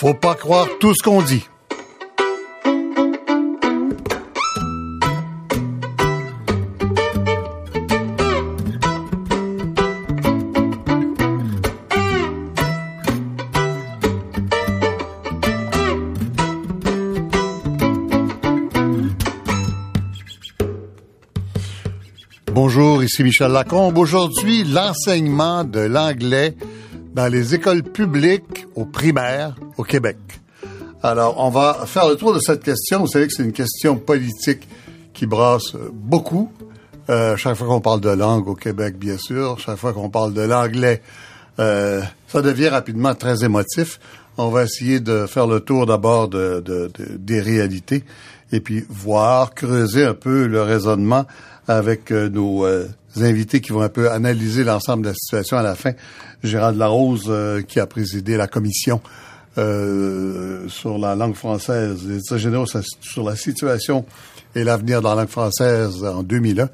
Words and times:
Faut 0.00 0.14
pas 0.14 0.36
croire 0.36 0.68
tout 0.78 0.94
ce 0.94 1.02
qu'on 1.02 1.22
dit. 1.22 1.44
Bonjour, 22.52 23.02
ici 23.02 23.24
Michel 23.24 23.50
Lacombe. 23.50 23.98
Aujourd'hui, 23.98 24.62
l'enseignement 24.62 25.64
de 25.64 25.80
l'anglais 25.80 26.54
dans 27.14 27.26
les 27.26 27.56
écoles 27.56 27.82
publiques 27.82 28.68
au 28.76 28.84
primaire 28.84 29.56
au 29.78 29.84
Québec. 29.84 30.18
Alors, 31.02 31.36
on 31.38 31.48
va 31.48 31.86
faire 31.86 32.08
le 32.08 32.16
tour 32.16 32.34
de 32.34 32.40
cette 32.40 32.62
question. 32.62 33.00
Vous 33.00 33.06
savez 33.06 33.28
que 33.28 33.32
c'est 33.32 33.44
une 33.44 33.52
question 33.52 33.96
politique 33.96 34.68
qui 35.14 35.26
brasse 35.26 35.74
beaucoup. 35.92 36.52
Euh, 37.08 37.36
chaque 37.36 37.56
fois 37.56 37.66
qu'on 37.68 37.80
parle 37.80 38.00
de 38.00 38.10
langue 38.10 38.48
au 38.48 38.54
Québec, 38.54 38.98
bien 38.98 39.16
sûr, 39.16 39.58
chaque 39.58 39.78
fois 39.78 39.92
qu'on 39.92 40.10
parle 40.10 40.34
de 40.34 40.42
l'anglais, 40.42 41.00
euh, 41.58 42.02
ça 42.26 42.42
devient 42.42 42.68
rapidement 42.68 43.14
très 43.14 43.44
émotif. 43.44 43.98
On 44.36 44.50
va 44.50 44.64
essayer 44.64 45.00
de 45.00 45.26
faire 45.26 45.46
le 45.46 45.60
tour 45.60 45.86
d'abord 45.86 46.28
de, 46.28 46.60
de, 46.60 46.90
de, 46.94 47.16
des 47.16 47.40
réalités 47.40 48.04
et 48.52 48.60
puis 48.60 48.84
voir, 48.88 49.54
creuser 49.54 50.04
un 50.04 50.14
peu 50.14 50.46
le 50.46 50.62
raisonnement 50.62 51.26
avec 51.66 52.10
euh, 52.10 52.28
nos 52.28 52.64
euh, 52.64 52.86
invités 53.16 53.60
qui 53.60 53.72
vont 53.72 53.82
un 53.82 53.88
peu 53.88 54.10
analyser 54.10 54.64
l'ensemble 54.64 55.02
de 55.02 55.08
la 55.08 55.14
situation 55.14 55.58
à 55.58 55.62
la 55.62 55.74
fin. 55.74 55.92
Gérald 56.42 56.78
Larose, 56.78 57.26
euh, 57.28 57.62
qui 57.62 57.80
a 57.80 57.86
présidé 57.86 58.36
la 58.36 58.46
commission 58.46 59.00
sur 60.68 60.98
la 60.98 61.14
langue 61.14 61.34
française, 61.34 62.06
les 62.06 62.18
États 62.18 62.38
généraux 62.38 62.66
sur 63.00 63.24
la 63.24 63.36
situation 63.36 64.04
et 64.54 64.64
l'avenir 64.64 65.00
de 65.00 65.08
la 65.08 65.14
langue 65.14 65.28
française 65.28 66.04
en 66.04 66.22
2001. 66.22 66.68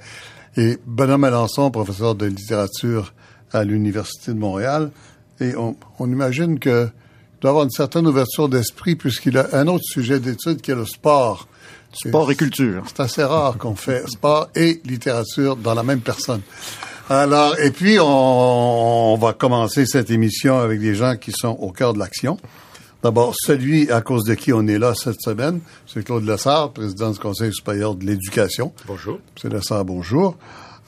Et 0.56 0.78
Benoît 0.86 1.18
Melançon, 1.18 1.70
professeur 1.70 2.14
de 2.14 2.26
littérature 2.26 3.12
à 3.52 3.64
l'Université 3.64 4.32
de 4.32 4.38
Montréal. 4.38 4.90
Et 5.40 5.56
on, 5.56 5.76
on 5.98 6.10
imagine 6.10 6.58
que 6.58 6.88
doit 7.40 7.50
avoir 7.50 7.64
une 7.64 7.70
certaine 7.70 8.06
ouverture 8.06 8.48
d'esprit 8.48 8.96
puisqu'il 8.96 9.36
a 9.36 9.48
un 9.52 9.66
autre 9.66 9.84
sujet 9.84 10.20
d'étude 10.20 10.60
qui 10.60 10.70
est 10.70 10.76
le 10.76 10.86
sport. 10.86 11.48
Sport 11.92 12.32
et 12.32 12.36
culture. 12.36 12.82
C'est 12.86 13.00
assez 13.00 13.22
rare 13.22 13.56
qu'on 13.58 13.76
fait 13.76 14.08
sport 14.08 14.48
et 14.56 14.80
littérature 14.84 15.56
dans 15.56 15.74
la 15.74 15.82
même 15.82 16.00
personne. 16.00 16.40
Alors, 17.10 17.58
et 17.60 17.70
puis, 17.70 18.00
on, 18.00 19.12
on, 19.12 19.16
va 19.16 19.34
commencer 19.34 19.84
cette 19.84 20.10
émission 20.10 20.58
avec 20.58 20.80
des 20.80 20.94
gens 20.94 21.16
qui 21.16 21.32
sont 21.32 21.50
au 21.50 21.70
cœur 21.70 21.92
de 21.92 21.98
l'action. 21.98 22.38
D'abord, 23.04 23.34
celui 23.36 23.90
à 23.90 24.00
cause 24.00 24.24
de 24.24 24.32
qui 24.32 24.50
on 24.54 24.66
est 24.66 24.78
là 24.78 24.94
cette 24.94 25.20
semaine, 25.20 25.60
c'est 25.86 26.02
Claude 26.02 26.24
Lessard, 26.24 26.72
président 26.72 27.10
du 27.10 27.18
Conseil 27.18 27.52
supérieur 27.52 27.94
de 27.94 28.06
l'éducation. 28.06 28.72
Bonjour. 28.86 29.18
Monsieur 29.34 29.50
Lessard, 29.50 29.84
bonjour. 29.84 30.38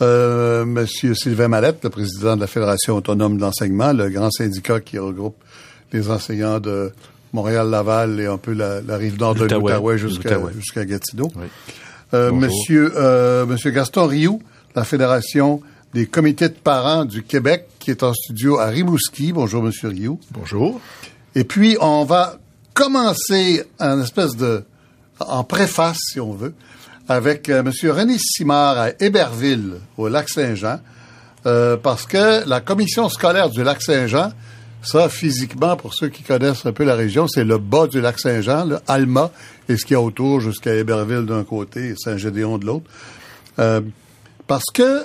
Euh, 0.01 0.65
Monsieur 0.65 1.15
Sylvain 1.15 1.49
Mallette, 1.49 1.85
le 1.85 1.91
président 1.91 2.35
de 2.35 2.41
la 2.41 2.47
Fédération 2.47 2.97
autonome 2.97 3.37
de 3.37 3.43
l'enseignement, 3.43 3.93
le 3.93 4.09
grand 4.09 4.31
syndicat 4.31 4.81
qui 4.81 4.99
regroupe 4.99 5.37
les 5.93 6.11
enseignants 6.11 6.59
de 6.59 6.91
Montréal-Laval 7.35 8.19
et 8.19 8.25
un 8.25 8.39
peu 8.39 8.55
la, 8.55 8.81
la 8.81 8.97
rive 8.97 9.21
nord 9.21 9.35
de 9.35 9.45
l'Outaouais 9.45 9.99
jusqu'à 9.99 10.41
jusqu'à 10.55 10.87
Gatineau. 10.87 11.31
Oui. 11.37 11.45
Euh, 12.15 12.33
monsieur, 12.33 12.95
euh, 12.97 13.45
monsieur 13.45 13.73
Gaston 13.73 14.07
Rioux, 14.07 14.41
la 14.75 14.85
Fédération 14.85 15.61
des 15.93 16.07
comités 16.07 16.49
de 16.49 16.55
parents 16.55 17.05
du 17.05 17.23
Québec, 17.23 17.67
qui 17.79 17.91
est 17.91 18.03
en 18.03 18.15
studio 18.15 18.59
à 18.59 18.69
Rimouski. 18.69 19.35
Bonjour, 19.35 19.63
monsieur 19.63 19.89
Rioux. 19.89 20.19
Bonjour. 20.31 20.81
Et 21.37 21.45
puis, 21.45 21.77
on 21.81 22.05
va 22.05 22.39
commencer 22.75 23.63
en 23.79 24.01
espèce 24.01 24.35
de, 24.37 24.65
en 25.21 25.45
préface, 25.45 25.99
si 26.13 26.19
on 26.19 26.33
veut, 26.33 26.55
avec 27.09 27.49
euh, 27.49 27.63
monsieur 27.63 27.93
René 27.93 28.17
Simard 28.19 28.77
à 28.77 28.89
Héberville, 28.99 29.75
au 29.97 30.09
Lac-Saint-Jean, 30.09 30.81
euh, 31.47 31.77
parce 31.77 32.07
que 32.07 32.49
la 32.49 32.61
commission 32.61 33.09
scolaire 33.09 33.51
du 33.51 33.63
Lac-Saint-Jean 33.63 34.33
ça, 34.87 35.09
physiquement, 35.09 35.77
pour 35.77 35.95
ceux 35.95 36.09
qui 36.09 36.23
connaissent 36.23 36.65
un 36.65 36.73
peu 36.73 36.85
la 36.85 36.95
région, 36.95 37.27
c'est 37.27 37.43
le 37.43 37.59
bas 37.59 37.89
du 37.89 38.01
lac 38.01 38.21
Saint-Jean, 38.21 38.65
le 38.65 38.79
Alma, 38.87 39.33
et 39.69 39.77
ce 39.77 39.85
qu'il 39.85 39.95
y 39.95 39.97
a 39.97 40.01
autour 40.01 40.41
jusqu'à 40.41 40.75
Héberville 40.75 41.27
d'un 41.27 41.43
côté 41.43 41.89
et 41.89 41.95
Saint-Gédéon 41.97 42.59
de 42.59 42.67
l'autre. 42.67 42.89
Euh, 43.59 43.81
parce 44.47 44.67
que 44.73 45.05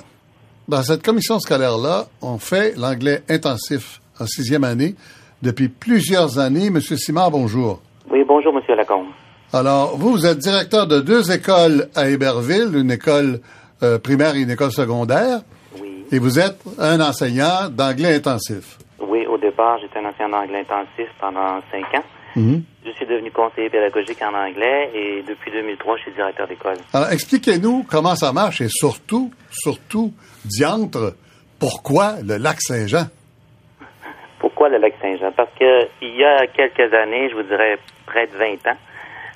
dans 0.67 0.83
cette 0.83 1.01
commission 1.01 1.39
scolaire-là, 1.39 2.07
on 2.21 2.37
fait 2.37 2.75
l'anglais 2.77 3.23
intensif 3.27 4.01
en 4.19 4.27
sixième 4.27 4.63
année 4.63 4.95
depuis 5.41 5.69
plusieurs 5.69 6.39
années. 6.39 6.69
Monsieur 6.69 6.97
Simard, 6.97 7.31
bonjour. 7.31 7.81
Oui, 8.09 8.23
bonjour, 8.27 8.53
Monsieur 8.53 8.75
Lacombe. 8.75 9.07
Alors, 9.53 9.97
vous, 9.97 10.11
vous 10.11 10.25
êtes 10.25 10.37
directeur 10.37 10.87
de 10.87 11.01
deux 11.01 11.31
écoles 11.31 11.87
à 11.95 12.09
Héberville, 12.09 12.71
une 12.75 12.91
école 12.91 13.39
euh, 13.83 13.99
primaire 13.99 14.35
et 14.35 14.41
une 14.41 14.51
école 14.51 14.71
secondaire. 14.71 15.41
Oui. 15.81 16.05
Et 16.11 16.19
vous 16.19 16.39
êtes 16.39 16.57
un 16.79 16.99
enseignant 17.01 17.69
d'anglais 17.69 18.15
intensif. 18.15 18.77
Oui, 18.99 19.25
au 19.25 19.37
départ, 19.37 19.77
j'étais 19.81 19.99
un 19.99 20.05
enseignant 20.09 20.39
d'anglais 20.39 20.59
intensif 20.61 21.09
pendant 21.19 21.59
cinq 21.71 21.93
ans. 21.99 22.03
-hmm. 22.35 22.61
Je 22.85 22.91
suis 22.91 23.05
devenu 23.05 23.29
conseiller 23.31 23.69
pédagogique 23.69 24.21
en 24.21 24.33
anglais 24.33 24.89
et 24.95 25.23
depuis 25.27 25.51
2003, 25.51 25.97
je 25.97 26.01
suis 26.03 26.11
directeur 26.13 26.47
d'école. 26.47 26.77
Alors, 26.93 27.11
expliquez-nous 27.11 27.85
comment 27.89 28.15
ça 28.15 28.31
marche 28.31 28.61
et 28.61 28.69
surtout, 28.69 29.31
surtout, 29.51 30.13
diantre, 30.45 31.15
pourquoi 31.59 32.15
le 32.25 32.37
lac 32.37 32.61
Saint-Jean? 32.61 33.05
Pourquoi 34.61 34.77
le 34.77 34.83
lac 34.83 34.93
Saint-Jean? 35.01 35.31
Parce 35.31 35.49
que 35.59 35.87
il 36.03 36.15
y 36.17 36.23
a 36.23 36.45
quelques 36.45 36.93
années, 36.93 37.31
je 37.31 37.35
vous 37.35 37.41
dirais 37.41 37.79
près 38.05 38.27
de 38.27 38.37
20 38.37 38.67
ans, 38.67 38.77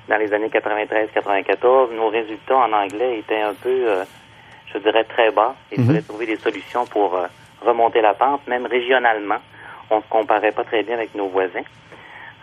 dans 0.08 0.18
les 0.18 0.32
années 0.32 0.46
93-94, 0.46 1.92
nos 1.96 2.10
résultats 2.10 2.58
en 2.58 2.72
anglais 2.72 3.18
étaient 3.18 3.40
un 3.40 3.54
peu, 3.54 3.68
euh, 3.90 4.04
je 4.72 4.78
dirais, 4.78 5.02
très 5.02 5.32
bas. 5.32 5.56
Il 5.72 5.80
mm 5.80 5.82
-hmm. 5.82 5.86
fallait 5.88 6.02
trouver 6.02 6.26
des 6.26 6.36
solutions 6.36 6.86
pour 6.86 7.16
euh, 7.16 7.26
remonter 7.60 8.02
la 8.02 8.14
pente, 8.14 8.46
même 8.46 8.66
régionalement 8.66 9.40
on 9.90 10.00
se 10.00 10.08
comparait 10.08 10.52
pas 10.58 10.62
très 10.70 10.84
bien 10.84 10.94
avec 10.94 11.12
nos 11.16 11.28
voisins. 11.36 11.68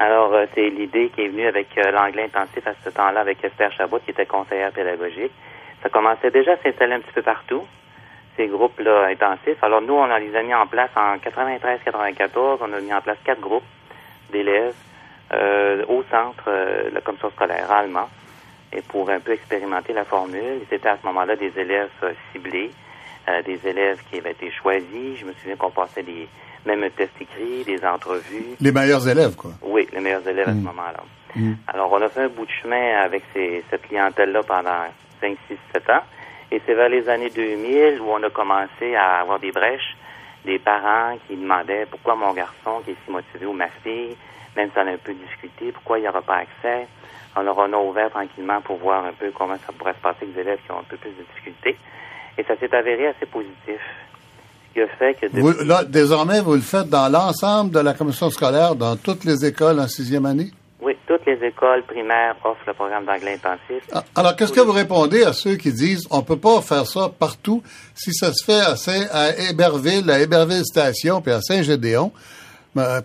Alors, 0.05 0.33
euh, 0.33 0.45
c'est 0.53 0.69
l'idée 0.77 1.07
qui 1.13 1.21
est 1.23 1.29
venue 1.29 1.47
avec 1.47 1.67
l'anglais 1.97 2.25
intensif 2.29 2.63
à 2.67 2.73
ce 2.83 2.89
temps-là, 2.97 3.19
avec 3.21 3.37
Esther 3.45 3.71
Chabot, 3.77 3.99
qui 4.03 4.11
était 4.11 4.29
conseillère 4.37 4.73
pédagogique. 4.79 5.35
Ça 5.81 5.87
commençait 5.95 6.31
déjà 6.31 6.51
à 6.55 6.57
s'installer 6.57 6.95
un 6.95 7.03
petit 7.05 7.15
peu 7.19 7.25
partout, 7.33 7.63
ces 8.37 8.47
groupes-là 8.47 9.07
intensifs. 9.07 9.61
Alors, 9.61 9.81
nous, 9.81 9.93
on 9.93 10.05
les 10.17 10.35
a 10.35 10.43
mis 10.43 10.53
en 10.53 10.67
place 10.67 10.89
en 10.95 11.17
93-94. 11.17 12.59
On 12.61 12.73
a 12.73 12.81
mis 12.81 12.93
en 12.93 13.01
place 13.01 13.17
quatre 13.23 13.41
groupes 13.41 13.63
d'élèves 14.31 14.75
euh, 15.33 15.85
au 15.87 16.03
centre 16.03 16.45
euh, 16.47 16.89
de 16.89 16.95
la 16.95 17.01
commission 17.01 17.29
scolaire 17.31 17.71
allemand 17.71 18.09
et 18.71 18.81
pour 18.81 19.09
un 19.09 19.19
peu 19.19 19.33
expérimenter 19.33 19.93
la 19.93 20.05
formule. 20.05 20.61
C'était 20.69 20.89
à 20.89 20.97
ce 20.97 21.05
moment-là 21.05 21.35
des 21.35 21.51
élèves 21.57 21.91
ciblés, 22.31 22.71
des 23.45 23.67
élèves 23.67 24.01
qui 24.09 24.17
avaient 24.17 24.31
été 24.31 24.49
choisis. 24.51 25.19
Je 25.19 25.25
me 25.25 25.33
souviens 25.33 25.55
qu'on 25.55 25.69
passait 25.69 26.01
des 26.01 26.27
même 26.65 26.83
un 26.83 26.89
test 26.89 27.11
écrit, 27.19 27.63
des 27.65 27.83
entrevues. 27.85 28.55
Les 28.59 28.71
meilleurs 28.71 29.07
élèves, 29.07 29.35
quoi. 29.35 29.51
Oui, 29.61 29.87
les 29.91 29.99
meilleurs 29.99 30.27
élèves 30.27 30.47
mm. 30.47 30.51
à 30.51 30.53
ce 30.53 30.65
moment-là. 30.65 31.03
Mm. 31.35 31.53
Alors, 31.67 31.91
on 31.91 32.01
a 32.01 32.09
fait 32.09 32.21
un 32.21 32.29
bout 32.29 32.45
de 32.45 32.51
chemin 32.61 32.97
avec 33.03 33.23
ces, 33.33 33.63
cette 33.69 33.83
clientèle-là 33.83 34.41
pendant 34.43 34.85
5, 35.21 35.37
6, 35.47 35.57
7 35.73 35.89
ans. 35.89 36.03
Et 36.53 36.61
c'est 36.67 36.75
vers 36.75 36.87
les 36.87 37.09
années 37.09 37.31
2000 37.31 37.99
où 37.99 38.11
on 38.11 38.21
a 38.21 38.29
commencé 38.29 38.93
à 38.95 39.21
avoir 39.21 39.39
des 39.39 39.51
brèches, 39.51 39.97
des 40.45 40.59
parents 40.59 41.17
qui 41.27 41.35
demandaient 41.35 41.87
pourquoi 41.89 42.15
mon 42.15 42.31
garçon 42.31 42.83
qui 42.85 42.91
est 42.91 42.97
si 43.03 43.11
motivé 43.11 43.47
ou 43.47 43.53
ma 43.53 43.69
fille, 43.83 44.15
même 44.55 44.69
si 44.69 44.77
on 44.77 44.85
a 44.85 44.91
un 44.91 44.97
peu 45.03 45.15
discuté, 45.15 45.71
pourquoi 45.71 45.97
il 45.97 46.03
n'y 46.03 46.07
aura 46.07 46.21
pas 46.21 46.43
accès. 46.45 46.87
Alors, 47.35 47.57
on 47.57 47.73
a 47.73 47.77
ouvert 47.77 48.11
tranquillement 48.11 48.61
pour 48.61 48.77
voir 48.77 49.03
un 49.03 49.13
peu 49.13 49.31
comment 49.31 49.55
ça 49.65 49.73
pourrait 49.75 49.93
se 49.93 50.01
passer 50.03 50.19
avec 50.21 50.35
des 50.35 50.41
élèves 50.41 50.59
qui 50.63 50.71
ont 50.71 50.77
un 50.77 50.83
peu 50.87 50.97
plus 50.97 51.09
de 51.09 51.23
difficultés. 51.23 51.75
Et 52.37 52.43
ça 52.43 52.55
s'est 52.59 52.75
avéré 52.75 53.07
assez 53.07 53.25
positif 53.25 53.81
qui 54.75 54.81
a 54.81 54.87
fait 54.89 55.15
que... 55.15 55.25
Vous, 55.33 55.53
là, 55.65 55.83
désormais, 55.83 56.39
vous 56.41 56.53
le 56.53 56.61
faites 56.61 56.87
dans 56.87 57.11
l'ensemble 57.11 57.71
de 57.71 57.79
la 57.79 57.95
commission 57.95 58.29
scolaire, 58.29 58.75
dans 58.75 58.95
toutes 58.95 59.23
les 59.23 59.43
écoles 59.43 59.79
en 59.79 59.87
sixième 59.87 60.27
année? 60.27 60.51
Oui, 60.83 60.97
toutes 61.07 61.25
les 61.25 61.41
écoles 61.47 61.83
primaires 61.83 62.35
offrent 62.43 62.67
le 62.67 62.73
programme 62.73 63.05
d'anglais 63.05 63.35
intensif. 63.35 63.87
Ah, 63.93 64.03
alors, 64.15 64.35
qu'est-ce 64.35 64.51
que 64.51 64.59
vous 64.59 64.73
répondez 64.73 65.23
à 65.23 65.31
ceux 65.31 65.55
qui 65.55 65.71
disent 65.71 66.05
on 66.11 66.23
peut 66.23 66.37
pas 66.37 66.61
faire 66.61 66.85
ça 66.85 67.07
partout? 67.07 67.63
Si 67.95 68.13
ça 68.13 68.33
se 68.33 68.43
fait 68.43 68.59
à, 68.59 68.75
Saint, 68.75 69.07
à 69.11 69.29
Héberville, 69.49 70.09
à 70.11 70.19
Héberville 70.19 70.65
Station, 70.65 71.21
puis 71.21 71.31
à 71.31 71.41
Saint-Gédéon? 71.41 72.11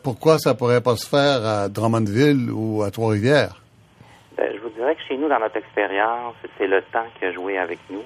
pourquoi 0.03 0.39
ça 0.39 0.55
pourrait 0.55 0.81
pas 0.81 0.97
se 0.97 1.07
faire 1.07 1.45
à 1.45 1.69
Drummondville 1.69 2.51
ou 2.51 2.83
à 2.83 2.91
Trois-Rivières? 2.91 3.61
Ben, 4.35 4.51
je 4.55 4.61
vous 4.61 4.71
dirais 4.71 4.95
que 4.95 5.03
chez 5.07 5.17
nous, 5.19 5.29
dans 5.29 5.39
notre 5.39 5.59
expérience, 5.59 6.35
c'est 6.57 6.67
le 6.67 6.81
temps 6.91 7.05
qui 7.19 7.27
a 7.27 7.33
joué 7.33 7.59
avec 7.59 7.79
nous. 7.91 8.03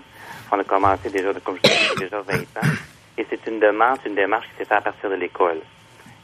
On 0.50 0.58
a 0.58 0.64
commencé 0.64 1.08
déjà, 1.08 1.32
comme 1.44 1.56
je 1.56 1.62
disais, 1.62 1.94
déjà 2.00 2.20
20 2.20 2.34
ans. 2.34 2.72
Et 3.16 3.26
c'est 3.30 3.46
une 3.46 3.60
demande, 3.60 3.98
une 4.04 4.16
démarche 4.16 4.46
qui 4.48 4.56
s'est 4.58 4.64
faite 4.64 4.78
à 4.78 4.80
partir 4.80 5.08
de 5.08 5.14
l'école. 5.14 5.60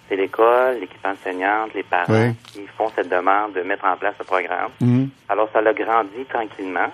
C'est 0.08 0.16
l'école, 0.16 0.80
l'équipe 0.80 1.04
enseignante, 1.04 1.74
les 1.74 1.82
parents 1.82 2.06
oui. 2.08 2.34
qui 2.46 2.66
font 2.76 2.90
cette 2.96 3.08
demande 3.08 3.52
de 3.52 3.62
mettre 3.62 3.84
en 3.84 3.96
place 3.96 4.14
ce 4.18 4.24
programme. 4.24 4.70
Mm. 4.80 5.04
Alors, 5.28 5.48
ça 5.52 5.60
l'a 5.60 5.74
grandi 5.74 6.24
tranquillement. 6.28 6.90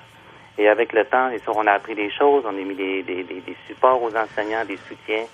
Et 0.56 0.68
avec 0.68 0.92
le 0.92 1.04
temps, 1.04 1.30
et 1.30 1.38
sûr, 1.40 1.56
on 1.56 1.66
a 1.66 1.72
appris 1.72 1.94
des 1.96 2.10
choses, 2.10 2.44
on 2.46 2.50
a 2.50 2.52
mis 2.52 2.74
des, 2.76 3.02
des, 3.02 3.24
des, 3.24 3.40
des 3.40 3.56
supports 3.66 4.00
aux 4.00 4.10
enseignants, 4.16 4.64
des 4.66 4.78
soutiens 4.88 5.24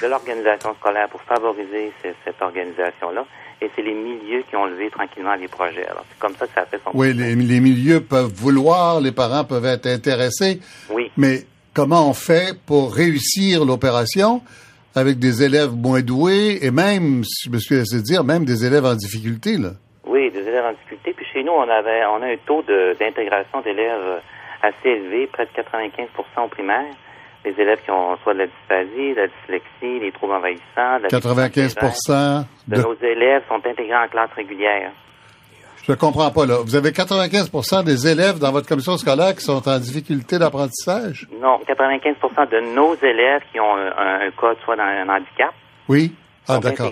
de 0.00 0.06
l'organisation 0.06 0.74
scolaire 0.74 1.08
pour 1.08 1.20
favoriser 1.22 1.92
cette, 2.02 2.16
cette 2.24 2.40
organisation-là. 2.40 3.24
et 3.60 3.70
c'est 3.74 3.82
les 3.82 3.94
milieux 3.94 4.42
qui 4.48 4.56
ont 4.56 4.66
levé 4.66 4.90
tranquillement 4.90 5.34
les 5.34 5.48
projets. 5.48 5.86
Alors, 5.86 6.04
c'est 6.10 6.18
comme 6.18 6.34
ça 6.36 6.46
que 6.46 6.54
ça 6.54 6.66
fait 6.66 6.80
son 6.84 6.90
Oui, 6.94 7.12
les, 7.12 7.34
les, 7.34 7.60
milieux 7.60 8.00
peuvent 8.00 8.32
vouloir, 8.32 9.00
les 9.00 9.12
parents 9.12 9.44
peuvent 9.44 9.66
être 9.66 9.86
intéressés. 9.86 10.60
Oui. 10.90 11.10
Mais 11.16 11.46
comment 11.74 12.08
on 12.08 12.14
fait 12.14 12.58
pour 12.66 12.94
réussir 12.94 13.64
l'opération? 13.64 14.42
Avec 14.96 15.18
des 15.18 15.42
élèves 15.42 15.74
moins 15.74 16.00
doués 16.00 16.58
et 16.62 16.70
même, 16.70 17.22
je 17.44 17.50
me 17.50 17.58
suis 17.58 17.76
laissé 17.76 18.00
dire, 18.02 18.24
même 18.24 18.44
des 18.44 18.64
élèves 18.64 18.84
en 18.84 18.94
difficulté, 18.94 19.56
là? 19.56 19.70
Oui, 20.06 20.30
des 20.30 20.40
élèves 20.40 20.64
en 20.64 20.72
difficulté. 20.72 21.12
Puis 21.12 21.26
chez 21.32 21.42
nous, 21.42 21.52
on 21.52 21.68
avait, 21.68 22.04
on 22.06 22.22
a 22.22 22.26
un 22.26 22.36
taux 22.46 22.62
d'intégration 22.62 23.60
d'élèves 23.60 24.20
assez 24.62 24.88
élevé, 24.88 25.26
près 25.26 25.46
de 25.46 25.50
95% 25.50 26.44
au 26.44 26.48
primaire 26.48 26.94
les 27.46 27.62
élèves 27.62 27.78
qui 27.84 27.90
ont 27.90 28.16
soit 28.22 28.34
de 28.34 28.40
la 28.40 28.46
dysphasie, 28.46 29.14
de 29.14 29.20
la 29.20 29.26
dyslexie, 29.28 30.00
des 30.00 30.12
troubles 30.12 30.34
envahissants. 30.34 30.98
De 31.00 31.08
95% 31.08 32.44
de... 32.66 32.76
nos 32.82 32.94
élèves 32.94 33.42
sont 33.48 33.64
intégrés 33.64 33.96
en 33.96 34.08
classe 34.08 34.32
régulière. 34.34 34.90
Je 35.86 35.92
ne 35.92 35.96
comprends 35.96 36.32
pas, 36.32 36.46
là. 36.46 36.56
Vous 36.64 36.74
avez 36.74 36.90
95% 36.90 37.84
des 37.84 38.08
élèves 38.08 38.40
dans 38.40 38.50
votre 38.50 38.66
commission 38.66 38.96
scolaire 38.96 39.36
qui 39.36 39.44
sont 39.44 39.68
en 39.68 39.78
difficulté 39.78 40.36
d'apprentissage? 40.36 41.28
Non, 41.40 41.60
95% 41.64 42.50
de 42.50 42.74
nos 42.74 42.96
élèves 42.96 43.42
qui 43.52 43.60
ont 43.60 43.76
un, 43.76 44.30
cas, 44.32 44.54
soit 44.64 44.74
dans 44.74 44.82
un 44.82 45.08
handicap. 45.08 45.54
Oui. 45.88 46.12
Ah, 46.48 46.58
d'accord. 46.58 46.90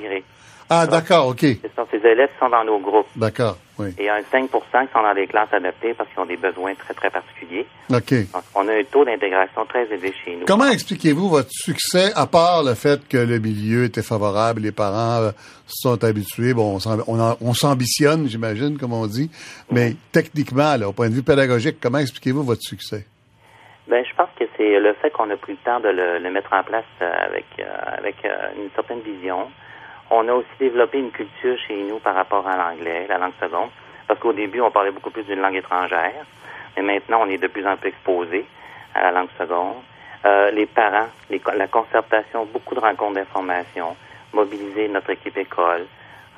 Ah, 0.71 0.87
d'accord, 0.87 1.29
OK. 1.29 1.41
Ces 1.41 2.09
élèves 2.09 2.31
sont 2.41 2.49
dans 2.49 2.65
nos 2.65 2.79
groupes. 2.79 3.07
D'accord, 3.17 3.57
oui. 3.79 3.89
Et 3.99 4.09
un 4.09 4.23
5 4.23 4.51
qui 4.51 4.59
sont 4.93 5.03
dans 5.03 5.15
des 5.15 5.27
classes 5.27 5.53
adaptées 5.53 5.95
parce 5.95 6.09
qu'ils 6.11 6.21
ont 6.21 6.27
des 6.27 6.37
besoins 6.37 6.75
très, 6.75 6.95
très 6.95 7.11
particuliers. 7.11 7.67
OK. 7.91 8.33
Donc, 8.33 8.43
on 8.55 8.67
a 8.69 8.73
un 8.73 8.85
taux 8.85 9.05
d'intégration 9.05 9.65
très 9.67 9.85
élevé 9.85 10.13
chez 10.25 10.37
nous. 10.37 10.47
Comment 10.47 10.69
expliquez-vous 10.69 11.29
votre 11.29 11.51
succès, 11.51 12.13
à 12.15 12.27
part 12.27 12.63
le 12.63 12.75
fait 12.75 13.07
que 13.09 13.19
le 13.19 13.39
milieu 13.39 13.85
était 13.85 14.03
favorable, 14.03 14.63
les 14.63 14.73
parents 14.73 15.23
euh, 15.23 15.31
sont 15.67 16.03
habitués, 16.03 16.55
bon, 16.55 16.79
on 17.07 17.55
s'ambitionne, 17.55 18.27
j'imagine, 18.29 18.79
comme 18.79 18.93
on 18.93 19.07
dit, 19.07 19.31
mais 19.71 19.95
techniquement, 20.13 20.77
là, 20.77 20.89
au 20.89 20.93
point 20.93 21.09
de 21.09 21.15
vue 21.15 21.23
pédagogique, 21.23 21.77
comment 21.81 21.99
expliquez-vous 21.99 22.43
votre 22.43 22.63
succès? 22.63 23.07
Ben, 23.87 24.03
je 24.09 24.15
pense 24.17 24.31
que 24.39 24.45
c'est 24.57 24.81
le 24.81 24.95
fait 24.95 25.11
qu'on 25.11 25.31
a 25.31 25.37
pris 25.37 25.53
le 25.53 25.59
temps 25.59 25.81
de 25.81 25.89
le, 25.89 26.31
mettre 26.31 26.53
en 26.53 26.63
place 26.63 26.85
euh, 27.03 27.13
avec, 27.27 27.45
euh, 27.59 27.99
avec 27.99 28.17
une 28.25 28.71
certaine 28.75 29.01
vision. 29.01 29.49
On 30.11 30.29
a 30.29 30.33
aussi 30.33 30.49
développé 30.59 30.99
une 30.99 31.11
culture 31.11 31.57
chez 31.67 31.83
nous 31.83 31.99
par 31.99 32.15
rapport 32.15 32.47
à 32.47 32.57
l'anglais, 32.57 33.07
la 33.09 33.19
langue 33.19 33.33
seconde, 33.41 33.71
parce 34.07 34.21
qu'au 34.21 34.33
début, 34.33 34.61
on 34.61 34.71
parlait 34.71 34.91
beaucoup 34.91 35.11
plus 35.11 35.25
d'une 35.25 35.41
langue 35.41 35.57
étrangère, 35.57 36.25
mais 36.77 36.83
maintenant, 36.83 37.21
on 37.23 37.29
est 37.29 37.39
de 37.39 37.47
plus 37.47 37.67
en 37.67 37.77
plus 37.77 37.89
exposé 37.89 38.45
à 38.95 39.03
la 39.03 39.13
langue 39.13 39.31
seconde. 39.39 39.77
Euh, 40.25 40.51
les 40.51 40.67
parents, 40.67 41.09
la 41.57 41.67
concertation, 41.69 42.47
beaucoup 42.47 42.75
de 42.75 42.81
rencontres 42.81 43.15
d'information, 43.15 43.97
mobiliser 44.33 44.89
notre 44.89 45.11
équipe 45.11 45.37
école, 45.37 45.87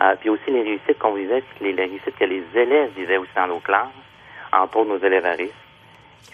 euh, 0.01 0.15
puis 0.21 0.31
aussi 0.31 0.51
les 0.51 0.63
réussites 0.63 0.99
qu'on 0.99 1.15
disait, 1.15 1.43
les, 1.61 1.73
les, 1.73 1.85
réussites 1.85 2.17
que 2.19 2.25
les 2.25 2.45
élèves 2.55 2.93
disaient 2.95 3.17
aussi 3.17 3.35
dans 3.35 3.47
nos 3.47 3.61
classes, 3.61 3.89
entre 4.53 4.79
autres 4.79 4.91
nos 4.91 4.99
élèves 4.99 5.27
à 5.27 5.33
risque, 5.33 5.55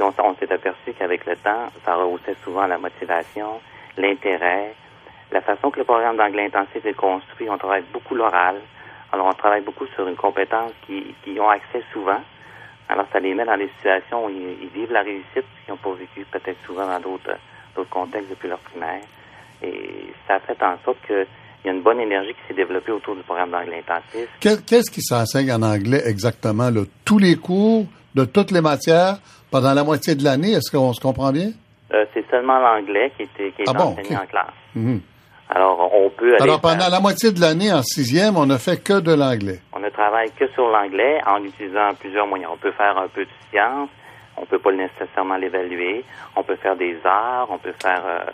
on 0.00 0.34
s'est 0.34 0.52
aperçu 0.52 0.92
qu'avec 0.98 1.26
le 1.26 1.36
temps, 1.36 1.70
ça 1.84 1.94
rehaussait 1.94 2.36
souvent 2.42 2.66
la 2.66 2.78
motivation, 2.78 3.60
l'intérêt, 3.96 4.74
la 5.32 5.40
façon 5.40 5.70
que 5.70 5.78
le 5.78 5.84
programme 5.84 6.16
d'anglais 6.16 6.46
intensif 6.46 6.84
est 6.84 6.94
construit, 6.94 7.48
on 7.48 7.58
travaille 7.58 7.84
beaucoup 7.92 8.14
l'oral. 8.14 8.56
Alors, 9.12 9.26
on 9.26 9.32
travaille 9.32 9.62
beaucoup 9.62 9.86
sur 9.94 10.06
une 10.06 10.16
compétence 10.16 10.72
qui, 10.86 11.14
qui 11.24 11.38
ont 11.40 11.48
accès 11.48 11.82
souvent. 11.92 12.20
Alors, 12.88 13.06
ça 13.12 13.20
les 13.20 13.34
met 13.34 13.44
dans 13.44 13.56
des 13.56 13.70
situations 13.76 14.26
où 14.26 14.30
ils, 14.30 14.68
vivent 14.68 14.92
la 14.92 15.02
réussite 15.02 15.26
qu'ils 15.34 15.70
n'ont 15.70 15.76
pas 15.76 15.92
vécu 15.92 16.26
peut-être 16.30 16.58
souvent 16.66 16.86
dans 16.86 17.00
d'autres 17.00 17.36
d'autres 17.74 17.90
contextes 17.90 18.28
depuis 18.28 18.48
leur 18.48 18.58
primaire. 18.58 19.00
Et 19.62 20.12
ça 20.28 20.38
fait 20.40 20.62
en 20.62 20.76
sorte 20.84 20.98
qu'il 21.06 21.26
y 21.64 21.68
a 21.68 21.72
une 21.72 21.80
bonne 21.80 22.00
énergie 22.00 22.34
qui 22.34 22.48
s'est 22.48 22.54
développée 22.54 22.92
autour 22.92 23.16
du 23.16 23.22
programme 23.22 23.50
d'anglais 23.50 23.82
intensif. 23.88 24.28
Qu'est-ce 24.40 24.90
qui 24.90 25.00
s'enseigne 25.00 25.50
en 25.52 25.62
anglais 25.62 26.02
exactement? 26.04 26.68
Là? 26.68 26.82
Tous 27.06 27.18
les 27.18 27.36
cours 27.36 27.86
de 28.14 28.26
toutes 28.26 28.50
les 28.50 28.60
matières 28.60 29.18
pendant 29.50 29.72
la 29.72 29.84
moitié 29.84 30.14
de 30.14 30.24
l'année, 30.24 30.52
est-ce 30.52 30.70
qu'on 30.70 30.92
se 30.92 31.00
comprend 31.00 31.32
bien? 31.32 31.52
Euh, 31.94 32.04
c'est 32.12 32.28
seulement 32.30 32.58
l'anglais 32.58 33.12
qui, 33.16 33.22
est 33.22 33.54
ah 33.66 33.86
enseigné 33.86 34.16
en 34.16 34.26
classe. 34.26 34.52
Mm-hmm. 34.76 35.00
Alors, 35.54 35.92
on 35.92 36.08
peut 36.08 36.34
Alors, 36.40 36.60
pendant 36.62 36.88
la 36.88 36.98
moitié 36.98 37.30
de 37.30 37.38
l'année, 37.38 37.70
en 37.70 37.82
sixième, 37.82 38.38
on 38.38 38.46
ne 38.46 38.56
fait 38.56 38.82
que 38.82 39.00
de 39.00 39.12
l'anglais. 39.12 39.60
On 39.74 39.80
ne 39.80 39.90
travaille 39.90 40.30
que 40.32 40.48
sur 40.52 40.66
l'anglais 40.70 41.20
en 41.26 41.44
utilisant 41.44 41.92
plusieurs 42.00 42.26
moyens. 42.26 42.52
On 42.54 42.56
peut 42.56 42.72
faire 42.72 42.96
un 42.96 43.08
peu 43.08 43.24
de 43.24 43.30
science, 43.50 43.90
on 44.38 44.46
peut 44.46 44.58
pas 44.58 44.72
nécessairement 44.72 45.36
l'évaluer, 45.36 46.06
on 46.36 46.42
peut 46.42 46.56
faire 46.56 46.76
des 46.76 46.96
arts, 47.04 47.48
on 47.50 47.58
peut 47.58 47.74
faire... 47.82 48.02
Euh, 48.06 48.30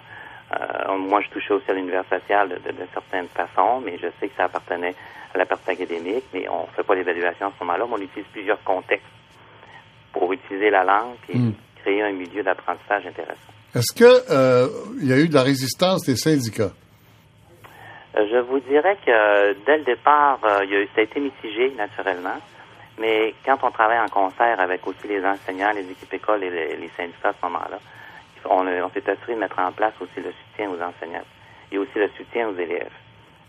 euh, 0.60 0.96
moi, 0.96 1.20
je 1.20 1.28
touchais 1.30 1.52
aussi 1.52 1.68
à 1.68 1.74
l'univers 1.74 2.04
social 2.08 2.48
de, 2.48 2.54
de, 2.54 2.86
certaines 2.94 3.28
façons, 3.28 3.82
mais 3.84 3.98
je 3.98 4.06
sais 4.20 4.28
que 4.28 4.36
ça 4.36 4.44
appartenait 4.44 4.94
à 5.34 5.38
la 5.38 5.44
partie 5.44 5.72
académique, 5.72 6.24
mais 6.32 6.48
on 6.48 6.62
ne 6.62 6.72
fait 6.76 6.84
pas 6.84 6.94
l'évaluation 6.94 7.48
à 7.48 7.52
ce 7.58 7.64
moment-là, 7.64 7.84
mais 7.88 7.96
on 7.98 8.02
utilise 8.02 8.28
plusieurs 8.32 8.62
contextes 8.62 9.04
pour 10.12 10.32
utiliser 10.32 10.70
la 10.70 10.84
langue 10.84 11.16
et 11.28 11.36
hmm. 11.36 11.52
créer 11.82 12.02
un 12.02 12.12
milieu 12.12 12.44
d'apprentissage 12.44 13.06
intéressant. 13.06 13.52
Est-ce 13.74 13.92
que 13.92 14.32
euh, 14.32 14.68
il 15.00 15.08
y 15.08 15.12
a 15.12 15.18
eu 15.18 15.28
de 15.28 15.34
la 15.34 15.42
résistance 15.42 16.06
des 16.06 16.16
syndicats? 16.16 16.72
Euh, 18.18 18.26
je 18.30 18.38
vous 18.38 18.60
dirais 18.60 18.96
que 19.04 19.10
euh, 19.10 19.54
dès 19.66 19.78
le 19.78 19.84
départ, 19.84 20.40
euh, 20.44 20.86
ça 20.94 21.00
a 21.00 21.04
été 21.04 21.20
mitigé 21.20 21.72
naturellement. 21.76 22.38
Mais 23.00 23.34
quand 23.44 23.58
on 23.62 23.70
travaille 23.70 24.00
en 24.00 24.08
concert 24.08 24.58
avec 24.58 24.86
aussi 24.86 25.06
les 25.08 25.24
enseignants, 25.24 25.70
les 25.72 25.88
équipes 25.88 26.14
écoles 26.14 26.42
et 26.42 26.50
les, 26.50 26.90
syndicats 26.96 27.28
à 27.28 27.32
ce 27.32 27.46
moment-là, 27.46 27.78
on, 28.44 28.66
on 28.66 28.90
s'est 28.90 29.08
assuré 29.08 29.34
de 29.34 29.38
mettre 29.38 29.58
en 29.60 29.70
place 29.70 29.94
aussi 30.00 30.16
le 30.16 30.32
soutien 30.32 30.68
aux 30.68 30.82
enseignants 30.82 31.24
et 31.70 31.78
aussi 31.78 31.92
le 31.94 32.08
soutien 32.16 32.48
aux 32.48 32.56
élèves. 32.56 32.90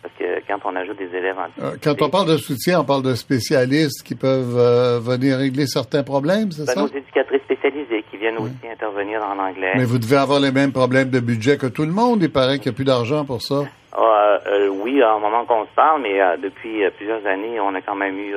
Parce 0.03 0.13
que 0.19 0.39
quand 0.47 0.59
on 0.65 0.75
ajoute 0.75 0.97
des 0.97 1.13
élèves 1.15 1.37
en 1.37 1.49
Quand 1.83 2.01
on 2.01 2.09
parle 2.09 2.27
de 2.29 2.37
soutien, 2.37 2.81
on 2.81 2.85
parle 2.85 3.03
de 3.03 3.15
spécialistes 3.15 4.03
qui 4.03 4.15
peuvent 4.15 5.01
venir 5.01 5.37
régler 5.37 5.65
certains 5.65 6.03
problèmes, 6.03 6.51
c'est 6.51 6.65
ben, 6.67 6.73
ça? 6.73 6.81
Nos 6.81 6.87
éducatrices 6.87 7.41
spécialisées 7.41 7.98
viennent 8.19 8.37
aussi 8.37 8.67
intervenir 8.71 9.21
en 9.23 9.39
anglais. 9.39 9.73
Mais 9.75 9.85
vous 9.85 9.97
devez 9.97 10.17
avoir 10.17 10.39
les 10.39 10.51
mêmes 10.51 10.71
problèmes 10.71 11.09
de 11.09 11.19
budget 11.19 11.57
que 11.57 11.67
tout 11.67 11.83
le 11.83 11.91
monde. 11.91 12.21
Il 12.21 12.31
paraît 12.31 12.59
qu'il 12.59 12.71
n'y 12.71 12.75
a 12.75 12.77
plus 12.77 12.85
d'argent 12.85 13.25
pour 13.25 13.41
ça. 13.41 13.63
Ah, 13.91 14.39
euh, 14.47 14.67
oui, 14.67 15.01
à 15.01 15.13
un 15.13 15.19
moment 15.19 15.45
qu'on 15.45 15.65
se 15.65 15.71
parle, 15.75 16.01
mais 16.01 16.21
euh, 16.21 16.37
depuis 16.37 16.83
euh, 16.83 16.91
plusieurs 16.95 17.25
années, 17.25 17.59
on 17.59 17.73
a 17.75 17.81
quand 17.81 17.95
même 17.95 18.17
eu 18.17 18.35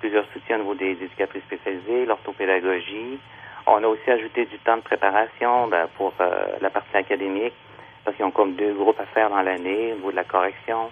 plusieurs 0.00 0.24
soutiens 0.32 0.56
au 0.56 0.60
niveau 0.60 0.74
des 0.74 0.92
éducatrices 0.92 1.42
spécialisées, 1.44 2.06
l'orthopédagogie. 2.06 3.18
On 3.66 3.82
a 3.82 3.86
aussi 3.86 4.10
ajouté 4.10 4.44
du 4.44 4.58
temps 4.58 4.76
de 4.76 4.82
préparation 4.82 5.68
ben, 5.68 5.86
pour 5.96 6.12
la 6.60 6.68
partie 6.68 6.96
académique, 6.96 7.54
parce 8.04 8.14
qu'ils 8.14 8.26
ont 8.26 8.30
comme 8.30 8.54
deux 8.54 8.74
groupes 8.74 9.00
à 9.00 9.06
faire 9.06 9.30
dans 9.30 9.40
l'année 9.40 9.92
au 9.92 9.96
niveau 9.96 10.10
de 10.10 10.16
la 10.16 10.24
correction. 10.24 10.90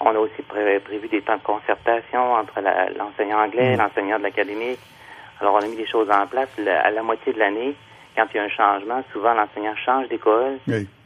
On 0.00 0.10
a 0.10 0.18
aussi 0.18 0.42
prévu 0.42 1.08
des 1.08 1.22
temps 1.22 1.36
de 1.36 1.42
concertation 1.42 2.32
entre 2.34 2.60
l'enseignant 2.98 3.44
anglais 3.44 3.74
et 3.74 3.76
mm. 3.76 3.78
l'enseignant 3.78 4.18
de 4.18 4.24
l'académique. 4.24 4.80
Alors, 5.40 5.54
on 5.54 5.58
a 5.58 5.66
mis 5.66 5.76
des 5.76 5.86
choses 5.86 6.08
en 6.10 6.26
place 6.26 6.48
à 6.66 6.90
la 6.90 7.02
moitié 7.02 7.32
de 7.32 7.38
l'année 7.38 7.74
quand 8.16 8.26
il 8.34 8.36
y 8.36 8.40
a 8.40 8.44
un 8.44 8.48
changement, 8.48 9.02
souvent 9.12 9.34
l'enseignant 9.34 9.74
change 9.84 10.08
d'école. 10.08 10.58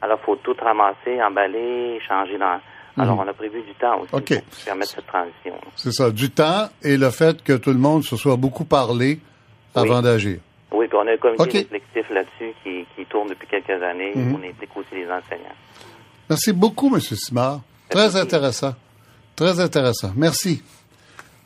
Alors, 0.03 0.19
il 0.21 0.25
faut 0.25 0.37
tout 0.37 0.57
ramasser, 0.61 1.23
emballer, 1.23 2.01
changer 2.07 2.39
dans. 2.39 2.59
Alors, 2.97 3.17
mhm. 3.17 3.23
on 3.27 3.29
a 3.29 3.33
prévu 3.33 3.61
du 3.63 3.75
temps 3.75 4.01
aussi 4.01 4.11
pour 4.11 4.65
permettre 4.65 4.93
cette 4.93 5.07
transition. 5.07 5.55
C'est 5.75 5.93
ça, 5.93 6.11
du 6.11 6.31
temps 6.31 6.69
et 6.81 6.97
le 6.97 7.11
fait 7.11 7.43
que 7.43 7.55
tout 7.55 7.71
le 7.71 7.79
monde 7.79 8.05
se 8.05 8.17
soit 8.17 8.37
beaucoup 8.37 8.65
parlé 8.65 9.19
avant 9.75 10.01
d'agir. 10.01 10.39
Oui, 10.71 10.87
puis 10.87 10.97
on 10.97 11.07
a 11.07 11.13
un 11.13 11.17
comité 11.17 11.59
réflexif 11.59 12.09
là-dessus 12.11 12.55
qui, 12.63 13.05
tourne 13.07 13.29
depuis 13.29 13.49
quelques 13.49 13.83
années. 13.83 14.13
Mhm. 14.15 14.37
On 14.37 14.49
implique 14.49 14.77
aussi 14.77 14.95
les 14.95 15.07
enseignants. 15.07 15.57
Merci 16.31 16.53
beaucoup, 16.53 16.93
M. 16.95 17.01
Simard. 17.01 17.61
Très 17.89 18.17
intéressant. 18.17 18.75
Très 19.37 19.61
intéressant. 19.61 20.13
Merci. 20.17 20.63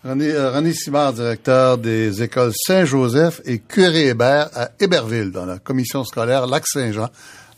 René, 0.05 0.31
euh, 0.31 0.53
René 0.53 0.73
Simard, 0.73 1.13
directeur 1.13 1.77
des 1.77 2.23
écoles 2.23 2.53
Saint-Joseph 2.55 3.41
et 3.45 3.59
Curé 3.59 4.07
Hébert 4.07 4.49
à 4.55 4.71
Héberville, 4.79 5.33
dans 5.33 5.45
la 5.45 5.59
commission 5.59 6.05
scolaire 6.05 6.47
Lac-Saint-Jean, 6.47 7.09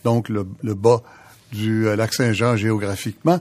donc 0.05 0.31
le, 0.31 0.45
bas 0.75 1.03
du 1.53 1.87
euh, 1.87 1.97
Lac-Saint-Jean 1.97 2.57
géographiquement. 2.57 3.41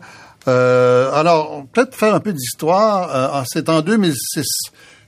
Euh, 0.50 1.14
alors, 1.14 1.66
peut-être 1.72 1.96
faire 1.96 2.14
un 2.14 2.20
peu 2.20 2.34
d'histoire. 2.34 3.46
c'est 3.48 3.70
en 3.70 3.82
2006 3.82 4.44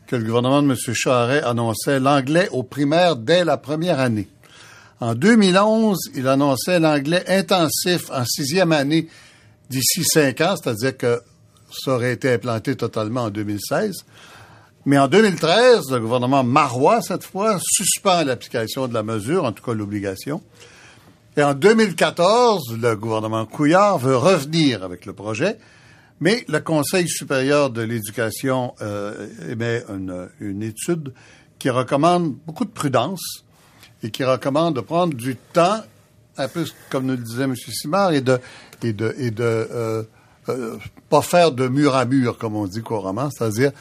que 0.07 0.15
le 0.15 0.23
gouvernement 0.23 0.61
de 0.61 0.71
M. 0.71 0.77
Charret 0.93 1.43
annonçait 1.43 1.99
l'anglais 1.99 2.47
au 2.51 2.63
primaire 2.63 3.17
dès 3.17 3.43
la 3.43 3.57
première 3.57 3.99
année. 3.99 4.29
En 5.01 5.15
2011, 5.15 6.11
il 6.15 6.29
annonçait 6.29 6.79
l'anglais 6.79 7.25
intensif 7.27 8.09
en 8.09 8.23
sixième 8.23 8.71
année 8.71 9.09
d'ici 9.69 10.03
cinq 10.05 10.39
ans, 10.39 10.55
c'est-à-dire 10.55 10.95
que 10.95 11.21
ça 11.71 11.95
aurait 11.95 12.13
été 12.13 12.33
implanté 12.33 12.75
totalement 12.75 13.23
en 13.23 13.29
2016. 13.29 14.05
Mais 14.85 14.97
en 14.97 15.07
2013, 15.07 15.91
le 15.91 15.99
gouvernement 15.99 16.43
Marois, 16.43 17.01
cette 17.01 17.23
fois, 17.23 17.59
suspend 17.61 18.23
l'application 18.23 18.87
de 18.87 18.93
la 18.93 19.03
mesure, 19.03 19.43
en 19.43 19.51
tout 19.51 19.63
cas 19.63 19.73
l'obligation. 19.73 20.41
Et 21.37 21.43
en 21.43 21.53
2014, 21.53 22.77
le 22.81 22.95
gouvernement 22.95 23.45
Couillard 23.45 23.99
veut 23.99 24.17
revenir 24.17 24.83
avec 24.83 25.05
le 25.05 25.13
projet, 25.13 25.57
mais 26.19 26.43
le 26.49 26.59
Conseil 26.59 27.07
supérieur 27.07 27.69
de 27.69 27.81
l'éducation 27.81 28.73
euh, 28.81 29.27
émet 29.49 29.83
une, 29.87 30.29
une, 30.39 30.61
étude 30.63 31.13
qui 31.57 31.69
recommande 31.69 32.35
beaucoup 32.45 32.65
de 32.65 32.71
prudence 32.71 33.45
et 34.03 34.11
qui 34.11 34.23
recommande 34.23 34.75
de 34.75 34.81
prendre 34.81 35.13
du 35.13 35.35
temps, 35.35 35.81
un 36.37 36.47
peu 36.47 36.65
comme 36.89 37.05
nous 37.05 37.15
le 37.15 37.23
disait 37.23 37.43
M. 37.43 37.55
Simard, 37.55 38.13
et 38.13 38.21
de, 38.21 38.39
et 38.83 38.93
de, 38.93 39.15
et 39.17 39.31
de 39.31 39.43
euh, 39.43 40.03
euh, 40.49 40.77
pas 41.09 41.21
faire 41.21 41.51
de 41.51 41.67
mur 41.67 41.95
à 41.95 42.05
mur, 42.05 42.37
comme 42.37 42.55
on 42.55 42.67
dit 42.67 42.81
couramment, 42.81 43.29
c'est-à-dire 43.31 43.71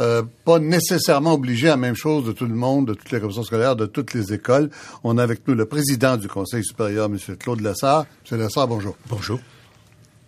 euh, 0.00 0.22
pas 0.44 0.58
nécessairement 0.58 1.34
obligé 1.34 1.66
à 1.68 1.70
la 1.72 1.76
même 1.76 1.96
chose 1.96 2.24
de 2.24 2.32
tout 2.32 2.46
le 2.46 2.54
monde, 2.54 2.86
de 2.88 2.94
toutes 2.94 3.10
les 3.10 3.20
commissions 3.20 3.42
scolaires, 3.42 3.74
de 3.76 3.86
toutes 3.86 4.14
les 4.14 4.32
écoles. 4.32 4.70
On 5.02 5.18
a 5.18 5.22
avec 5.22 5.46
nous 5.48 5.54
le 5.54 5.64
président 5.66 6.16
du 6.16 6.28
Conseil 6.28 6.62
supérieur, 6.64 7.06
M. 7.06 7.18
Claude 7.36 7.60
Lessard. 7.60 8.06
M. 8.30 8.38
Lessard, 8.38 8.68
bonjour. 8.68 8.96
Bonjour. 9.08 9.40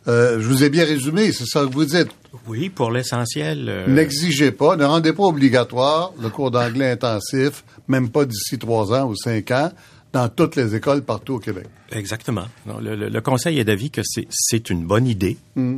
Euh, 0.09 0.41
je 0.41 0.49
vous 0.49 0.65
ai 0.65 0.71
bien 0.71 0.85
résumé, 0.85 1.31
c'est 1.31 1.45
ça 1.47 1.61
que 1.61 1.73
vous 1.73 1.85
dites. 1.85 2.09
Oui, 2.49 2.69
pour 2.71 2.91
l'essentiel. 2.91 3.67
euh, 3.69 3.87
N'exigez 3.87 4.51
pas, 4.51 4.75
ne 4.77 4.85
rendez 4.85 5.13
pas 5.13 5.25
obligatoire 5.25 6.13
le 6.21 6.31
cours 6.31 6.51
d'anglais 6.51 6.91
intensif, 6.93 7.65
même 7.87 8.09
pas 8.09 8.25
d'ici 8.25 8.59
trois 8.59 8.93
ans 8.93 9.07
ou 9.09 9.15
cinq 9.15 9.51
ans, 9.51 9.71
dans 10.12 10.29
toutes 10.29 10.57
les 10.57 10.75
écoles 10.75 11.02
partout 11.02 11.35
au 11.35 11.38
Québec. 11.38 11.67
Exactement. 11.93 12.47
Le, 12.81 12.97
le- 12.97 13.09
le 13.09 13.21
Conseil 13.21 13.59
est 13.59 13.64
d'avis 13.64 13.90
que 13.90 14.00
c'est- 14.05 14.71
une 14.71 14.85
bonne 14.87 15.07
idée. 15.07 15.37
Euh, 15.57 15.73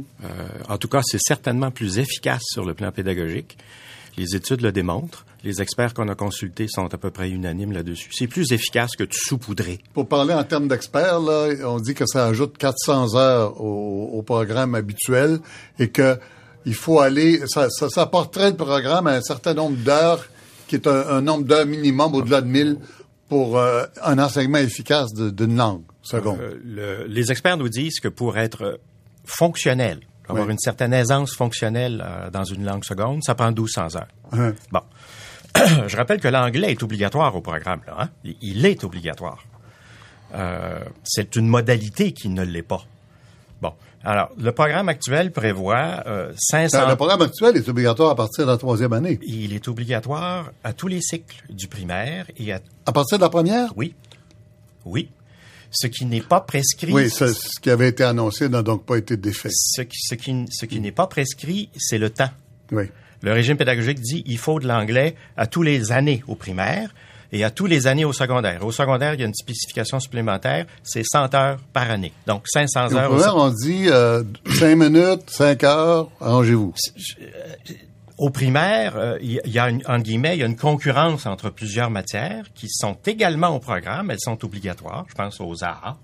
en 0.68 0.78
tout 0.78 0.88
cas, 0.88 1.00
c'est 1.04 1.20
certainement 1.20 1.70
plus 1.70 1.98
efficace 1.98 2.42
sur 2.44 2.64
le 2.64 2.74
plan 2.74 2.90
pédagogique. 2.92 3.58
Les 4.18 4.34
études 4.36 4.60
le 4.60 4.72
démontrent. 4.72 5.24
Les 5.44 5.60
experts 5.62 5.94
qu'on 5.94 6.08
a 6.08 6.14
consultés 6.14 6.66
sont 6.68 6.92
à 6.92 6.98
peu 6.98 7.10
près 7.10 7.30
unanimes 7.30 7.72
là-dessus. 7.72 8.10
C'est 8.12 8.26
plus 8.26 8.52
efficace 8.52 8.90
que 8.96 9.04
de 9.04 9.12
saupoudrer. 9.12 9.80
Pour 9.94 10.06
parler 10.06 10.34
en 10.34 10.44
termes 10.44 10.68
d'experts, 10.68 11.20
on 11.64 11.78
dit 11.80 11.94
que 11.94 12.04
ça 12.06 12.26
ajoute 12.26 12.56
400 12.58 13.16
heures 13.16 13.60
au, 13.60 14.10
au 14.12 14.22
programme 14.22 14.74
habituel 14.74 15.40
et 15.78 15.88
que 15.88 16.18
il 16.64 16.74
faut 16.74 17.00
aller, 17.00 17.40
ça, 17.48 17.68
ça, 17.70 17.88
ça 17.88 18.06
porterait 18.06 18.50
le 18.50 18.56
programme 18.56 19.08
à 19.08 19.14
un 19.14 19.20
certain 19.22 19.52
nombre 19.54 19.76
d'heures, 19.78 20.24
qui 20.68 20.76
est 20.76 20.86
un, 20.86 21.08
un 21.08 21.20
nombre 21.20 21.44
d'heures 21.44 21.66
minimum 21.66 22.14
au-delà 22.14 22.40
de 22.40 22.46
1000 22.46 22.76
pour 23.32 23.56
euh, 23.56 23.86
un 24.02 24.18
enseignement 24.18 24.58
efficace 24.58 25.14
d'une 25.14 25.56
langue 25.56 25.80
seconde. 26.02 26.38
Euh, 26.38 26.60
le- 26.62 27.06
les 27.06 27.30
experts 27.32 27.56
nous 27.56 27.70
disent 27.70 27.98
que 27.98 28.08
pour 28.08 28.36
être 28.36 28.62
euh, 28.62 28.76
fonctionnel, 29.24 30.00
avoir 30.28 30.44
Oui. 30.44 30.52
une 30.52 30.58
certaine 30.58 30.92
aisance 30.92 31.34
fonctionnelle 31.34 32.04
dans 32.30 32.44
une 32.44 32.62
langue 32.62 32.84
seconde, 32.84 33.22
ça 33.24 33.34
prend 33.34 33.46
1200 33.50 33.96
heures. 33.96 34.52
Bon. 34.70 34.80
Je 35.86 35.96
rappelle 35.96 36.20
que 36.20 36.28
l'anglais 36.28 36.72
est 36.72 36.82
obligatoire 36.82 37.34
au 37.34 37.40
programme. 37.40 37.80
Là, 37.86 37.94
hein? 38.00 38.08
Il- 38.22 38.36
Il 38.42 38.66
est 38.66 38.84
obligatoire. 38.84 39.42
Euh, 40.34 40.80
c'est 41.02 41.34
une 41.36 41.48
modalité 41.48 42.12
qui 42.12 42.28
ne 42.28 42.42
l'est 42.42 42.60
pas. 42.62 42.84
Bon. 43.62 43.72
Alors, 44.04 44.30
le 44.36 44.50
programme 44.52 44.88
actuel 44.88 45.30
prévoit 45.30 46.02
euh, 46.06 46.32
500... 46.36 46.76
Ben, 46.78 46.88
Le 46.90 46.96
programme 46.96 47.22
actuel 47.22 47.56
est 47.56 47.68
obligatoire 47.68 48.10
à 48.10 48.16
partir 48.16 48.44
de 48.44 48.50
la 48.50 48.56
troisième 48.56 48.92
année. 48.92 49.20
Il 49.22 49.52
est 49.52 49.68
obligatoire 49.68 50.50
à 50.64 50.72
tous 50.72 50.88
les 50.88 51.00
cycles 51.00 51.42
du 51.50 51.68
primaire 51.68 52.26
et 52.36 52.52
à... 52.52 52.60
À 52.86 52.92
partir 52.92 53.18
de 53.18 53.22
la 53.22 53.28
première? 53.28 53.72
Oui. 53.76 53.94
Oui. 54.84 55.08
Ce 55.70 55.86
qui 55.86 56.04
n'est 56.04 56.20
pas 56.20 56.40
prescrit... 56.40 56.92
Oui, 56.92 57.10
ça, 57.10 57.28
ce 57.28 57.60
qui 57.60 57.70
avait 57.70 57.88
été 57.88 58.02
annoncé 58.02 58.48
n'a 58.48 58.62
donc 58.62 58.84
pas 58.84 58.96
été 58.96 59.16
défait. 59.16 59.50
Ce 59.52 59.82
qui, 59.82 59.98
ce 60.00 60.16
qui, 60.16 60.46
ce 60.50 60.66
qui 60.66 60.80
n'est 60.80 60.92
pas 60.92 61.06
prescrit, 61.06 61.70
c'est 61.76 61.98
le 61.98 62.10
temps. 62.10 62.30
Oui. 62.72 62.84
Le 63.22 63.32
régime 63.32 63.56
pédagogique 63.56 64.00
dit 64.00 64.24
il 64.26 64.38
faut 64.38 64.58
de 64.58 64.66
l'anglais 64.66 65.14
à 65.36 65.46
tous 65.46 65.62
les 65.62 65.92
années 65.92 66.24
au 66.26 66.34
primaire 66.34 66.92
et 67.32 67.44
à 67.44 67.50
tous 67.50 67.66
les 67.66 67.86
années 67.86 68.04
au 68.04 68.12
secondaire. 68.12 68.64
Au 68.64 68.72
secondaire, 68.72 69.14
il 69.14 69.20
y 69.20 69.22
a 69.22 69.26
une 69.26 69.34
spécification 69.34 69.98
supplémentaire, 70.00 70.66
c'est 70.82 71.02
100 71.04 71.34
heures 71.34 71.58
par 71.72 71.90
année. 71.90 72.12
Donc 72.26 72.44
500 72.46 72.88
Au 72.88 72.94
heures. 72.96 73.10
au 73.12 73.14
première, 73.16 73.36
on 73.36 73.48
dit 73.50 73.86
euh, 73.88 74.22
cinq 74.58 74.76
minutes, 74.76 75.28
cinq 75.28 75.64
heures, 75.64 76.08
arrangez-vous. 76.20 76.74
Au 78.18 78.30
primaire, 78.30 78.92
euh, 78.96 79.18
il 79.20 79.40
y 79.46 79.58
a 79.58 79.68
une, 79.68 79.82
entre 79.86 80.02
guillemets, 80.04 80.36
il 80.36 80.40
y 80.40 80.42
a 80.44 80.46
une 80.46 80.56
concurrence 80.56 81.26
entre 81.26 81.50
plusieurs 81.50 81.90
matières 81.90 82.44
qui 82.54 82.68
sont 82.68 82.96
également 83.06 83.48
au 83.48 83.58
programme. 83.58 84.10
Elles 84.10 84.20
sont 84.20 84.44
obligatoires. 84.44 85.06
Je 85.08 85.14
pense 85.14 85.40
aux 85.40 85.64
arts. 85.64 85.96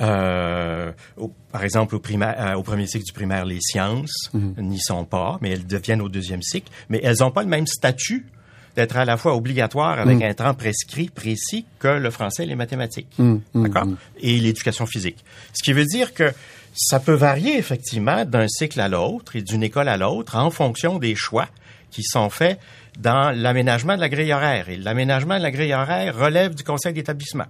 Euh, 0.00 0.90
au- 1.16 1.32
par 1.52 1.62
exemple, 1.62 1.94
au, 1.94 2.00
primaire, 2.00 2.34
euh, 2.38 2.54
au 2.54 2.62
premier 2.62 2.86
cycle 2.86 3.04
du 3.04 3.12
primaire, 3.12 3.44
les 3.44 3.60
sciences 3.60 4.30
n'y 4.58 4.80
sont 4.80 5.04
pas, 5.04 5.38
mais 5.40 5.50
elles 5.50 5.66
deviennent 5.66 6.00
au 6.00 6.08
deuxième 6.08 6.42
cycle. 6.42 6.72
Mais 6.88 7.00
elles 7.04 7.18
n'ont 7.20 7.30
pas 7.30 7.42
le 7.42 7.48
même 7.48 7.66
statut 7.66 8.26
d'être 8.76 8.96
à 8.96 9.04
la 9.04 9.16
fois 9.16 9.36
obligatoires 9.36 9.98
avec 10.00 10.22
un 10.22 10.32
temps 10.34 10.54
prescrit, 10.54 11.08
précis, 11.10 11.66
que 11.78 11.88
le 11.88 12.10
français 12.10 12.44
et 12.44 12.46
les 12.46 12.54
mathématiques. 12.56 13.14
D'accord? 13.54 13.86
Et 14.20 14.38
l'éducation 14.38 14.86
physique. 14.86 15.24
Ce 15.52 15.62
qui 15.62 15.72
veut 15.72 15.84
dire 15.84 16.14
que 16.14 16.32
ça 16.74 16.98
peut 17.00 17.12
varier 17.14 17.58
effectivement 17.58 18.24
d'un 18.24 18.48
cycle 18.48 18.80
à 18.80 18.88
l'autre 18.88 19.36
et 19.36 19.42
d'une 19.42 19.62
école 19.62 19.88
à 19.88 19.96
l'autre 19.98 20.36
en 20.36 20.50
fonction 20.50 20.98
des 20.98 21.14
choix 21.14 21.48
qui 21.90 22.02
sont 22.02 22.30
faits 22.30 22.58
dans 22.98 23.30
l'aménagement 23.36 23.94
de 23.96 24.00
la 24.00 24.08
grille 24.08 24.32
horaire. 24.32 24.70
Et 24.70 24.76
l'aménagement 24.78 25.36
de 25.36 25.42
la 25.42 25.50
grille 25.50 25.74
horaire 25.74 26.16
relève 26.16 26.54
du 26.54 26.64
conseil 26.64 26.94
d'établissement. 26.94 27.44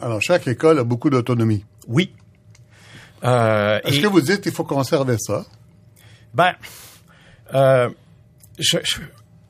Alors, 0.00 0.22
chaque 0.22 0.46
école 0.46 0.78
a 0.78 0.84
beaucoup 0.84 1.10
d'autonomie. 1.10 1.64
Oui. 1.88 2.12
Euh, 3.24 3.80
Est-ce 3.84 3.98
et- 3.98 4.02
que 4.02 4.06
vous 4.06 4.20
dites 4.20 4.40
qu'il 4.42 4.52
faut 4.52 4.64
conserver 4.64 5.16
ça? 5.18 5.44
Ben, 6.34 6.52
euh, 7.54 7.88
je- 8.58 8.78
je- 8.84 9.00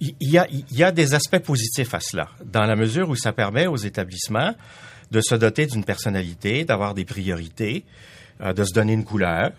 il 0.00 0.14
y, 0.20 0.82
a, 0.82 0.92
des 0.92 1.14
aspects 1.14 1.38
positifs 1.38 1.94
à 1.94 2.00
cela, 2.00 2.28
dans 2.44 2.66
la 2.66 2.76
mesure 2.76 3.08
où 3.08 3.16
ça 3.16 3.32
permet 3.32 3.66
aux 3.66 3.76
établissements 3.76 4.54
de 5.10 5.20
se 5.20 5.34
doter 5.34 5.66
d'une 5.66 5.84
personnalité, 5.84 6.64
d'avoir 6.64 6.94
des 6.94 7.04
priorités, 7.04 7.84
euh, 8.40 8.52
de 8.52 8.64
se 8.64 8.74
donner 8.74 8.92
une 8.92 9.04
couleur, 9.04 9.52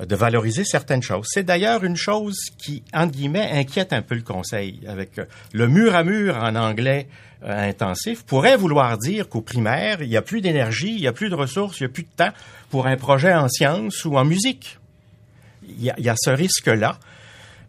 euh, 0.00 0.06
de 0.06 0.16
valoriser 0.16 0.64
certaines 0.64 1.02
choses. 1.02 1.26
C'est 1.30 1.42
d'ailleurs 1.42 1.84
une 1.84 1.96
chose 1.96 2.36
qui, 2.56 2.82
entre 2.94 3.12
guillemets, 3.12 3.50
inquiète 3.52 3.92
un 3.92 4.02
peu 4.02 4.14
le 4.14 4.22
Conseil. 4.22 4.80
Avec 4.88 5.18
euh, 5.18 5.26
le 5.52 5.68
mur 5.68 5.94
à 5.94 6.02
mur 6.02 6.36
en 6.36 6.54
anglais 6.56 7.08
intensif, 7.46 8.24
pourrait 8.24 8.56
vouloir 8.56 8.96
dire 8.96 9.28
qu'au 9.28 9.42
primaire, 9.42 10.00
il 10.00 10.08
n'y 10.08 10.16
a 10.16 10.22
plus 10.22 10.40
d'énergie, 10.40 10.94
il 10.94 11.00
n'y 11.02 11.06
a 11.06 11.12
plus 11.12 11.28
de 11.28 11.34
ressources, 11.34 11.78
il 11.78 11.82
n'y 11.82 11.90
a 11.90 11.92
plus 11.92 12.04
de 12.04 12.08
temps 12.16 12.32
pour 12.70 12.86
un 12.86 12.96
projet 12.96 13.34
en 13.34 13.48
sciences 13.48 14.06
ou 14.06 14.16
en 14.16 14.24
musique 14.24 14.78
il 15.68 15.92
y 15.98 16.08
a 16.08 16.14
ce 16.16 16.30
risque-là. 16.30 16.98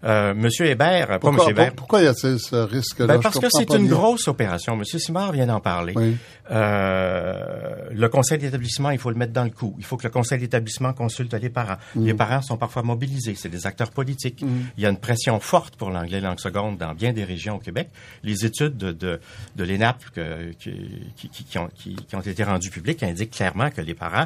Euh, 0.04 0.34
Monsieur 0.36 0.68
Hébert, 0.68 1.08
pas 1.08 1.20
Pourquoi, 1.20 1.32
Monsieur 1.40 1.52
Hébert, 1.52 1.68
pour- 1.70 1.76
pourquoi 1.78 2.02
y 2.04 2.08
a-t-il 2.08 2.38
ce 2.40 2.56
risque-là? 2.58 3.08
ben, 3.08 3.20
parce 3.20 3.40
que 3.40 3.48
c'est 3.50 3.70
une 3.74 3.88
bien. 3.88 3.96
grosse 3.96 4.28
opération. 4.28 4.76
Monsieur 4.76 5.00
Simard 5.00 5.32
vient 5.32 5.48
d'en 5.48 5.60
parler. 5.60 5.94
Oui. 5.96 6.16
Euh, 6.52 7.90
le 7.92 8.08
conseil 8.10 8.38
d'établissement, 8.38 8.92
il 8.92 9.00
faut 9.00 9.10
le 9.10 9.16
mettre 9.16 9.34
dans 9.34 9.44
le 9.44 9.50
coup. 9.50 9.76
Il 9.78 9.86
faut 9.86 9.98
que 9.98 10.04
le 10.04 10.10
conseil 10.12 10.40
d'établissement 10.40 10.94
consulte 10.94 11.34
les 11.34 11.50
parents. 11.50 11.78
Mm. 11.96 12.06
Les 12.06 12.14
parents 12.14 12.42
sont 12.42 12.58
parfois 12.58 12.84
mobilisés. 12.84 13.36
C'est 13.36 13.50
des 13.50 13.66
acteurs 13.66 13.92
politiques. 13.92 14.44
Il 14.78 14.84
y 14.84 14.86
a 14.86 14.90
une 14.90 14.98
pression 14.98 15.40
forte 15.40 15.76
pour 15.76 15.90
l'anglais 15.90 16.22
langue 16.22 16.40
seconde 16.40 16.78
dans 16.78 16.94
bien 16.94 17.14
des 17.14 17.24
régions 17.24 17.56
au 17.56 17.60
Québec. 17.60 17.90
Les 18.24 18.46
études 18.46 18.78
de, 18.78 18.92
de, 18.92 19.20
de 19.56 19.64
l'ENAP 19.64 19.98
que- 20.14 20.52
qui, 20.60 21.14
qui, 21.16 21.30
qui, 21.30 21.44
qui 21.46 21.58
ont, 21.58 21.70
qui, 21.76 21.96
qui 21.96 22.16
ont 22.16 22.22
été 22.22 22.44
rendues 22.44 22.70
publiques 22.70 23.02
indiquent 23.04 23.32
clairement 23.32 23.70
que 23.72 23.82
les 23.82 23.94
parents 23.94 24.26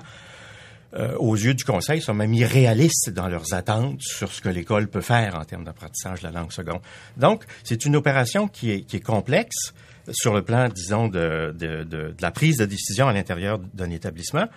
euh, 0.96 1.16
aux 1.18 1.36
yeux 1.36 1.54
du 1.54 1.64
Conseil, 1.64 2.02
sont 2.02 2.16
même 2.16 2.34
irréalistes 2.34 3.12
dans 3.12 3.28
leurs 3.28 3.54
attentes 3.54 4.02
sur 4.02 4.32
ce 4.32 4.42
que 4.42 4.50
l'école 4.50 4.88
peut 4.88 5.02
faire 5.02 5.36
en 5.36 5.46
termes 5.46 5.64
d'apprentissage 5.64 6.22
de 6.22 6.28
la 6.28 6.32
langue 6.32 6.52
seconde. 6.52 6.80
Donc, 7.16 7.44
c'est 7.64 7.86
une 7.86 7.96
opération 7.96 8.48
qui 8.48 8.72
est, 8.72 9.04
complexe 9.04 9.74
sur 10.12 10.34
le 10.34 10.42
plan, 10.42 10.68
disons, 10.68 11.08
de, 11.08 11.54
de, 11.56 12.16
la 12.20 12.32
prise 12.32 12.58
de 12.58 12.66
décision 12.66 13.08
à 13.08 13.14
l'intérieur 13.14 13.60
d'un 13.60 13.92
établissement. 13.92 14.48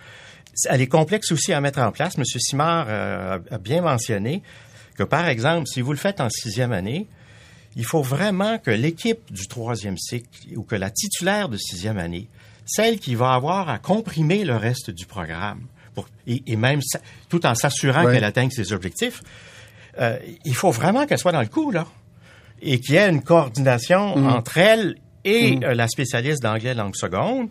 Elle 0.70 0.80
est 0.80 0.86
complexe 0.86 1.32
aussi 1.32 1.52
à 1.52 1.60
mettre 1.60 1.80
en 1.80 1.92
place. 1.92 2.16
Monsieur 2.16 2.40
Simard 2.40 2.86
euh, 2.88 3.38
a 3.50 3.58
bien 3.58 3.82
mentionné 3.82 4.42
que, 4.96 5.02
par 5.02 5.28
exemple, 5.28 5.66
si 5.66 5.82
vous 5.82 5.92
le 5.92 5.98
faites 5.98 6.22
en 6.22 6.30
sixième 6.30 6.72
année, 6.72 7.08
il 7.76 7.84
faut 7.84 8.02
vraiment 8.02 8.58
que 8.58 8.70
l'équipe 8.70 9.30
du 9.30 9.48
troisième 9.48 9.98
cycle 9.98 10.56
ou 10.56 10.62
que 10.62 10.76
la 10.76 10.90
titulaire 10.90 11.50
de 11.50 11.58
sixième 11.58 11.98
année, 11.98 12.28
celle 12.64 12.98
qui 12.98 13.14
va 13.14 13.34
avoir 13.34 13.68
à 13.68 13.78
comprimer 13.78 14.44
le 14.44 14.56
reste 14.56 14.90
du 14.90 15.06
programme, 15.06 15.66
pour, 15.94 16.06
et, 16.26 16.42
et 16.46 16.56
même 16.56 16.80
tout 17.28 17.44
en 17.46 17.54
s'assurant 17.54 18.04
Ouais. 18.04 18.14
qu'elle 18.14 18.24
atteigne 18.24 18.50
ses 18.50 18.72
objectifs, 18.72 19.22
euh, 20.00 20.16
il 20.44 20.54
faut 20.54 20.70
vraiment 20.70 21.06
qu'elle 21.06 21.18
soit 21.18 21.32
dans 21.32 21.40
le 21.42 21.48
coup, 21.48 21.70
là. 21.70 21.86
Et 22.62 22.78
qu'il 22.80 22.94
y 22.94 22.96
ait 22.98 23.08
une 23.08 23.22
coordination 23.22 24.14
entre 24.28 24.56
elle 24.58 24.96
et 25.24 25.58
euh, 25.64 25.74
la 25.74 25.88
spécialiste 25.88 26.42
d'anglais 26.42 26.74
langue 26.74 26.94
seconde, 26.96 27.48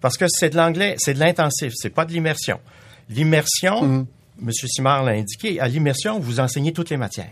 parce 0.00 0.16
que 0.16 0.26
c'est 0.28 0.50
de 0.50 0.56
l'anglais, 0.56 0.94
c'est 0.98 1.14
de 1.14 1.18
l'intensif, 1.20 1.72
c'est 1.76 1.90
pas 1.90 2.04
de 2.04 2.12
l'immersion. 2.12 2.60
L'immersion, 3.10 4.06
M. 4.40 4.50
Simard 4.52 5.02
l'a 5.04 5.12
indiqué, 5.12 5.60
à 5.60 5.68
l'immersion, 5.68 6.18
vous 6.20 6.40
enseignez 6.40 6.72
toutes 6.72 6.90
les 6.90 6.96
matières. 6.96 7.26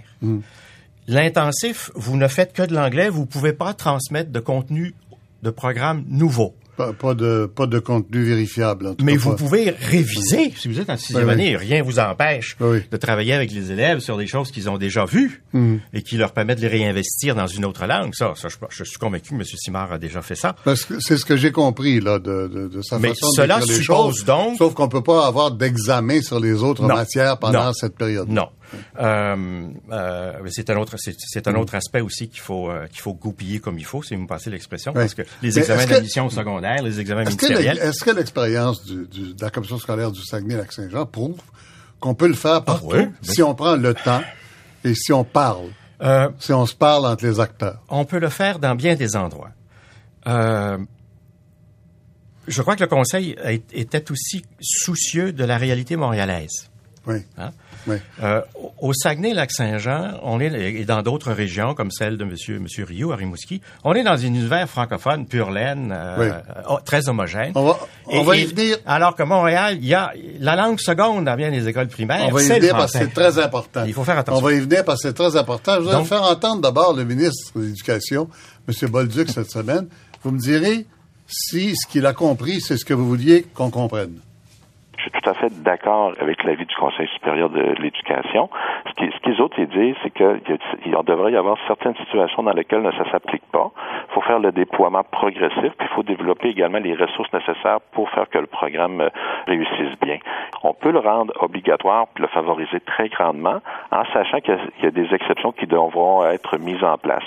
L'intensif, 1.09 1.91
vous 1.95 2.17
ne 2.17 2.29
faites 2.29 2.53
que 2.53 2.63
de 2.63 2.75
l'anglais, 2.75 3.09
vous 3.09 3.27
pouvez 3.27 3.53
pas 3.53 3.75
transmettre 3.75 4.31
de 4.31 4.41
contenu 4.41 4.95
de 5.43 5.51
programme 5.51 6.05
nouveau. 6.09 6.55
Pas, 6.77 6.95
pas 6.95 7.13
de, 7.15 7.45
pas 7.55 7.67
de 7.67 7.79
contenu 7.79 8.23
vérifiable. 8.25 8.87
en 8.87 8.95
tout 8.95 9.05
Mais 9.05 9.13
cas, 9.13 9.19
vous 9.19 9.31
pas- 9.33 9.37
pouvez 9.37 9.71
réviser. 9.71 10.53
Si 10.57 10.69
vous 10.69 10.81
êtes 10.81 10.89
en 10.89 10.97
sixième 10.97 11.25
Oui, 11.25 11.27
oui. 11.29 11.33
année, 11.33 11.57
rien 11.57 11.83
vous 11.83 11.99
empêche 11.99 12.57
Oui, 12.61 12.79
de 12.91 12.97
travailler 12.97 13.35
avec 13.35 13.53
les 13.53 13.71
élèves 13.73 13.99
sur 13.99 14.17
des 14.17 14.27
choses 14.27 14.51
qu'ils 14.51 14.71
ont 14.71 14.79
déjà 14.79 15.05
vues 15.05 15.43
Mm. 15.53 15.77
et 15.93 16.03
qui 16.03 16.17
leur 16.17 16.33
permettent 16.33 16.59
de 16.59 16.63
les 16.63 16.69
réinvestir 16.69 17.35
dans 17.35 17.47
une 17.47 17.67
autre 17.67 17.85
langue. 17.87 18.15
Ça, 18.15 18.33
ça 18.37 18.49
je, 18.49 18.57
je 18.71 18.85
suis 18.85 18.97
convaincu 18.99 19.31
que 19.31 19.35
M. 19.35 19.43
Simard 19.45 19.93
a 19.93 19.99
déjà 19.99 20.23
fait 20.23 20.35
ça. 20.35 20.57
Parce 20.65 20.85
que 20.87 20.99
c'est 20.99 21.19
ce 21.19 21.27
que 21.27 21.37
j'ai 21.37 21.53
compris 21.53 22.01
là 22.01 22.19
de, 22.19 22.49
de, 22.49 22.69
de 22.69 22.81
sa 22.83 22.99
Mais 22.99 23.09
façon 23.11 23.31
cela 23.37 23.59
d'écrire 23.59 23.77
les 23.77 23.83
suppose 23.83 24.17
choses. 24.17 24.25
donc- 24.25 24.57
Sauf 24.57 24.73
qu'on 24.75 24.89
peut 24.89 25.03
pas 25.03 25.27
avoir 25.27 25.51
d'examen 25.51 26.23
sur 26.23 26.41
les 26.41 26.63
autres 26.63 26.83
Non. 26.89 26.95
matières 26.95 27.39
pendant 27.39 27.67
Non. 27.67 27.73
cette 27.75 27.97
période. 27.97 28.29
Non. 28.31 28.49
Euh, 28.99 29.69
euh, 29.91 30.33
c'est 30.51 30.71
un 30.71 30.77
autre, 30.77 30.97
c'est, 30.99 31.49
un 31.49 31.55
autre 31.55 31.75
aspect 31.75 32.01
aussi 32.01 32.29
qu'il 32.29 32.41
faut 32.41 32.71
euh, 32.71 32.87
qu'il 32.87 33.01
faut 33.01 33.15
goupiller 33.15 33.61
comme 33.61 33.79
il 33.79 33.85
faut, 33.85 34.03
si 34.03 34.15
vous 34.15 34.23
me 34.23 34.27
passez 34.27 34.51
l'expression, 34.51 34.93
parce 34.93 35.15
que 35.15 35.23
les 35.43 35.59
examens 35.59 35.87
d'admission 35.87 36.29
secondaire, 36.31 36.83
les 36.83 37.01
examens 37.01 37.25
ministériels, 37.25 37.79
est-ce 37.79 38.05
que 38.05 38.11
l'expérience 38.11 38.85
de 38.85 39.35
la 39.41 39.51
commission 39.51 39.79
scolaire 39.79 40.11
du 40.11 40.23
Saguenay-Lac-Saint-Jean 40.23 41.07
prouve 41.07 41.41
qu'on 42.01 42.15
peut 42.15 42.29
le 42.29 42.35
faire 42.35 42.65
partout 42.65 42.91
oui, 42.93 43.07
si 43.23 43.43
on 43.43 43.55
prend 43.55 43.77
le 43.77 43.95
temps 43.95 44.23
et 44.85 44.95
si 44.95 45.13
on 45.13 45.25
parle, 45.25 45.71
Euh, 46.03 46.31
si 46.41 46.53
on 46.53 46.67
se 46.67 46.75
parle 46.75 47.07
entre 47.07 47.25
les 47.25 47.39
acteurs. 47.39 47.81
on 47.89 48.05
peut 48.05 48.19
le 48.19 48.29
faire 48.29 48.59
dans 48.59 48.75
bien 48.75 48.97
des 48.97 49.15
endroits. 49.15 49.53
Euh, 50.27 50.79
je 52.49 52.61
crois 52.61 52.75
que 52.75 52.83
le 52.83 52.89
Conseil 52.89 53.37
était 53.73 54.11
aussi 54.11 54.45
soucieux 54.61 55.33
de 55.33 55.45
la 55.45 55.59
réalité 55.59 55.95
montréalaise. 55.95 56.71
Oui. 57.07 57.19
Hein? 57.39 57.51
Oui. 57.87 57.97
Euh, 58.23 58.41
au- 58.81 58.93
Saguenay-Lac-Saint-Jean, 58.93 60.21
on 60.23 60.41
est 60.41 60.53
et 60.53 60.85
dans 60.85 61.03
d'autres 61.03 61.33
régions 61.33 61.75
comme 61.75 61.91
celle 61.91 62.17
de 62.17 62.25
Monsieur 62.25 62.59
Monsieur 62.59 62.85
Rio 62.85 63.13
à 63.13 63.17
Rimouski, 63.17 63.61
on 63.85 63.95
est 63.95 64.05
dans 64.05 64.13
un 64.13 64.27
univers 64.27 64.69
francophone 64.69 65.27
pure 65.27 65.51
laine, 65.51 65.93
euh, 65.95 66.17
Oui. 66.19 66.27
euh, 66.71 66.77
très 66.85 67.09
homogène. 67.09 67.53
On 67.55 67.65
va, 67.65 67.79
on 68.07 68.23
Et- 68.23 68.25
va 68.25 68.37
et- 68.37 68.43
y 68.43 68.45
venir. 68.47 68.77
Alors 68.87 69.17
que 69.17 69.23
Montréal, 69.23 69.79
il 69.81 69.87
y 69.87 69.95
a 69.95 70.13
la 70.41 70.57
langue 70.57 70.79
seconde 70.79 71.25
dans 71.25 71.37
bien 71.37 71.51
des 71.51 71.67
écoles 71.69 71.89
primaires. 71.89 72.27
On 72.29 72.33
va 72.33 72.43
y 72.43 72.49
venir 72.49 72.73
parce 72.77 72.93
que 72.93 72.99
c'est 72.99 73.13
très 73.13 73.39
important. 73.39 73.85
Il 73.87 73.93
faut 73.95 74.05
faire 74.05 74.19
attention. 74.19 74.43
On 74.45 74.49
va 74.49 74.53
y 74.55 74.61
venir 74.61 74.85
parce 74.85 75.03
que 75.03 75.09
c'est 75.09 75.15
très 75.15 75.37
important. 75.37 75.75
Je 75.75 75.81
voudrais 75.81 75.95
Donc- 75.97 76.07
faire 76.07 76.23
entendre 76.23 76.61
d'abord 76.63 76.95
le 76.95 77.05
ministre 77.05 77.53
de 77.59 77.63
l'Éducation, 77.65 78.29
M. 78.69 78.89
Bolduc, 78.91 79.29
cette 79.31 79.51
semaine. 79.51 79.87
Vous 80.23 80.31
me 80.31 80.39
direz 80.39 80.87
si 81.27 81.75
ce 81.75 81.87
qu'il 81.89 82.07
a 82.07 82.13
compris, 82.13 82.61
c'est 82.61 82.77
ce 82.77 82.85
que 82.85 82.95
vous 82.95 83.09
vouliez 83.09 83.47
qu'on 83.55 83.71
comprenne. 83.71 84.13
Je 85.03 85.11
suis 85.11 85.21
tout 85.21 85.31
à 85.31 85.35
fait 85.35 85.53
d'accord 85.65 86.13
avec 86.21 86.45
l'avis 86.45 86.65
du 86.65 86.77
Conseil 86.77 87.09
supérieur 87.09 87.51
de 87.51 87.61
l'éducation. 87.81 88.49
Ce 88.87 88.93
qui- 88.93 89.11
ce 89.11 89.19
qu'ils 89.19 89.43
autres 89.43 89.61
disent, 89.61 89.97
c'est 90.05 90.11
qu'il 90.13 90.97
devrait 91.05 91.33
y 91.33 91.37
avoir 91.37 91.59
certaines 91.67 91.97
situations 91.97 92.45
dans 92.45 92.53
lesquelles 92.53 92.89
ça 92.97 93.11
s'applique 93.11 93.43
pas. 93.51 93.73
Il 94.11 94.15
faut 94.15 94.21
faire 94.21 94.39
le 94.39 94.53
déploiement 94.53 95.03
progressif, 95.03 95.73
puis 95.77 95.89
il 95.91 95.95
faut 95.97 96.05
développer 96.05 96.51
également 96.51 96.79
les 96.79 96.95
ressources 96.95 97.33
nécessaires 97.33 97.81
pour 97.95 98.11
faire 98.11 98.31
que 98.31 98.39
le 98.39 98.47
programme 98.47 99.01
euh, 99.01 99.09
réussisse 99.49 99.99
bien. 100.01 100.19
On 100.63 100.73
peut 100.73 100.93
le 100.93 101.01
rendre 101.01 101.33
obligatoire 101.43 102.07
puis 102.15 102.23
le 102.23 102.29
favoriser 102.29 102.79
très 102.79 103.09
grandement 103.09 103.61
en 103.91 104.05
sachant 104.13 104.39
qu'il 104.41 104.57
y 104.83 104.85
y 104.85 104.87
a 104.87 104.93
des 104.93 105.13
exceptions 105.13 105.51
qui 105.51 105.67
devront 105.67 106.25
être 106.27 106.59
mises 106.59 106.85
en 106.85 106.97
place. 106.97 107.25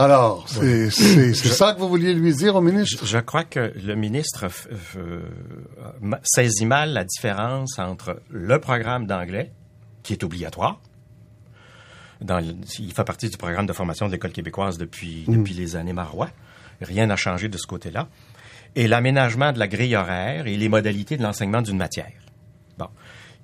Alors, 0.00 0.46
c'est 0.48 0.90
c'est- 0.90 1.34
c'est 1.34 1.48
ça 1.48 1.74
que 1.74 1.78
vous 1.80 1.88
vouliez 1.88 2.14
lui 2.14 2.34
dire 2.34 2.56
au 2.56 2.60
ministre? 2.62 3.04
Je 3.04 3.18
crois 3.18 3.44
que 3.44 3.72
le 3.84 3.94
ministre 3.94 4.46
euh, 4.96 5.20
saisit 6.22 6.64
mal 6.64 6.92
la 6.94 7.04
différence 7.04 7.78
entre 7.78 8.22
le 8.30 8.58
programme 8.58 9.06
d'anglais, 9.06 9.52
qui 10.02 10.14
est 10.14 10.24
obligatoire. 10.24 10.80
Dans 12.22 12.38
il 12.40 12.92
fait 12.92 13.04
partie 13.04 13.28
du 13.28 13.36
programme 13.36 13.66
de 13.66 13.72
formation 13.74 14.06
de 14.06 14.12
l'École 14.12 14.32
québécoise 14.32 14.78
depuis, 14.78 15.24
depuis 15.28 15.54
les 15.54 15.76
années 15.76 15.92
Marois. 15.92 16.30
Rien 16.80 17.06
n'a 17.06 17.16
changé 17.16 17.48
de 17.48 17.58
ce 17.58 17.66
côté-là. 17.66 18.08
Et 18.76 18.88
l'aménagement 18.88 19.52
de 19.52 19.58
la 19.58 19.68
grille 19.68 19.96
horaire 19.96 20.46
et 20.46 20.56
les 20.56 20.68
modalités 20.70 21.16
de 21.18 21.22
l'enseignement 21.22 21.60
d'une 21.60 21.76
matière. 21.76 22.12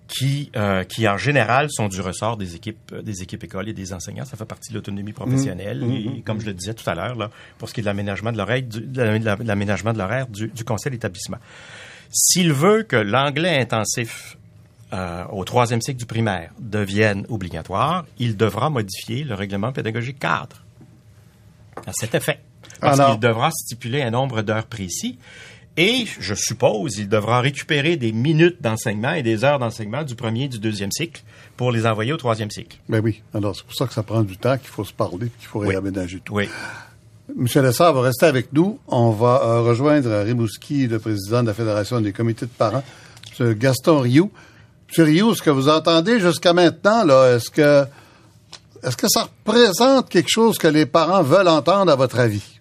Qui, 0.08 0.52
euh, 0.54 0.84
qui 0.84 1.08
en 1.08 1.16
général 1.18 1.66
sont 1.68 1.88
du 1.88 2.00
ressort 2.00 2.36
des 2.36 2.54
équipes, 2.54 2.92
euh, 2.92 3.02
des 3.02 3.22
équipes 3.22 3.42
écoles 3.42 3.68
et 3.68 3.72
des 3.72 3.92
enseignants. 3.92 4.24
Ça 4.24 4.36
fait 4.36 4.44
partie 4.44 4.70
de 4.70 4.76
l'autonomie 4.76 5.12
professionnelle. 5.12 5.82
Et 5.82 6.22
comme 6.22 6.40
je 6.40 6.46
le 6.46 6.54
disais 6.54 6.74
tout 6.74 6.88
à 6.88 6.94
l'heure, 6.94 7.16
là, 7.16 7.30
pour 7.58 7.68
ce 7.68 7.74
qui 7.74 7.80
est 7.80 7.82
de 7.82 7.86
l'aménagement 7.86 8.30
de 8.30 8.38
l'horaire, 8.38 8.62
du, 8.62 8.80
de 8.82 9.02
l'aménagement 9.44 9.92
de 9.92 9.98
l'horaire 9.98 10.28
du, 10.28 10.46
du 10.46 10.62
conseil 10.64 10.92
d'établissement. 10.92 11.38
S'il 12.12 12.52
veut 12.52 12.84
que 12.84 12.94
l'anglais 12.94 13.58
intensif 13.60 14.38
euh, 14.92 15.24
au 15.32 15.44
troisième 15.44 15.80
cycle 15.80 15.98
du 15.98 16.06
primaire 16.06 16.52
devienne 16.60 17.26
obligatoire, 17.28 18.06
il 18.20 18.36
devra 18.36 18.70
modifier 18.70 19.24
le 19.24 19.34
règlement 19.34 19.72
pédagogique 19.72 20.20
cadre 20.20 20.62
à 21.84 21.92
cet 21.92 22.14
effet. 22.14 22.38
Parce 22.80 23.00
Alors- 23.00 23.10
qu'il 23.12 23.20
devra 23.20 23.50
stipuler 23.50 24.02
un 24.02 24.10
nombre 24.12 24.42
d'heures 24.42 24.66
précis 24.66 25.18
et, 25.76 26.06
je 26.20 26.34
suppose, 26.34 26.96
il 26.98 27.08
devra 27.08 27.40
récupérer 27.40 27.96
des 27.96 28.12
minutes 28.12 28.62
d'enseignement 28.62 29.12
et 29.12 29.22
des 29.22 29.44
heures 29.44 29.58
d'enseignement 29.58 30.02
du 30.04 30.14
premier 30.14 30.44
et 30.44 30.48
du 30.48 30.58
deuxième 30.58 30.90
cycle 30.92 31.22
pour 31.56 31.72
les 31.72 31.86
envoyer 31.86 32.12
au 32.12 32.16
troisième 32.16 32.50
cycle. 32.50 32.78
Ben 32.88 33.00
oui. 33.02 33.22
Alors, 33.34 33.54
c'est 33.54 33.64
pour 33.64 33.74
ça 33.74 33.86
que 33.86 33.92
ça 33.94 34.02
prend 34.02 34.22
du 34.22 34.36
temps, 34.36 34.56
qu'il 34.58 34.68
faut 34.68 34.84
se 34.84 34.92
parler, 34.92 35.30
qu'il 35.38 35.48
faut 35.48 35.60
Oui. 35.60 35.68
réaménager 35.68 36.20
tout. 36.24 36.34
Oui. 36.34 36.48
Monsieur 37.34 37.60
Lessard 37.62 37.92
va 37.92 38.02
rester 38.02 38.26
avec 38.26 38.52
nous. 38.52 38.78
On 38.86 39.10
va 39.10 39.42
euh, 39.44 39.60
rejoindre 39.62 40.22
Rimouski 40.22 40.86
le 40.86 40.98
président 40.98 41.42
de 41.42 41.48
la 41.48 41.54
Fédération 41.54 42.00
des 42.00 42.12
comités 42.12 42.46
de 42.46 42.50
parents, 42.50 42.84
M. 43.40 43.52
Gaston 43.54 43.98
Rioux. 44.00 44.30
M. 44.96 45.04
Rioux, 45.04 45.34
ce 45.34 45.42
que 45.42 45.50
vous 45.50 45.68
entendez 45.68 46.20
jusqu'à 46.20 46.52
maintenant, 46.52 47.04
là, 47.04 47.34
est-ce 47.36 47.50
que 47.50 47.84
est-ce 48.82 48.96
que 48.96 49.08
ça 49.08 49.22
représente 49.22 50.08
quelque 50.08 50.28
chose 50.30 50.58
que 50.58 50.68
les 50.68 50.86
parents 50.86 51.22
veulent 51.22 51.48
entendre 51.48 51.90
à 51.90 51.96
votre 51.96 52.20
avis? 52.20 52.55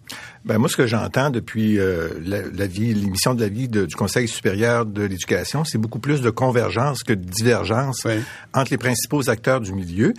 Ben 0.45 0.59
moi, 0.59 0.69
ce 0.69 0.77
que 0.77 0.85
j'entends 0.85 1.31
depuis 1.31 1.79
euh, 1.79 2.09
la, 2.23 2.41
la 2.43 2.67
vie, 2.67 2.93
l'émission 2.93 3.33
de 3.33 3.41
la 3.41 3.49
vie 3.49 3.67
de- 3.67 3.87
du 3.87 3.95
Conseil 3.95 4.27
supérieur 4.27 4.85
de 4.85 5.01
l'éducation, 5.01 5.63
c'est 5.65 5.79
beaucoup 5.79 5.97
plus 5.97 6.21
de 6.21 6.29
convergence 6.29 7.01
que 7.03 7.13
de 7.13 7.23
divergence 7.23 8.03
Oui. 8.05 8.19
entre 8.53 8.69
les 8.69 8.77
principaux 8.77 9.27
acteurs 9.29 9.59
du 9.59 9.73
milieu. 9.73 10.13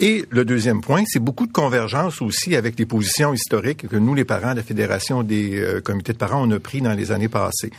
Et 0.00 0.24
le 0.30 0.44
deuxième 0.44 0.80
point, 0.80 1.02
c'est 1.06 1.18
beaucoup 1.18 1.46
de 1.46 1.52
convergence 1.52 2.22
aussi 2.22 2.54
avec 2.54 2.78
les 2.78 2.86
positions 2.86 3.34
historiques 3.34 3.88
que 3.88 3.96
nous, 3.96 4.14
les 4.14 4.24
parents 4.24 4.52
de 4.52 4.56
la 4.58 4.62
Fédération 4.62 5.24
des 5.24 5.58
euh, 5.58 5.80
comités 5.80 6.12
de 6.12 6.18
parents, 6.18 6.40
on 6.46 6.50
a 6.52 6.60
pris 6.60 6.80
dans 6.80 6.92
les 6.92 7.10
années 7.10 7.28
passées. 7.28 7.72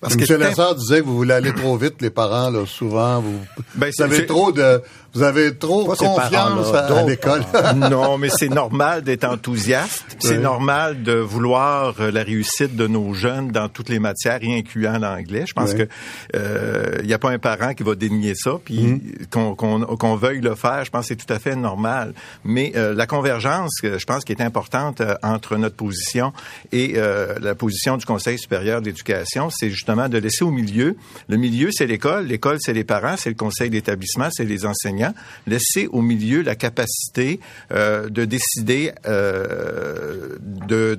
Parce 0.00 0.14
M. 0.14 0.24
c'est 0.26 0.38
Lessard 0.38 0.74
disait 0.76 1.00
que 1.00 1.04
vous 1.04 1.16
voulez 1.16 1.32
aller 1.34 1.52
trop 1.52 1.76
vite, 1.76 2.00
les 2.00 2.10
parents, 2.10 2.50
là, 2.50 2.64
souvent. 2.66 3.20
Vous, 3.20 3.40
Ben, 3.74 3.90
vous 3.96 4.04
avez 4.04 4.26
trop 4.26 4.52
de, 4.52 4.82
vous 5.14 5.22
avez 5.22 5.56
trop 5.56 5.86
Pas 5.86 5.96
confiance 5.96 6.30
parents-là, 6.30 6.98
à, 6.98 7.02
l'école. 7.04 7.42
non, 7.76 8.18
mais 8.18 8.28
c'est 8.28 8.48
normal 8.48 9.02
d'être 9.02 9.24
enthousiaste. 9.24 10.04
C'est 10.18 10.38
normal 10.38 11.02
de 11.02 11.12
vouloir 11.14 11.94
euh, 12.00 12.10
la 12.10 12.22
réussite 12.22 12.76
de 12.76 12.86
nos 12.86 13.14
jeunes 13.14 13.50
dans 13.50 13.68
toutes 13.68 13.88
les 13.88 13.98
matières, 14.00 14.42
y 14.42 14.52
incluant 14.52 14.98
l'anglais. 14.98 15.44
Je 15.46 15.54
pense 15.54 15.70
Oui. 15.70 15.78
que 15.78 15.88
euh, 16.36 16.98
il 17.00 17.06
n'y 17.06 17.14
a 17.14 17.18
pas 17.18 17.30
un 17.30 17.38
parent 17.38 17.74
qui 17.74 17.82
va 17.82 17.94
dénier 17.94 18.34
ça, 18.34 18.58
puis 18.64 19.00
qu'on 19.30 19.54
qu'on 19.54 19.80
qu'on 19.96 20.16
veuille 20.16 20.40
le 20.40 20.54
faire. 20.54 20.84
Je 20.84 20.90
pense 20.90 21.02
que 21.02 21.08
c'est 21.08 21.24
tout 21.24 21.32
à 21.32 21.38
fait 21.38 21.54
normal. 21.64 22.14
Mais 22.44 22.72
euh, 22.76 22.94
la 22.94 23.06
convergence, 23.06 23.72
euh, 23.82 23.98
je 23.98 24.04
pense, 24.04 24.24
qui 24.24 24.32
est 24.32 24.40
importante 24.40 25.00
euh, 25.00 25.16
entre 25.22 25.56
notre 25.56 25.74
position 25.74 26.32
et 26.70 26.94
la 26.94 27.54
position 27.54 27.96
du 27.96 28.04
Conseil 28.04 28.38
supérieur 28.38 28.80
de 28.80 28.86
l'éducation, 28.86 29.50
c'est 29.50 29.70
justement 29.70 30.08
de 30.08 30.18
laisser 30.18 30.44
au 30.44 30.50
milieu. 30.50 30.96
Le 31.28 31.36
milieu, 31.36 31.70
c'est 31.72 31.86
l'école. 31.86 32.26
L'école, 32.26 32.58
c'est 32.60 32.72
les 32.72 32.84
parents, 32.84 33.16
c'est 33.16 33.30
le 33.30 33.36
conseil 33.36 33.70
d'établissement, 33.70 34.28
c'est 34.30 34.44
les 34.44 34.66
enseignants. 34.66 35.14
Laisser 35.46 35.88
au 35.88 36.02
milieu 36.02 36.42
la 36.42 36.54
capacité 36.54 37.40
de 37.70 38.24
décider 38.24 38.92
de 39.06 40.98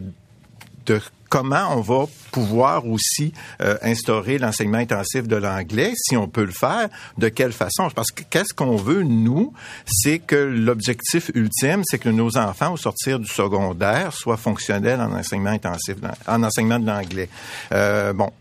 de 0.85 0.99
comment 1.29 1.75
on 1.75 1.81
va 1.81 2.05
pouvoir 2.31 2.87
aussi 2.87 3.33
euh, 3.61 3.77
instaurer 3.81 4.37
l'enseignement 4.37 4.77
intensif 4.77 5.27
de 5.27 5.35
l'anglais, 5.35 5.93
si 5.95 6.17
on 6.17 6.27
peut 6.27 6.45
le 6.45 6.51
faire, 6.51 6.89
de 7.17 7.29
quelle 7.29 7.51
façon? 7.51 7.89
Parce 7.95 8.11
que 8.11 8.23
qu'est-ce 8.29 8.53
qu'on 8.53 8.75
veut, 8.75 9.03
nous, 9.03 9.53
c'est 9.85 10.19
que 10.19 10.35
l'objectif 10.35 11.31
ultime, 11.33 11.81
c'est 11.85 11.99
que 11.99 12.09
nos 12.09 12.37
enfants, 12.37 12.73
au 12.73 12.77
sortir 12.77 13.19
du 13.19 13.27
secondaire, 13.27 14.13
soient 14.13 14.37
fonctionnels 14.37 15.01
en 15.01 15.13
enseignement 15.13 15.51
intensif, 15.51 15.95
en 16.27 16.43
enseignement 16.43 16.79
de 16.79 16.87
l'anglais. 16.87 17.29
Euh, 17.71 18.13
bon, 18.13 18.31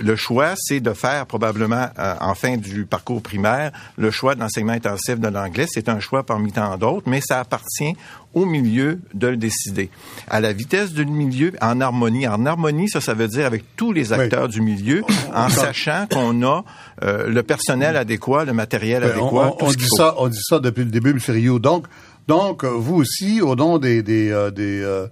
le 0.00 0.16
choix, 0.16 0.54
c'est 0.56 0.80
de 0.80 0.92
faire 0.92 1.26
probablement, 1.26 1.88
euh, 1.98 2.14
en 2.20 2.34
fin 2.34 2.56
du 2.56 2.84
parcours 2.84 3.22
primaire, 3.22 3.72
le 3.96 4.10
choix 4.10 4.34
de 4.34 4.40
l'enseignement 4.40 4.72
intensif 4.72 5.18
de 5.18 5.28
l'anglais. 5.28 5.66
C'est 5.70 5.88
un 5.88 6.00
choix 6.00 6.22
parmi 6.22 6.52
tant 6.52 6.76
d'autres, 6.78 7.08
mais 7.08 7.20
ça 7.20 7.40
appartient 7.40 7.94
au 8.34 8.46
milieu 8.46 9.00
de 9.14 9.28
le 9.28 9.36
décider. 9.36 9.90
À 10.28 10.40
la 10.40 10.52
vitesse 10.52 10.92
du 10.92 11.04
milieu, 11.04 11.52
en 11.60 11.80
harmonie. 11.80 12.26
En 12.28 12.46
harmonie, 12.46 12.88
ça, 12.88 13.00
ça 13.00 13.14
veut 13.14 13.28
dire 13.28 13.46
avec 13.46 13.64
tous 13.76 13.92
les 13.92 14.12
acteurs 14.12 14.48
du 14.48 14.60
milieu, 14.60 15.02
en 15.34 15.48
sachant 15.48 16.06
qu'on 16.10 16.42
a 16.42 16.64
euh, 17.02 17.28
le 17.28 17.42
personnel 17.42 17.96
adéquat, 17.96 18.44
le 18.44 18.52
matériel 18.52 19.02
Ben, 19.02 19.10
adéquat. 19.10 19.56
on, 19.60 19.70
dit 19.72 19.88
ça, 19.96 20.14
on 20.18 20.28
dit 20.28 20.42
ça 20.42 20.58
depuis 20.60 20.84
le 20.84 20.90
début, 20.90 21.10
M. 21.10 21.18
Rio. 21.28 21.58
Donc, 21.58 21.86
donc, 22.28 22.64
euh, 22.64 22.68
vous 22.68 22.94
aussi, 22.96 23.40
au 23.40 23.56
nom 23.56 23.78
des 23.78 24.02
des 24.02 24.30
euh, 24.30 24.50
des, 24.52 24.82
euh, 24.82 25.06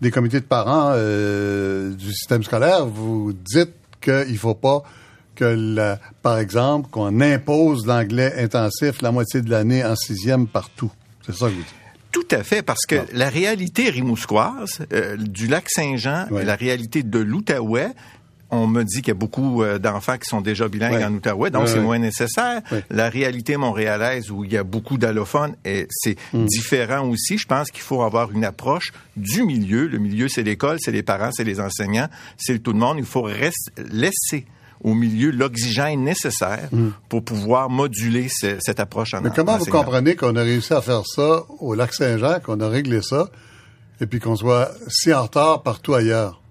des 0.00 0.10
comités 0.10 0.40
de 0.40 0.46
parents 0.46 0.92
euh, 0.94 1.92
du 1.92 2.12
système 2.12 2.42
scolaire, 2.42 2.86
vous 2.86 3.32
dites 3.32 3.74
qu'il 4.02 4.38
faut 4.38 4.54
pas 4.54 4.82
que, 5.34 5.44
la, 5.44 5.98
par 6.22 6.38
exemple, 6.38 6.90
qu'on 6.90 7.20
impose 7.20 7.86
l'anglais 7.86 8.34
intensif 8.36 9.00
la 9.00 9.12
moitié 9.12 9.40
de 9.40 9.50
l'année 9.50 9.84
en 9.84 9.96
sixième 9.96 10.46
partout. 10.46 10.92
C'est 11.24 11.34
ça 11.34 11.46
que 11.46 11.52
vous 11.52 11.58
dites. 11.58 11.74
Tout 12.10 12.28
à 12.30 12.42
fait, 12.42 12.62
parce 12.62 12.84
que 12.84 12.96
la 13.14 13.30
réalité 13.30 13.88
rimousquoise, 13.88 14.80
euh, 14.92 15.16
du 15.16 15.46
lac 15.46 15.70
Saint-Jean, 15.70 16.26
et 16.38 16.44
la 16.44 16.56
réalité 16.56 17.02
de 17.02 17.18
l'Outaouais, 17.18 17.88
on 18.54 18.66
me 18.68 18.84
dit 18.84 18.98
qu'il 18.98 19.08
y 19.08 19.10
a 19.10 19.14
beaucoup 19.14 19.62
euh, 19.62 19.78
d'enfants 19.78 20.18
qui 20.18 20.26
sont 20.28 20.40
déjà 20.42 20.68
bilingues 20.68 20.92
Ouais. 20.94 21.04
en 21.04 21.12
Outaouais, 21.14 21.50
donc 21.50 21.62
Ouais, 21.62 21.68
c'est 21.68 21.78
ouais. 21.78 21.84
moins 21.84 21.98
nécessaire. 21.98 22.60
La 22.90 23.08
réalité 23.08 23.56
montréalaise, 23.56 24.30
où 24.30 24.44
il 24.44 24.52
y 24.52 24.56
a 24.58 24.62
beaucoup 24.62 24.98
d'allophones, 24.98 25.56
et 25.64 25.88
c'est 25.90 26.16
Mm. 26.32 26.44
différent 26.44 27.08
aussi. 27.08 27.38
Je 27.38 27.46
pense 27.46 27.70
qu'il 27.70 27.82
faut 27.82 28.02
avoir 28.02 28.30
une 28.30 28.44
approche 28.44 28.92
du 29.16 29.42
milieu. 29.42 29.88
Le 29.88 29.98
milieu, 29.98 30.28
c'est 30.28 30.42
l'école, 30.42 30.76
c'est 30.80 30.92
les 30.92 31.02
parents, 31.02 31.30
c'est 31.32 31.44
les 31.44 31.58
enseignants, 31.60 32.08
c'est 32.36 32.58
tout 32.62 32.72
le 32.72 32.78
monde. 32.78 32.98
Il 32.98 33.04
faut 33.06 33.26
laisser 33.90 34.46
au 34.84 34.94
milieu 34.94 35.30
l'oxygène 35.30 36.02
nécessaire 36.04 36.68
pour 37.08 37.24
pouvoir 37.24 37.70
moduler 37.70 38.28
ce- 38.28 38.56
cette 38.60 38.80
approche 38.80 39.14
en 39.14 39.20
Mm. 39.20 39.24
Mais 39.24 39.30
comment 39.34 39.56
vous 39.56 39.64
comprenez 39.66 40.14
qu'on 40.16 40.36
a 40.36 40.42
réussi 40.42 40.74
à 40.74 40.82
faire 40.82 41.06
ça 41.06 41.44
au 41.60 41.74
lac 41.74 41.94
Saint-Jean, 41.94 42.40
qu'on 42.40 42.60
a 42.60 42.68
réglé 42.68 43.00
ça, 43.00 43.28
et 44.00 44.06
puis 44.06 44.18
qu'on 44.20 44.36
soit 44.36 44.72
si 44.88 45.12
en 45.14 45.22
retard 45.22 45.62
partout 45.62 45.94
ailleurs? 45.94 46.41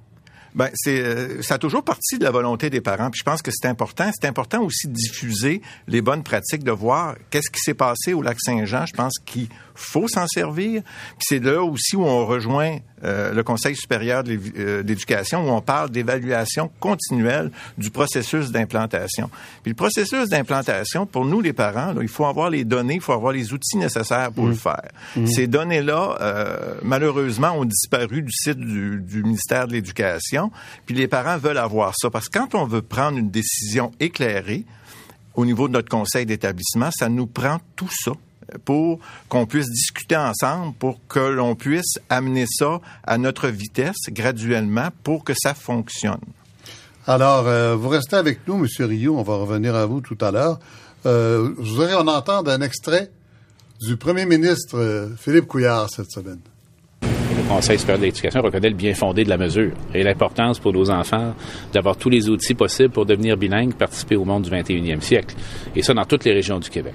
Ben, 0.53 0.69
c'est, 0.73 0.99
euh, 0.99 1.41
ça 1.41 1.55
a 1.55 1.57
toujours 1.57 1.83
parti 1.83 2.17
de 2.17 2.23
la 2.23 2.31
volonté 2.31 2.69
des 2.69 2.81
parents. 2.81 3.09
Puis 3.09 3.19
je 3.19 3.23
pense 3.23 3.41
que 3.41 3.51
c'est 3.51 3.67
important. 3.67 4.11
C'est 4.13 4.27
important 4.27 4.61
aussi 4.61 4.87
de 4.87 4.93
diffuser 4.93 5.61
les 5.87 6.01
bonnes 6.01 6.23
pratiques, 6.23 6.63
de 6.63 6.71
voir 6.71 7.15
qu'est-ce 7.29 7.49
qui 7.49 7.59
s'est 7.59 7.73
passé 7.73 8.13
au 8.13 8.21
lac 8.21 8.37
Saint-Jean. 8.39 8.85
Je 8.85 8.93
pense 8.93 9.13
qu'il 9.25 9.47
faut 9.75 10.07
s'en 10.07 10.27
servir. 10.27 10.81
Puis 11.17 11.27
c'est 11.27 11.39
là 11.39 11.63
aussi 11.63 11.95
où 11.95 12.03
on 12.03 12.25
rejoint 12.25 12.77
euh, 13.03 13.33
le 13.33 13.43
Conseil 13.43 13.75
supérieur 13.75 14.23
euh, 14.27 14.83
d'éducation, 14.83 15.47
où 15.47 15.51
on 15.51 15.61
parle 15.61 15.89
d'évaluation 15.89 16.69
continuelle 16.79 17.51
du 17.77 17.89
processus 17.89 18.51
d'implantation. 18.51 19.29
Puis 19.63 19.71
le 19.71 19.75
processus 19.75 20.29
d'implantation, 20.29 21.05
pour 21.05 21.25
nous 21.25 21.41
les 21.41 21.53
parents, 21.53 21.93
là, 21.93 22.01
il 22.01 22.07
faut 22.07 22.25
avoir 22.25 22.49
les 22.49 22.63
données, 22.63 22.95
il 22.95 23.01
faut 23.01 23.13
avoir 23.13 23.33
les 23.33 23.53
outils 23.53 23.77
nécessaires 23.77 24.31
pour 24.31 24.45
le 24.45 24.53
mmh. 24.53 24.57
faire. 24.57 24.89
Mmh. 25.15 25.27
Ces 25.27 25.47
données-là, 25.47 26.17
euh, 26.21 26.75
malheureusement, 26.83 27.51
ont 27.51 27.65
disparu 27.65 28.21
du 28.21 28.31
site 28.31 28.59
du, 28.59 28.99
du 29.01 29.23
ministère 29.23 29.67
de 29.67 29.73
l'Éducation. 29.73 30.40
Puis 30.85 30.95
les 30.95 31.07
parents 31.07 31.37
veulent 31.37 31.57
avoir 31.57 31.93
ça 31.95 32.09
parce 32.09 32.29
que 32.29 32.39
quand 32.39 32.55
on 32.55 32.65
veut 32.65 32.81
prendre 32.81 33.17
une 33.17 33.29
décision 33.29 33.91
éclairée, 33.99 34.65
au 35.35 35.45
niveau 35.45 35.67
de 35.67 35.73
notre 35.73 35.89
conseil 35.89 36.25
d'établissement, 36.25 36.89
ça 36.91 37.09
nous 37.09 37.27
prend 37.27 37.59
tout 37.75 37.89
ça 37.91 38.11
pour 38.65 38.99
qu'on 39.29 39.45
puisse 39.45 39.69
discuter 39.69 40.17
ensemble, 40.17 40.73
pour 40.73 40.99
que 41.07 41.19
l'on 41.19 41.55
puisse 41.55 41.99
amener 42.09 42.45
ça 42.47 42.81
à 43.03 43.17
notre 43.17 43.47
vitesse 43.47 44.09
graduellement 44.09 44.89
pour 45.03 45.23
que 45.23 45.33
ça 45.33 45.53
fonctionne. 45.53 46.19
Alors, 47.07 47.47
euh, 47.47 47.75
vous 47.75 47.89
restez 47.89 48.15
avec 48.15 48.47
nous, 48.47 48.55
M. 48.55 48.67
Rio, 48.87 49.17
on 49.17 49.23
va 49.23 49.35
revenir 49.35 49.75
à 49.75 49.85
vous 49.85 50.01
tout 50.01 50.17
à 50.21 50.31
l'heure. 50.31 50.59
Euh, 51.05 51.53
je 51.59 51.71
voudrais 51.71 51.95
en 51.95 52.07
entendre 52.07 52.51
un 52.51 52.61
extrait 52.61 53.09
du 53.81 53.97
premier 53.97 54.25
ministre 54.25 54.77
euh, 54.77 55.09
Philippe 55.17 55.47
Couillard 55.47 55.89
cette 55.89 56.11
semaine. 56.11 56.39
Conseil 57.51 57.77
supérieur 57.77 57.99
de 57.99 58.05
l'éducation 58.05 58.41
reconnaît 58.41 58.69
le 58.69 58.75
bien 58.75 58.93
fondé 58.93 59.25
de 59.25 59.29
la 59.29 59.37
mesure 59.37 59.73
et 59.93 60.03
l'importance 60.03 60.57
pour 60.57 60.71
nos 60.71 60.89
enfants 60.89 61.35
d'avoir 61.73 61.97
tous 61.97 62.09
les 62.09 62.29
outils 62.29 62.53
possibles 62.53 62.91
pour 62.91 63.05
devenir 63.05 63.35
bilingues, 63.35 63.73
participer 63.73 64.15
au 64.15 64.23
monde 64.23 64.43
du 64.43 64.49
21e 64.49 65.01
siècle. 65.01 65.35
Et 65.75 65.81
ça 65.81 65.93
dans 65.93 66.05
toutes 66.05 66.23
les 66.23 66.31
régions 66.31 66.59
du 66.59 66.69
Québec. 66.69 66.93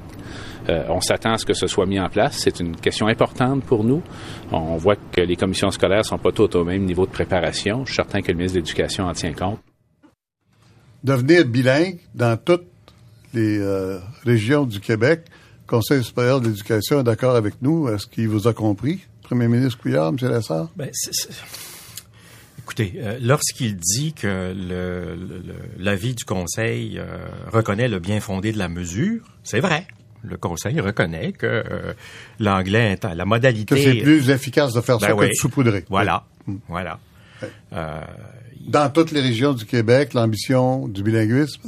Euh, 0.71 0.85
on 0.89 1.03
s'attend 1.03 1.35
à 1.35 1.39
ce 1.39 1.45
que 1.45 1.53
ce 1.53 1.67
soit 1.67 1.85
mis 1.85 2.01
en 2.01 2.09
place. 2.09 2.39
C'est 2.39 2.59
une 2.59 2.75
question 2.75 3.07
importante 3.07 3.65
pour 3.65 3.85
nous. 3.85 4.03
On 4.51 4.77
voit 4.77 4.97
que 4.97 5.21
les 5.21 5.37
commissions 5.37 5.71
scolaires 5.71 6.07
sont 6.07 6.17
pas 6.17 6.33
toutes 6.33 6.55
au 6.55 6.65
même 6.65 6.85
niveau 6.85 7.05
de 7.05 7.13
préparation. 7.13 7.85
Je 7.85 7.93
suis 7.93 7.97
certain 7.97 8.23
que 8.23 8.33
le 8.33 8.39
ministre 8.39 8.55
de 8.55 8.61
l'Éducation 8.61 9.05
en 9.05 9.13
tient 9.13 9.35
compte. 9.35 9.61
Devenir 11.05 11.45
bilingue 11.45 11.99
dans 12.15 12.39
toutes 12.43 12.67
les 13.35 13.59
euh, 13.59 13.99
régions 14.25 14.65
du 14.65 14.81
Québec, 14.81 15.21
Conseil 15.67 16.05
supérieur 16.05 16.41
de 16.41 16.47
l'Éducation 16.47 17.01
est 17.01 17.05
d'accord 17.05 17.35
avec 17.35 17.61
nous. 17.61 17.89
Est-ce 17.89 18.07
qu'il 18.07 18.29
vous 18.29 18.47
a 18.47 18.53
compris, 18.53 19.01
Premier 19.27 19.49
ministre 19.49 19.79
Couillard, 19.79 20.09
M. 20.09 20.17
Lessard? 20.23 20.69
Ben, 20.77 20.91
Écoutez, 22.59 22.95
euh, 22.97 23.19
lorsqu'il 23.21 23.77
dit 23.77 24.13
que 24.13 24.55
l'avis 25.79 26.15
du 26.15 26.25
Conseil 26.25 27.01
reconnaît 27.53 27.89
le 27.89 27.99
bien 28.01 28.21
fondé 28.21 28.53
de 28.53 28.59
la 28.59 28.69
mesure, 28.69 29.23
c'est 29.45 29.61
vrai 29.61 29.87
le 30.27 30.37
Conseil 30.37 30.81
reconnaît 30.81 31.33
que 31.33 31.47
euh, 31.47 31.93
l'anglais, 32.39 32.99
la 33.15 33.25
modalité... 33.25 33.75
Que 33.75 33.81
c'est 33.81 34.03
plus 34.03 34.31
efficace 34.31 34.73
de 34.75 34.81
faire 34.81 35.01
ça 35.01 35.09
ben 35.09 35.17
que 35.17 35.25
de 35.27 35.35
saupoudrer. 35.35 35.85
Voilà, 35.89 36.25
voilà. 36.69 36.99
Euh, 37.73 38.01
Dans 38.67 38.91
toutes 38.91 39.11
les 39.11 39.21
régions 39.21 39.53
du 39.53 39.65
Québec, 39.65 40.15
l'ambition 40.15 40.89
du 40.89 41.03
bilinguisme? 41.03 41.61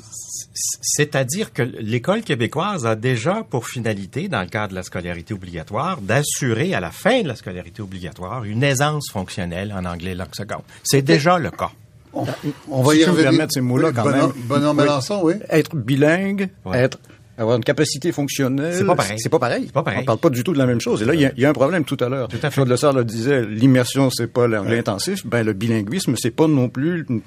C'est-à-dire 0.80 1.52
que 1.52 1.62
l'école 1.62 2.22
québécoise 2.22 2.86
a 2.86 2.96
déjà 2.96 3.44
pour 3.48 3.68
finalité, 3.68 4.28
dans 4.28 4.40
le 4.40 4.48
cadre 4.48 4.70
de 4.70 4.74
la 4.74 4.82
scolarité 4.82 5.34
obligatoire, 5.34 6.00
d'assurer 6.00 6.74
à 6.74 6.80
la 6.80 6.90
fin 6.90 7.22
de 7.22 7.28
la 7.28 7.36
scolarité 7.36 7.82
obligatoire 7.82 8.44
une 8.44 8.62
aisance 8.62 9.10
fonctionnelle 9.10 9.72
en 9.72 9.84
anglais 9.84 10.14
langue 10.14 10.34
seconde. 10.34 10.62
C'est 10.82 11.02
déjà 11.02 11.38
le 11.38 11.50
cas. 11.50 11.70
On, 12.12 12.82
va 12.82 12.94
y 12.94 13.04
revenir. 13.04 13.46
ces 13.50 13.60
mots-là 13.60 13.92
quand 13.92 14.10
même. 14.10 14.32
Bonhomme 14.44 14.78
Mélenchon, 14.78 15.20
oui. 15.22 15.34
Être 15.50 15.76
bilingue, 15.76 16.48
être 16.72 16.98
avoir 17.38 17.56
une 17.56 17.64
capacité 17.64 18.10
fonctionnelle. 18.12 18.74
C'est 18.74 18.84
pas 18.84 18.96
pareil. 18.96 19.18
C'est 19.18 19.28
pas 19.28 19.38
pareil. 19.38 19.66
Pas 19.66 19.82
pareil. 19.82 20.00
On 20.02 20.04
parle 20.04 20.18
pas 20.18 20.30
du 20.30 20.42
tout 20.42 20.52
de 20.52 20.58
la 20.58 20.66
même 20.66 20.80
chose. 20.80 21.02
Et 21.02 21.04
là, 21.04 21.14
il 21.14 21.32
y, 21.36 21.44
a 21.44 21.48
un 21.48 21.52
problème 21.52 21.84
tout 21.84 21.96
à 22.00 22.08
l'heure. 22.08 22.28
Tout 22.28 22.38
à 22.42 22.50
fait. 22.50 22.54
Claude 22.54 22.68
Lessard 22.68 22.92
le 22.92 23.04
disait, 23.04 23.46
l'immersion, 23.46 24.10
c'est 24.10 24.26
pas 24.26 24.48
l'anglais 24.48 24.78
intensif. 24.78 25.24
Ben, 25.24 25.46
le 25.46 25.52
bilinguisme, 25.52 26.14
c'est 26.16 26.32
pas 26.32 26.48
non 26.48 26.68
plus 26.68 27.06
une 27.08 27.22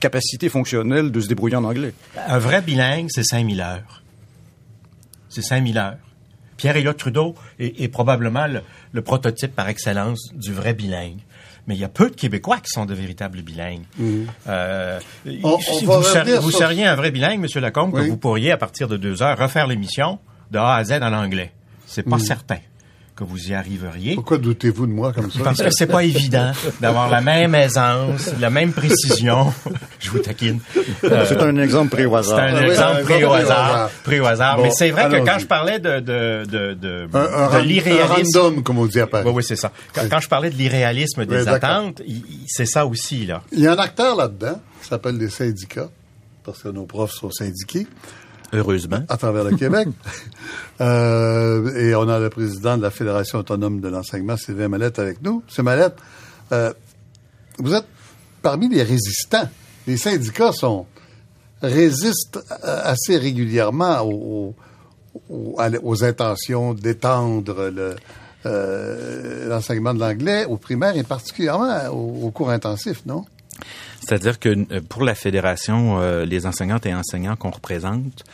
capacité 0.00 0.48
fonctionnelle 0.48 1.10
de 1.10 1.20
se 1.20 1.28
débrouiller 1.28 1.56
en 1.56 1.64
anglais. 1.64 1.92
Un 2.28 2.38
vrai 2.38 2.62
bilingue, 2.62 3.08
c'est 3.10 3.24
5000 3.24 3.60
heures. 3.60 4.02
C'est 5.28 5.42
5000 5.42 5.76
heures. 5.78 5.96
Pierre-Éliott 6.56 6.96
Trudeau 6.96 7.34
est, 7.58 7.88
probablement 7.88 8.46
le, 8.92 9.02
prototype 9.02 9.54
par 9.54 9.68
excellence 9.68 10.32
du 10.32 10.52
vrai 10.52 10.72
bilingue 10.72 11.18
mais 11.66 11.74
il 11.74 11.80
y 11.80 11.84
a 11.84 11.88
peu 11.88 12.10
de 12.10 12.14
Québécois 12.14 12.58
qui 12.58 12.70
sont 12.70 12.86
de 12.86 12.94
véritables 12.94 13.42
bilingues. 13.42 13.84
Mhm. 13.98 14.26
Euh, 14.48 15.00
vous, 15.24 16.50
seriez, 16.50 16.86
un 16.86 16.94
vrai 16.94 17.10
bilingue, 17.10 17.40
Monsieur 17.40 17.60
Lacombe, 17.60 17.92
que 17.92 18.08
vous 18.08 18.16
pourriez, 18.16 18.52
à 18.52 18.56
partir 18.56 18.88
de 18.88 18.96
deux 18.96 19.22
heures, 19.22 19.38
refaire 19.38 19.66
l'émission 19.66 20.18
de 20.50 20.58
A 20.58 20.76
à 20.76 20.84
Z 20.84 20.92
en 21.02 21.12
anglais. 21.12 21.52
C'est 21.86 22.02
pas 22.02 22.16
mhm. 22.16 22.22
certain 22.22 22.58
que 23.16 23.24
vous 23.24 23.48
y 23.48 23.54
arriveriez. 23.54 24.14
Pourquoi 24.14 24.36
doutez-vous 24.36 24.86
de 24.86 24.92
moi 24.92 25.12
comme 25.14 25.30
ça? 25.30 25.40
Parce 25.42 25.62
que 25.62 25.70
c'est 25.70 25.86
pas 25.86 26.04
évident 26.04 26.52
d'avoir 26.80 27.08
la 27.08 27.22
même 27.22 27.54
aisance, 27.54 28.30
la 28.38 28.50
même 28.50 28.72
précision. 28.72 29.54
Je 30.00 30.10
vous 30.10 30.18
taquine. 30.18 30.60
Euh, 31.02 31.24
c'est 31.26 31.40
un 31.40 31.56
exemple 31.56 31.96
pris 31.96 32.04
au 32.04 32.14
hasard. 32.14 32.38
C'est 32.38 32.54
un 32.54 32.66
exemple 32.66 33.02
pris 33.04 33.24
au 33.24 33.32
hasard. 33.32 33.90
Pris 34.04 34.20
au 34.20 34.26
hasard. 34.26 34.58
Mais 34.58 34.70
c'est 34.70 34.90
vrai 34.90 35.08
que 35.08 35.24
quand 35.24 35.38
je 35.38 35.46
parlais 35.46 35.78
de, 35.78 36.00
de, 36.00 36.44
de, 36.44 36.74
de, 36.74 37.08
un, 37.14 37.62
l'irréalisme. 37.62 38.38
random, 38.38 38.62
comme 38.62 38.78
on 38.78 38.86
dit 38.86 39.00
à 39.00 39.06
Paris. 39.06 39.24
Oui, 39.26 39.32
oui, 39.36 39.42
c'est 39.42 39.56
ça. 39.56 39.72
Quand, 39.94 40.20
je 40.20 40.28
parlais 40.28 40.50
de 40.50 40.56
l'irréalisme 40.56 41.24
des 41.24 41.48
attentes, 41.48 42.02
c'est 42.46 42.66
ça 42.66 42.84
aussi, 42.84 43.24
là. 43.24 43.42
Il 43.50 43.60
y 43.60 43.66
a 43.66 43.72
un 43.72 43.78
acteur 43.78 44.14
là-dedans 44.14 44.60
qui 44.82 44.88
s'appelle 44.88 45.16
les 45.16 45.30
syndicats, 45.30 45.88
parce 46.44 46.62
que 46.62 46.68
nos 46.68 46.84
profs 46.84 47.12
sont 47.12 47.30
syndiqués. 47.30 47.86
Heureusement. 48.52 49.00
À 49.08 49.16
travers 49.16 49.44
le 49.44 49.56
Québec. 49.56 49.88
Euh, 50.78 51.74
et 51.74 51.94
on 51.94 52.06
a 52.06 52.18
le 52.18 52.28
président 52.28 52.76
de 52.76 52.82
la 52.82 52.90
Fédération 52.90 53.38
autonome 53.38 53.80
de 53.80 53.88
l'enseignement, 53.88 54.36
Sylvain 54.36 54.68
Mallette, 54.68 54.98
avec 54.98 55.22
nous. 55.22 55.42
Monsieur 55.46 55.62
Mallette, 55.62 55.96
euh, 56.52 56.70
vous 57.56 57.72
êtes 57.72 57.86
parmi 58.42 58.68
les 58.68 58.82
résistants. 58.82 59.48
Les 59.86 59.96
syndicats 59.96 60.52
sont 60.52 60.84
résistent 61.62 62.40
euh, 62.50 62.80
assez 62.84 63.16
régulièrement 63.16 64.02
aux, 64.02 64.54
aux, 65.30 66.04
intentions 66.04 66.74
d'étendre 66.74 67.94
l'enseignement 68.44 69.94
de 69.94 70.00
l'anglais 70.00 70.44
aux 70.44 70.58
primaires 70.58 70.98
et 70.98 71.04
particulièrement 71.04 71.86
aux 71.88 72.30
cours 72.32 72.50
intensifs, 72.50 73.06
non? 73.06 73.24
C'est-à-dire 74.00 74.38
que 74.38 74.48
euh, 74.48 74.80
pour 74.88 75.04
la 75.04 75.14
fédération, 75.14 76.00
euh, 76.00 76.24
les 76.24 76.46
enseignantes 76.46 76.86
et 76.86 76.94
enseignants 76.94 77.36
qu'on 77.36 77.50
représente, 77.50 78.24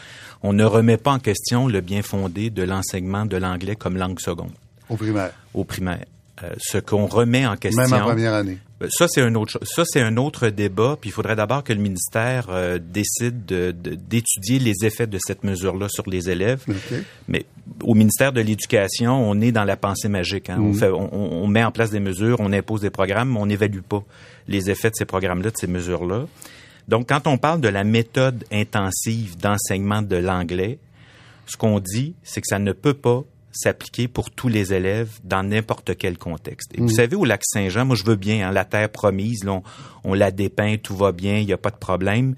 on 0.43 0.53
ne 0.53 0.65
remet 0.65 0.97
pas 0.97 1.13
en 1.13 1.19
question 1.19 1.69
le 1.69 1.81
bien 1.81 2.03
fondé 2.03 2.51
de 2.51 2.63
l'enseignement 2.63 3.27
de 3.27 3.37
l'anglais 3.37 3.77
comme 3.77 3.97
langue 3.97 4.21
seconde. 4.21 4.53
Au 4.89 4.97
primaire. 4.97 5.33
Au 5.55 5.65
primaire. 5.65 6.05
Euh, 6.45 6.51
ce 6.59 6.79
qu'on 6.79 7.07
remet 7.07 7.47
en 7.47 7.57
question. 7.57 7.83
Même 7.83 7.93
en 7.93 8.05
première 8.05 8.35
année. 8.35 8.59
Euh, 8.83 8.89
ça 8.91 9.07
c'est 9.09 9.21
un 9.21 9.35
autre 9.37 9.61
ça 9.63 9.85
c'est 9.87 10.01
un 10.01 10.17
autre 10.17 10.49
débat. 10.49 10.97
Puis 11.01 11.11
il 11.11 11.13
faudrait 11.13 11.37
d'abord 11.37 11.63
que 11.63 11.73
le 11.73 11.81
ministère 11.81 12.47
euh, 12.51 12.79
décide 12.79 13.45
d'étudier 13.45 14.59
les 14.59 14.85
effets 14.85 15.07
de 15.07 15.19
cette 15.25 15.45
mesure-là 15.45 15.89
sur 15.89 16.09
les 16.09 16.31
élèves. 16.31 16.65
Mais 17.29 17.47
au 17.83 17.95
ministère 17.95 18.33
de 18.33 18.41
l'Éducation, 18.41 19.13
on 19.13 19.41
est 19.41 19.53
dans 19.53 19.65
la 19.65 19.77
pensée 19.77 20.09
magique. 20.09 20.51
Hein. 20.51 20.59
On, 20.59 20.69
mhm. 20.69 20.75
fait, 20.75 20.91
on, 20.91 21.13
on, 21.13 21.47
met 21.47 21.63
en 21.63 21.71
place 21.71 21.91
des 21.91 22.01
mesures, 22.01 22.39
on 22.41 22.53
impose 22.53 22.81
des 22.81 22.91
programmes, 22.91 23.33
mais 23.33 23.41
on 23.41 23.47
n'évalue 23.47 23.81
pas 23.81 24.03
les 24.49 24.71
effets 24.71 24.91
de 24.91 24.97
ces 24.97 25.05
programmes-là, 25.05 25.51
de 25.51 25.57
ces 25.57 25.69
mesures-là. 25.69 26.27
Donc 26.89 27.09
quand 27.09 27.29
on 27.29 27.39
parle 27.39 27.61
de 27.61 27.69
la 27.69 27.85
méthode 27.85 28.45
intensive 28.51 29.37
d'enseignement 29.37 30.03
de 30.03 30.17
l'anglais, 30.17 30.79
ce 31.47 31.57
qu'on 31.57 31.79
dit, 31.79 32.15
c'est 32.25 32.41
que 32.41 32.47
ça 32.49 32.59
ne 32.59 32.73
peut 32.73 32.95
pas 32.95 33.23
s'appliquer 33.53 34.09
pour 34.09 34.31
tous 34.31 34.49
les 34.49 34.73
élèves 34.73 35.11
dans 35.25 35.43
n'importe 35.43 35.97
quel 35.97 36.19
contexte. 36.19 36.73
Et 36.75 36.81
vous 36.81 36.87
mm. 36.87 36.95
savez, 36.95 37.17
au 37.17 37.25
lac 37.25 37.43
Saint-Jean, 37.45 37.85
moi 37.85 37.97
je 37.97 38.05
veux 38.05 38.17
bien, 38.17 38.49
hein, 38.49 38.53
la 38.53 38.65
terre 38.65 38.89
promise, 38.89 39.47
on, 40.05 40.15
la 40.15 40.31
dépeint, 40.31 40.77
tout 40.83 40.97
va 40.97 41.13
bien, 41.13 41.37
il 41.37 41.47
n'y 41.47 41.53
a 41.53 41.59
pas 41.59 41.71
de 41.71 41.77
problème. 41.77 42.35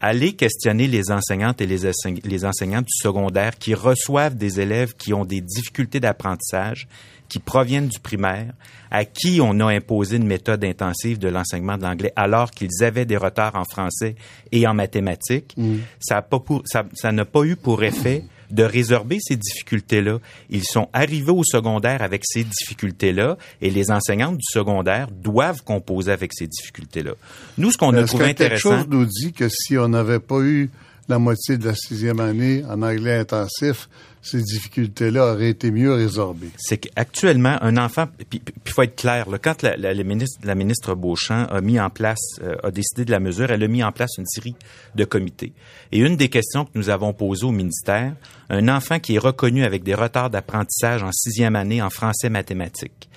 Allez 0.00 0.34
questionner 0.34 0.86
les 0.86 1.10
enseignantes 1.10 1.60
et 1.60 1.66
les, 1.66 1.90
les 2.22 2.44
enseignants 2.44 2.82
du 2.82 2.92
secondaire 2.92 3.58
qui 3.58 3.74
reçoivent 3.74 4.36
des 4.36 4.60
élèves 4.60 4.94
qui 4.94 5.12
ont 5.12 5.24
des 5.24 5.40
difficultés 5.40 5.98
d'apprentissage, 5.98 6.86
qui 7.28 7.40
proviennent 7.40 7.88
du 7.88 7.98
primaire, 7.98 8.52
à 8.90 9.04
qui 9.04 9.40
on 9.42 9.58
a 9.58 9.66
imposé 9.66 10.16
une 10.16 10.26
méthode 10.26 10.64
intensive 10.64 11.18
de 11.18 11.28
l'enseignement 11.28 11.76
de 11.76 11.82
l'anglais 11.82 12.12
alors 12.14 12.50
qu'ils 12.52 12.84
avaient 12.84 13.06
des 13.06 13.16
retards 13.16 13.56
en 13.56 13.64
français 13.64 14.14
et 14.52 14.66
en 14.66 14.74
mathématiques. 14.74 15.54
Mm. 15.56 15.78
Ça 15.98 16.14
n'a 16.16 17.24
pas, 17.24 17.40
pas 17.40 17.44
eu 17.44 17.56
pour 17.56 17.82
effet 17.82 18.24
de 18.50 18.62
résorber 18.62 19.18
ces 19.20 19.36
difficultés-là. 19.36 20.18
Ils 20.50 20.64
sont 20.64 20.88
arrivés 20.92 21.32
au 21.32 21.44
secondaire 21.44 22.02
avec 22.02 22.22
ces 22.24 22.44
difficultés-là 22.44 23.36
et 23.60 23.70
les 23.70 23.90
enseignantes 23.90 24.36
du 24.36 24.44
secondaire 24.48 25.08
doivent 25.10 25.62
composer 25.62 26.12
avec 26.12 26.32
ces 26.34 26.46
difficultés-là. 26.46 27.12
Nous, 27.58 27.72
ce 27.72 27.78
qu'on 27.78 27.94
a 27.94 28.04
trouvé 28.04 28.26
intéressant... 28.26 28.70
quelque 28.70 28.78
chose 28.78 28.88
nous 28.88 29.06
dit 29.06 29.32
que 29.32 29.48
si 29.48 29.76
on 29.78 29.88
n'avait 29.88 30.20
pas 30.20 30.40
eu 30.40 30.70
la 31.08 31.18
moitié 31.18 31.56
de 31.56 31.66
la 31.66 31.74
sixième 31.74 32.20
année 32.20 32.64
en 32.68 32.82
anglais 32.82 33.18
intensif, 33.18 33.88
ces 34.30 34.42
difficultés-là 34.42 35.32
auraient 35.32 35.50
été 35.50 35.70
mieux 35.70 35.92
résorbées. 35.92 36.50
C'est 36.56 36.78
qu'actuellement, 36.78 37.56
un 37.62 37.76
enfant, 37.76 38.06
puis 38.28 38.42
il 38.44 38.70
faut 38.70 38.82
être 38.82 38.96
clair, 38.96 39.28
là, 39.28 39.38
quand 39.38 39.62
la, 39.62 39.76
la, 39.76 39.94
ministre, 40.04 40.38
la 40.44 40.54
ministre 40.54 40.94
Beauchamp 40.94 41.46
a 41.46 41.60
mis 41.60 41.80
en 41.80 41.90
place, 41.90 42.18
euh, 42.42 42.56
a 42.62 42.70
décidé 42.70 43.04
de 43.04 43.10
la 43.10 43.20
mesure, 43.20 43.50
elle 43.50 43.62
a 43.62 43.68
mis 43.68 43.82
en 43.82 43.92
place 43.92 44.10
une 44.18 44.26
série 44.26 44.54
de 44.94 45.04
comités. 45.04 45.52
Et 45.92 45.98
une 45.98 46.16
des 46.16 46.28
questions 46.28 46.64
que 46.64 46.70
nous 46.74 46.90
avons 46.90 47.12
posées 47.12 47.46
au 47.46 47.52
ministère, 47.52 48.14
un 48.50 48.68
enfant 48.68 48.98
qui 48.98 49.14
est 49.14 49.18
reconnu 49.18 49.64
avec 49.64 49.82
des 49.82 49.94
retards 49.94 50.30
d'apprentissage 50.30 51.02
en 51.02 51.12
sixième 51.12 51.56
année 51.56 51.82
en 51.82 51.90
français 51.90 52.30
mathématiques, 52.30 53.08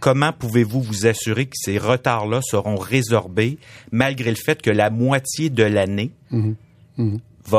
comment 0.00 0.32
pouvez-vous 0.32 0.82
vous 0.82 1.06
assurer 1.06 1.46
que 1.46 1.56
ces 1.56 1.78
retards-là 1.78 2.40
seront 2.42 2.76
résorbés 2.76 3.58
malgré 3.90 4.30
le 4.30 4.36
fait 4.36 4.60
que 4.60 4.70
la 4.70 4.90
moitié 4.90 5.48
de 5.48 5.62
l'année, 5.62 6.10
mhm. 6.30 6.56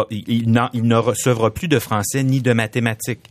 Il, 0.10 0.52
ne 0.52 0.95
recevra 0.95 1.54
plus 1.54 1.67
de 1.67 1.80
français 1.80 2.24
ni 2.24 2.41
de 2.41 2.54
mathématiques? 2.54 3.30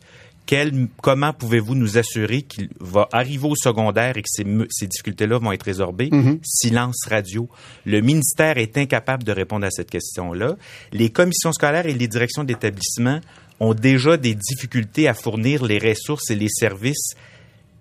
comment 1.01 1.33
pouvez-vous 1.33 1.75
nous 1.75 1.97
assurer 1.97 2.43
qu'il 2.43 2.69
va 2.79 3.09
arriver 3.13 3.49
au 3.49 3.57
secondaire 3.57 4.17
et 4.17 4.23
que 4.23 4.29
ces, 4.29 4.87
difficultés-là 4.87 5.39
vont 5.39 5.53
être 5.53 5.63
résorbées? 5.63 6.11
Mhm. 6.13 6.39
Silence 6.45 7.07
radio. 7.09 7.49
Le 7.87 8.01
ministère 8.01 8.59
est 8.59 8.77
incapable 8.77 9.25
de 9.25 9.33
répondre 9.33 9.67
à 9.67 9.71
cette 9.71 9.91
question-là. 9.91 10.57
Les 10.93 11.11
commissions 11.11 11.53
scolaires 11.53 11.87
et 11.87 11.95
les 11.95 12.09
directions 12.09 12.45
d'établissement 12.45 13.21
ont 13.61 13.75
déjà 13.75 14.17
des 14.17 14.35
difficultés 14.35 15.09
à 15.09 15.15
fournir 15.15 15.65
les 15.65 15.79
ressources 15.79 16.31
et 16.31 16.35
les 16.35 16.49
services 16.51 17.15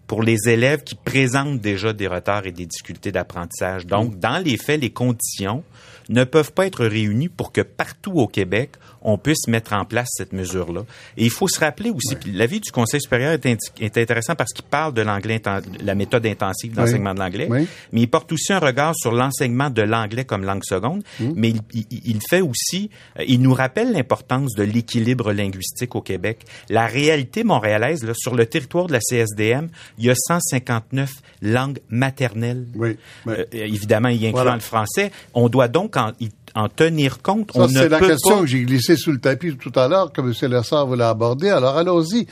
pour 0.07 0.21
les 0.21 0.47
élèves 0.47 0.83
qui 0.83 0.95
présentent 0.95 1.59
déjà 1.59 1.93
des 1.93 2.07
retards 2.07 2.45
et 2.45 2.51
des 2.51 2.65
difficultés 2.65 3.11
d'apprentissage. 3.11 3.87
Donc, 3.87 4.19
dans 4.19 4.37
les 4.37 4.57
faits, 4.57 4.81
les 4.81 4.91
conditions 4.91 5.63
ne 6.09 6.23
peuvent 6.23 6.53
pas 6.53 6.65
être 6.65 6.85
réunies 6.85 7.29
pour 7.29 7.51
que 7.51 7.61
partout 7.61 8.13
au 8.13 8.27
Québec, 8.27 8.71
on 9.03 9.17
puisse 9.17 9.47
mettre 9.47 9.73
en 9.73 9.85
place 9.85 10.07
cette 10.11 10.33
mesure-là. 10.33 10.81
Et 11.17 11.25
il 11.25 11.29
faut 11.29 11.47
se 11.47 11.59
rappeler 11.59 11.89
aussi, 11.89 12.15
puis 12.15 12.31
l'avis 12.31 12.59
du 12.59 12.71
Conseil 12.71 13.01
supérieur 13.01 13.33
est, 13.33 13.97
intéressant 13.97 14.35
parce 14.35 14.51
qu'il 14.53 14.65
parle 14.65 14.93
de 14.93 15.01
l'anglais, 15.01 15.41
la 15.81 15.95
méthode 15.95 16.25
intensive 16.25 16.73
d'enseignement 16.73 17.13
de 17.13 17.19
l'anglais, 17.19 17.47
mais 17.91 18.01
il 18.01 18.09
porte 18.09 18.31
aussi 18.31 18.53
un 18.53 18.59
regard 18.59 18.95
sur 18.95 19.11
l'enseignement 19.11 19.69
de 19.69 19.81
l'anglais 19.81 20.25
comme 20.25 20.43
langue 20.43 20.63
seconde, 20.63 21.03
mmh. 21.19 21.31
mais 21.35 21.53
il, 21.73 22.19
fait 22.27 22.41
aussi, 22.41 22.89
euh, 23.19 23.23
il 23.27 23.41
nous 23.41 23.53
rappelle 23.53 23.91
l'importance 23.91 24.53
de 24.55 24.63
l'équilibre 24.63 25.33
linguistique 25.33 25.95
au 25.95 26.01
Québec. 26.01 26.45
La 26.69 26.85
réalité 26.85 27.43
montréalaise, 27.43 28.03
là, 28.03 28.13
sur 28.15 28.35
le 28.35 28.45
territoire 28.45 28.87
de 28.87 28.93
la 28.93 28.99
CSDM, 28.99 29.69
il 29.97 30.05
y 30.05 30.09
a 30.09 30.15
159 30.15 31.11
langues 31.41 31.79
maternelles. 31.89 32.67
Oui, 32.75 32.97
euh, 33.27 33.45
évidemment, 33.51 34.09
il 34.09 34.21
y 34.21 34.27
inclut 34.27 34.51
le 34.51 34.59
français. 34.59 35.11
On 35.33 35.49
doit 35.49 35.67
donc 35.67 35.97
en, 35.97 36.11
en 36.55 36.69
tenir 36.69 37.21
compte. 37.21 37.51
Ça, 37.53 37.67
c'est 37.67 37.89
la 37.89 37.99
question 37.99 38.41
que 38.41 38.47
j'ai 38.47 38.63
glissée 38.63 38.95
sous 38.95 39.11
le 39.11 39.19
tapis 39.19 39.55
tout 39.57 39.77
à 39.77 39.87
l'heure, 39.87 40.11
que 40.11 40.21
M. 40.21 40.33
Lessard 40.51 40.87
voulait 40.87 41.03
aborder. 41.03 41.49
Alors, 41.49 41.77
allons-y. 41.77 42.27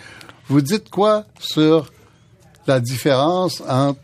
Vous 0.48 0.62
dites 0.62 0.90
quoi 0.90 1.26
sur 1.40 1.92
la 2.68 2.80
différence 2.80 3.62
entre 3.68 4.00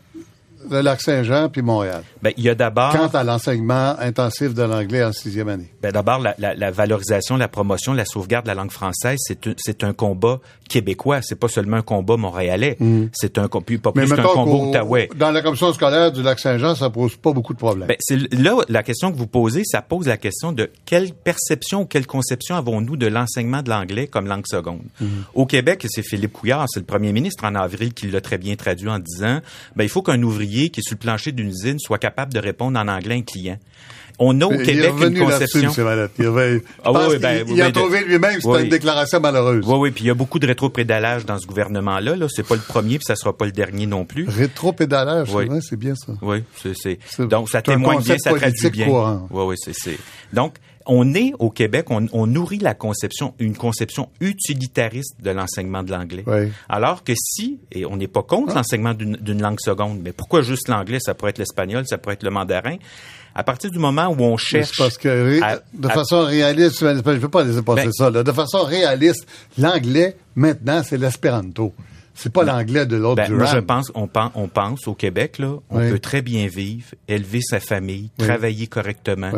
le 0.70 0.80
Lac-Saint-Jean 0.80 1.48
puis 1.48 1.62
Montréal? 1.62 2.02
Ben, 2.22 2.32
il 2.36 2.44
y 2.44 2.48
a 2.48 2.54
d'abord... 2.54 2.92
Quant 2.92 3.08
à 3.08 3.24
l'enseignement 3.24 3.94
intensif 3.98 4.54
de 4.54 4.62
l'anglais 4.62 5.04
en 5.04 5.12
sixième 5.12 5.48
année. 5.48 5.72
Ben, 5.82 5.92
d'abord, 5.92 6.18
la, 6.18 6.34
la, 6.38 6.54
la, 6.54 6.70
valorisation, 6.70 7.36
la 7.36 7.48
promotion, 7.48 7.92
la 7.92 8.04
sauvegarde 8.04 8.44
de 8.44 8.48
la 8.48 8.54
langue 8.54 8.70
française, 8.70 9.18
c'est 9.26 9.84
un, 9.84 9.88
un 9.88 9.92
combat 9.92 10.40
québécois. 10.68 11.20
C'est 11.22 11.38
pas 11.38 11.48
seulement 11.48 11.78
un 11.78 11.82
combat 11.82 12.16
montréalais. 12.16 12.76
Mm. 12.78 13.06
C'est 13.12 13.38
un, 13.38 13.48
pas 13.48 13.60
plus 13.60 13.78
qu'un 13.80 14.22
combat 14.22 14.52
outaouais. 14.52 15.08
Dans 15.16 15.30
la 15.30 15.42
commission 15.42 15.72
scolaire 15.72 16.12
du 16.12 16.22
Lac-Saint-Jean, 16.22 16.74
ça 16.74 16.90
pose 16.90 17.16
pas 17.16 17.32
beaucoup 17.32 17.54
de 17.54 17.58
problèmes. 17.58 17.88
Ben, 17.88 17.96
là, 18.32 18.56
la 18.68 18.82
question 18.82 19.12
que 19.12 19.16
vous 19.16 19.26
posez, 19.26 19.62
ça 19.64 19.82
pose 19.82 20.06
la 20.06 20.16
question 20.16 20.52
de 20.52 20.70
quelle 20.84 21.12
perception 21.12 21.82
ou 21.82 21.86
quelle 21.86 22.06
conception 22.06 22.56
avons-nous 22.56 22.96
de 22.96 23.06
l'enseignement 23.06 23.62
de 23.62 23.70
l'anglais 23.70 24.06
comme 24.06 24.26
langue 24.26 24.46
seconde? 24.46 24.82
Mm. 25.00 25.06
Au 25.34 25.46
Québec, 25.46 25.86
c'est 25.88 26.02
Philippe 26.02 26.32
Couillard, 26.32 26.66
c'est 26.68 26.80
le 26.80 26.86
premier 26.86 27.12
ministre 27.12 27.44
en 27.44 27.54
avril 27.54 27.94
qui 27.94 28.08
l'a 28.08 28.20
très 28.20 28.38
bien 28.38 28.56
traduit 28.56 28.88
en 28.88 28.98
disant, 28.98 29.40
ben, 29.76 29.84
il 29.84 29.90
faut 29.90 30.02
qu'un 30.02 30.22
ouvrier 30.22 30.57
qui 30.66 30.80
est 30.80 30.82
sur 30.82 30.94
le 30.94 30.98
plancher 30.98 31.32
d'une 31.32 31.48
usine 31.48 31.78
soit 31.78 31.98
capable 31.98 32.32
de 32.32 32.38
répondre 32.38 32.78
en 32.78 32.88
anglais 32.88 33.14
à 33.14 33.18
un 33.18 33.22
client. 33.22 33.58
On 34.18 34.40
a 34.40 34.46
au 34.46 34.50
Québec 34.50 34.92
une 35.00 35.18
conception. 35.18 35.70
Il, 36.18 36.60
ah, 36.84 36.92
oui, 36.92 37.18
ben, 37.18 37.46
il, 37.48 37.62
a 37.62 37.70
trouvé 37.70 38.04
lui-même, 38.04 38.40
c'était 38.40 38.64
une 38.64 38.68
déclaration 38.68 39.20
malheureuse. 39.20 39.64
Oui, 39.64 39.76
oui, 39.78 39.90
puis 39.92 40.04
il 40.04 40.06
y 40.08 40.10
a 40.10 40.14
beaucoup 40.14 40.40
de 40.40 40.46
rétropédalage 40.46 41.24
dans 41.24 41.38
ce 41.38 41.46
gouvernement-là. 41.46 42.16
Là, 42.16 42.26
c'est 42.28 42.46
pas 42.46 42.56
le 42.56 42.60
premier, 42.60 42.98
puis 42.98 43.04
ça 43.04 43.14
sera 43.14 43.36
pas 43.36 43.44
le 43.46 43.52
dernier 43.52 43.86
non 43.86 44.04
plus. 44.04 44.26
Rétropédalage, 44.28 45.32
oui. 45.32 45.46
c'est 45.60 45.78
bien 45.78 45.94
ça. 45.94 46.14
Oui, 46.20 46.42
c'est 46.56 46.98
donc 47.28 47.48
ça 47.48 47.62
témoigne 47.62 48.00
bien, 48.00 48.18
ça 48.18 48.32
traduit 48.32 48.70
bien. 48.70 48.86
Courant. 48.86 49.28
Oui, 49.30 49.44
oui, 49.46 49.72
c'est 49.72 49.98
donc 50.32 50.54
on 50.88 51.14
est 51.14 51.32
au 51.38 51.50
Québec, 51.50 51.86
on, 51.90 52.26
nourrit 52.26 52.58
la 52.58 52.74
conception, 52.74 53.34
une 53.38 53.56
conception 53.56 54.08
utilitariste 54.20 55.16
de 55.22 55.30
l'enseignement 55.30 55.82
de 55.82 55.92
l'anglais. 55.92 56.24
Alors 56.68 57.04
que 57.04 57.12
si, 57.16 57.60
et 57.70 57.84
on 57.84 57.96
n'est 57.96 58.08
pas 58.08 58.22
contre 58.22 58.52
ah. 58.52 58.56
l'enseignement 58.56 58.94
d'une 58.94 59.42
langue 59.42 59.60
seconde, 59.60 60.00
mais 60.02 60.12
pourquoi 60.12 60.40
juste 60.40 60.68
l'anglais? 60.68 60.98
Ça 61.00 61.14
pourrait 61.14 61.30
être 61.30 61.38
l'espagnol, 61.38 61.84
ça 61.86 61.98
pourrait 61.98 62.14
être 62.14 62.22
le 62.22 62.30
mandarin. 62.30 62.76
À 63.34 63.44
partir 63.44 63.70
du 63.70 63.78
moment 63.78 64.08
où 64.08 64.20
on 64.20 64.36
cherche... 64.36 64.78
Parce 64.78 64.98
que 64.98 65.38
de 65.74 65.88
façon 65.88 66.24
réaliste, 66.24 66.80
je 66.80 66.86
ne 66.86 67.18
veux 67.18 67.28
pas 67.28 67.44
laisser 67.44 67.62
passer 67.62 67.84
ben 67.84 67.92
ça, 67.92 68.10
là. 68.10 68.22
de 68.24 68.32
façon 68.32 68.64
réaliste, 68.64 69.26
l'anglais, 69.58 70.16
maintenant, 70.34 70.82
c'est 70.82 70.98
l'espéranto. 70.98 71.72
C'est 72.14 72.32
pas 72.32 72.44
ben, 72.44 72.56
l'anglais 72.56 72.86
de 72.86 72.96
l'autre 72.96 73.22
ben, 73.22 73.32
Moi, 73.32 73.46
je 73.46 73.58
pense, 73.58 73.92
on 73.94 74.08
pense, 74.08 74.32
on 74.34 74.48
pense 74.48 74.88
au 74.88 74.94
Québec, 74.94 75.38
là, 75.38 75.58
on 75.70 75.78
peut 75.78 76.00
très 76.00 76.22
bien 76.22 76.48
vivre, 76.48 76.86
élever 77.06 77.40
sa 77.42 77.60
famille, 77.60 78.10
travailler 78.18 78.66
correctement 78.66 79.30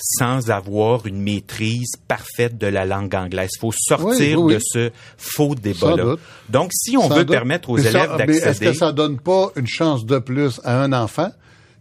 sans 0.00 0.50
avoir 0.50 1.06
une 1.06 1.20
maîtrise 1.20 1.92
parfaite 2.08 2.58
de 2.58 2.66
la 2.66 2.84
langue 2.84 3.14
anglaise. 3.14 3.50
Il 3.56 3.60
faut 3.60 3.72
sortir 3.72 4.42
de 4.44 4.58
ce 4.60 4.90
faux 5.16 5.54
débat-là. 5.54 6.16
Donc, 6.48 6.70
si 6.72 6.96
on 6.96 7.08
veut 7.08 7.26
permettre 7.26 7.70
aux 7.70 7.78
élèves 7.78 8.16
d'accéder... 8.16 8.46
Est-ce 8.46 8.60
que 8.60 8.72
ça 8.72 8.92
donne 8.92 9.18
pas 9.18 9.50
une 9.56 9.66
chance 9.66 10.04
de 10.04 10.18
plus 10.18 10.60
à 10.64 10.82
un 10.82 10.92
enfant 10.92 11.30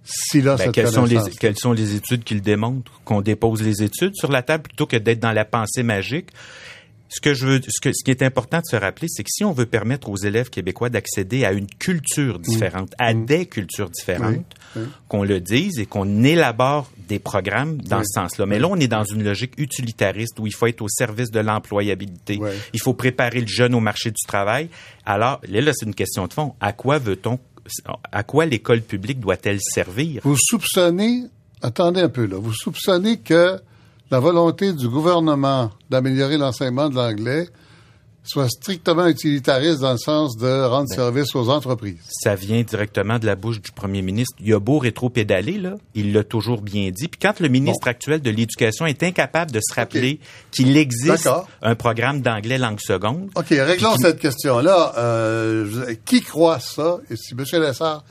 si 0.03 0.41
là, 0.41 0.55
ben, 0.55 0.71
quelles, 0.71 0.87
sont 0.87 1.05
les, 1.05 1.19
quelles 1.39 1.57
sont 1.57 1.73
les 1.73 1.93
études 1.93 2.23
qui 2.23 2.33
le 2.33 2.41
démontrent? 2.41 2.99
Qu'on 3.05 3.21
dépose 3.21 3.61
les 3.61 3.83
études 3.83 4.15
sur 4.15 4.31
la 4.31 4.41
table 4.41 4.63
plutôt 4.63 4.85
que 4.85 4.97
d'être 4.97 5.19
dans 5.19 5.33
la 5.33 5.45
pensée 5.45 5.83
magique? 5.83 6.29
Ce 7.09 7.19
que 7.21 7.33
je 7.33 7.45
veux, 7.45 7.61
ce, 7.67 7.81
que, 7.81 7.91
ce 7.91 8.03
qui 8.03 8.11
est 8.11 8.21
important 8.21 8.59
de 8.59 8.65
se 8.65 8.75
rappeler, 8.75 9.07
c'est 9.09 9.23
que 9.23 9.31
si 9.31 9.43
on 9.43 9.51
veut 9.51 9.65
permettre 9.65 10.09
aux 10.09 10.15
élèves 10.15 10.49
québécois 10.49 10.89
d'accéder 10.89 11.43
à 11.43 11.51
une 11.51 11.67
culture 11.67 12.37
mmh. 12.37 12.41
différente, 12.43 12.93
à 12.99 13.13
mmh. 13.13 13.25
des 13.25 13.45
cultures 13.47 13.89
différentes, 13.89 14.55
qu'on 15.07 15.23
le 15.23 15.39
dise 15.39 15.79
et 15.79 15.87
qu'on 15.87 16.23
élabore 16.23 16.91
des 17.07 17.17
programmes 17.17 17.81
dans 17.81 18.03
ce 18.03 18.13
sens-là. 18.13 18.45
Mais 18.45 18.59
là, 18.59 18.67
on 18.69 18.75
est 18.75 18.87
dans 18.87 19.03
une 19.03 19.23
logique 19.23 19.53
utilitariste 19.57 20.39
où 20.39 20.45
il 20.45 20.53
faut 20.53 20.67
être 20.67 20.83
au 20.83 20.87
service 20.87 21.31
de 21.31 21.39
l'employabilité. 21.39 22.39
Il 22.73 22.79
faut 22.79 22.93
préparer 22.93 23.41
le 23.41 23.47
jeune 23.47 23.73
au 23.73 23.79
marché 23.79 24.11
du 24.11 24.25
travail. 24.27 24.69
Alors, 25.05 25.41
là, 25.47 25.61
là 25.61 25.71
c'est 25.73 25.87
une 25.87 25.95
question 25.95 26.27
de 26.27 26.33
fond. 26.33 26.53
À 26.61 26.73
quoi 26.73 26.99
veut-on, 26.99 27.39
à 28.11 28.23
quoi 28.23 28.45
l'école 28.45 28.81
publique 28.81 29.19
doit-elle 29.19 29.59
servir? 29.59 30.21
Vous 30.23 30.37
soupçonnez, 30.37 31.23
attendez 31.63 32.01
un 32.01 32.09
peu 32.09 32.25
là, 32.25 32.37
vous 32.37 32.53
soupçonnez 32.53 33.17
que 33.17 33.59
la 34.11 34.19
volonté 34.19 34.73
du 34.73 34.87
gouvernement 34.87 35.71
d'améliorer 35.89 36.37
l'enseignement 36.37 36.89
de 36.89 36.95
l'anglais 36.95 37.47
soit 38.23 38.49
strictement 38.49 39.07
utilitariste 39.07 39.79
dans 39.79 39.93
le 39.93 39.97
sens 39.97 40.37
de 40.37 40.65
rendre 40.65 40.87
ben, 40.89 40.95
service 40.95 41.35
aux 41.35 41.49
entreprises. 41.49 41.97
Ça 42.21 42.35
vient 42.35 42.61
directement 42.61 43.17
de 43.17 43.25
la 43.25 43.35
bouche 43.35 43.59
du 43.59 43.71
premier 43.71 44.01
ministre. 44.01 44.35
Il 44.39 44.53
a 44.53 44.59
beau 44.59 44.77
rétro-pédaler, 44.77 45.57
là, 45.57 45.75
il 45.95 46.13
l'a 46.13 46.23
toujours 46.23 46.61
bien 46.61 46.91
dit. 46.91 47.07
Puis 47.07 47.19
quand 47.19 47.39
le 47.39 47.47
ministre 47.47 47.87
actuel 47.87 48.21
de 48.21 48.29
l'Éducation 48.29 48.85
est 48.85 49.01
incapable 49.01 49.51
de 49.51 49.59
se 49.61 49.73
rappeler 49.73 50.19
qu'il 50.51 50.77
existe 50.77 51.29
un 51.61 51.75
programme 51.75 52.21
d'anglais 52.21 52.57
langue 52.57 52.79
seconde... 52.79 53.31
OK, 53.35 53.47
réglons 53.49 53.97
cette 53.97 54.19
question-là. 54.19 54.93
Euh, 54.97 55.95
qui 56.05 56.21
croit 56.21 56.59
ça? 56.59 56.99
Et 57.09 57.15
si 57.15 57.33
M. 57.33 57.43
Lessard, 57.53 58.03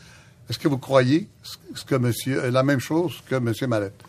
est-ce 0.51 0.59
que 0.59 0.69
vous 0.69 0.79
croyez 0.79 1.29
ce 1.75 1.85
que 1.85 1.95
monsieur, 1.95 2.51
la 2.51 2.63
même 2.65 2.81
chose 2.81 3.13
que 3.29 3.37
M. 3.37 3.53
Mallette? 3.69 4.08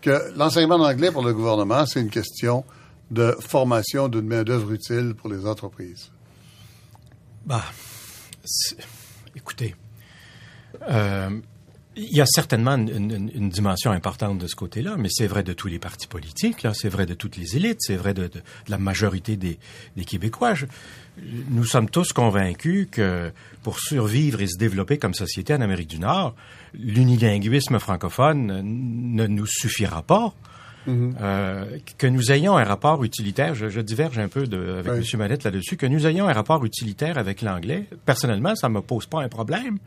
Que 0.00 0.32
l'enseignement 0.36 0.78
d'anglais 0.78 1.10
pour 1.10 1.24
le 1.24 1.34
gouvernement, 1.34 1.86
c'est 1.86 2.00
une 2.00 2.10
question 2.10 2.64
de 3.10 3.36
formation 3.40 4.08
d'une 4.08 4.26
main-d'œuvre 4.26 4.72
utile 4.72 5.14
pour 5.16 5.30
les 5.30 5.46
entreprises? 5.46 6.10
Bah, 7.44 7.64
écoutez, 9.34 9.74
euh, 10.88 11.30
il 12.00 12.16
y 12.16 12.20
a 12.20 12.26
certainement 12.26 12.74
une, 12.74 13.50
dimension 13.50 13.90
importante 13.90 14.38
de 14.38 14.46
ce 14.46 14.56
côté-là, 14.56 14.96
mais 14.98 15.08
c'est 15.10 15.26
vrai 15.26 15.42
de 15.42 15.52
tous 15.52 15.68
les 15.68 15.78
partis 15.78 16.06
politiques, 16.06 16.62
là, 16.62 16.72
c'est 16.74 16.88
vrai 16.88 17.06
de 17.06 17.14
toutes 17.14 17.36
les 17.36 17.56
élites, 17.56 17.78
c'est 17.80 17.96
vrai 17.96 18.14
de, 18.14 18.30
la 18.68 18.78
majorité 18.78 19.36
des, 19.36 19.58
Québécois. 20.04 20.54
nous 21.50 21.64
sommes 21.64 21.90
tous 21.90 22.12
convaincus 22.12 22.88
que 22.90 23.30
pour 23.62 23.78
survivre 23.78 24.40
et 24.40 24.46
se 24.46 24.56
développer 24.56 24.98
comme 24.98 25.14
société 25.14 25.54
en 25.54 25.60
Amérique 25.60 25.88
du 25.88 25.98
Nord, 25.98 26.34
l'unilinguisme 26.74 27.78
francophone 27.78 28.62
ne 28.64 29.26
nous 29.26 29.46
suffira 29.46 30.02
pas. 30.02 30.32
Mm-hmm. 30.88 31.12
Euh, 31.20 31.78
que 31.98 32.06
nous 32.06 32.32
ayons 32.32 32.56
un 32.56 32.64
rapport 32.64 33.04
utilitaire, 33.04 33.54
je, 33.54 33.80
diverge 33.80 34.18
un 34.18 34.28
peu 34.28 34.46
de, 34.46 34.78
avec 34.78 34.92
M. 34.92 35.18
Mallette 35.18 35.44
là-dessus, 35.44 35.76
que 35.76 35.84
nous 35.84 36.06
ayons 36.06 36.26
un 36.26 36.32
rapport 36.32 36.64
utilitaire 36.64 37.18
avec 37.18 37.42
l'anglais, 37.42 37.84
personnellement, 38.06 38.56
ça 38.56 38.70
me 38.70 38.80
pose 38.80 39.04
pas 39.04 39.20
un 39.22 39.28
problème. 39.28 39.78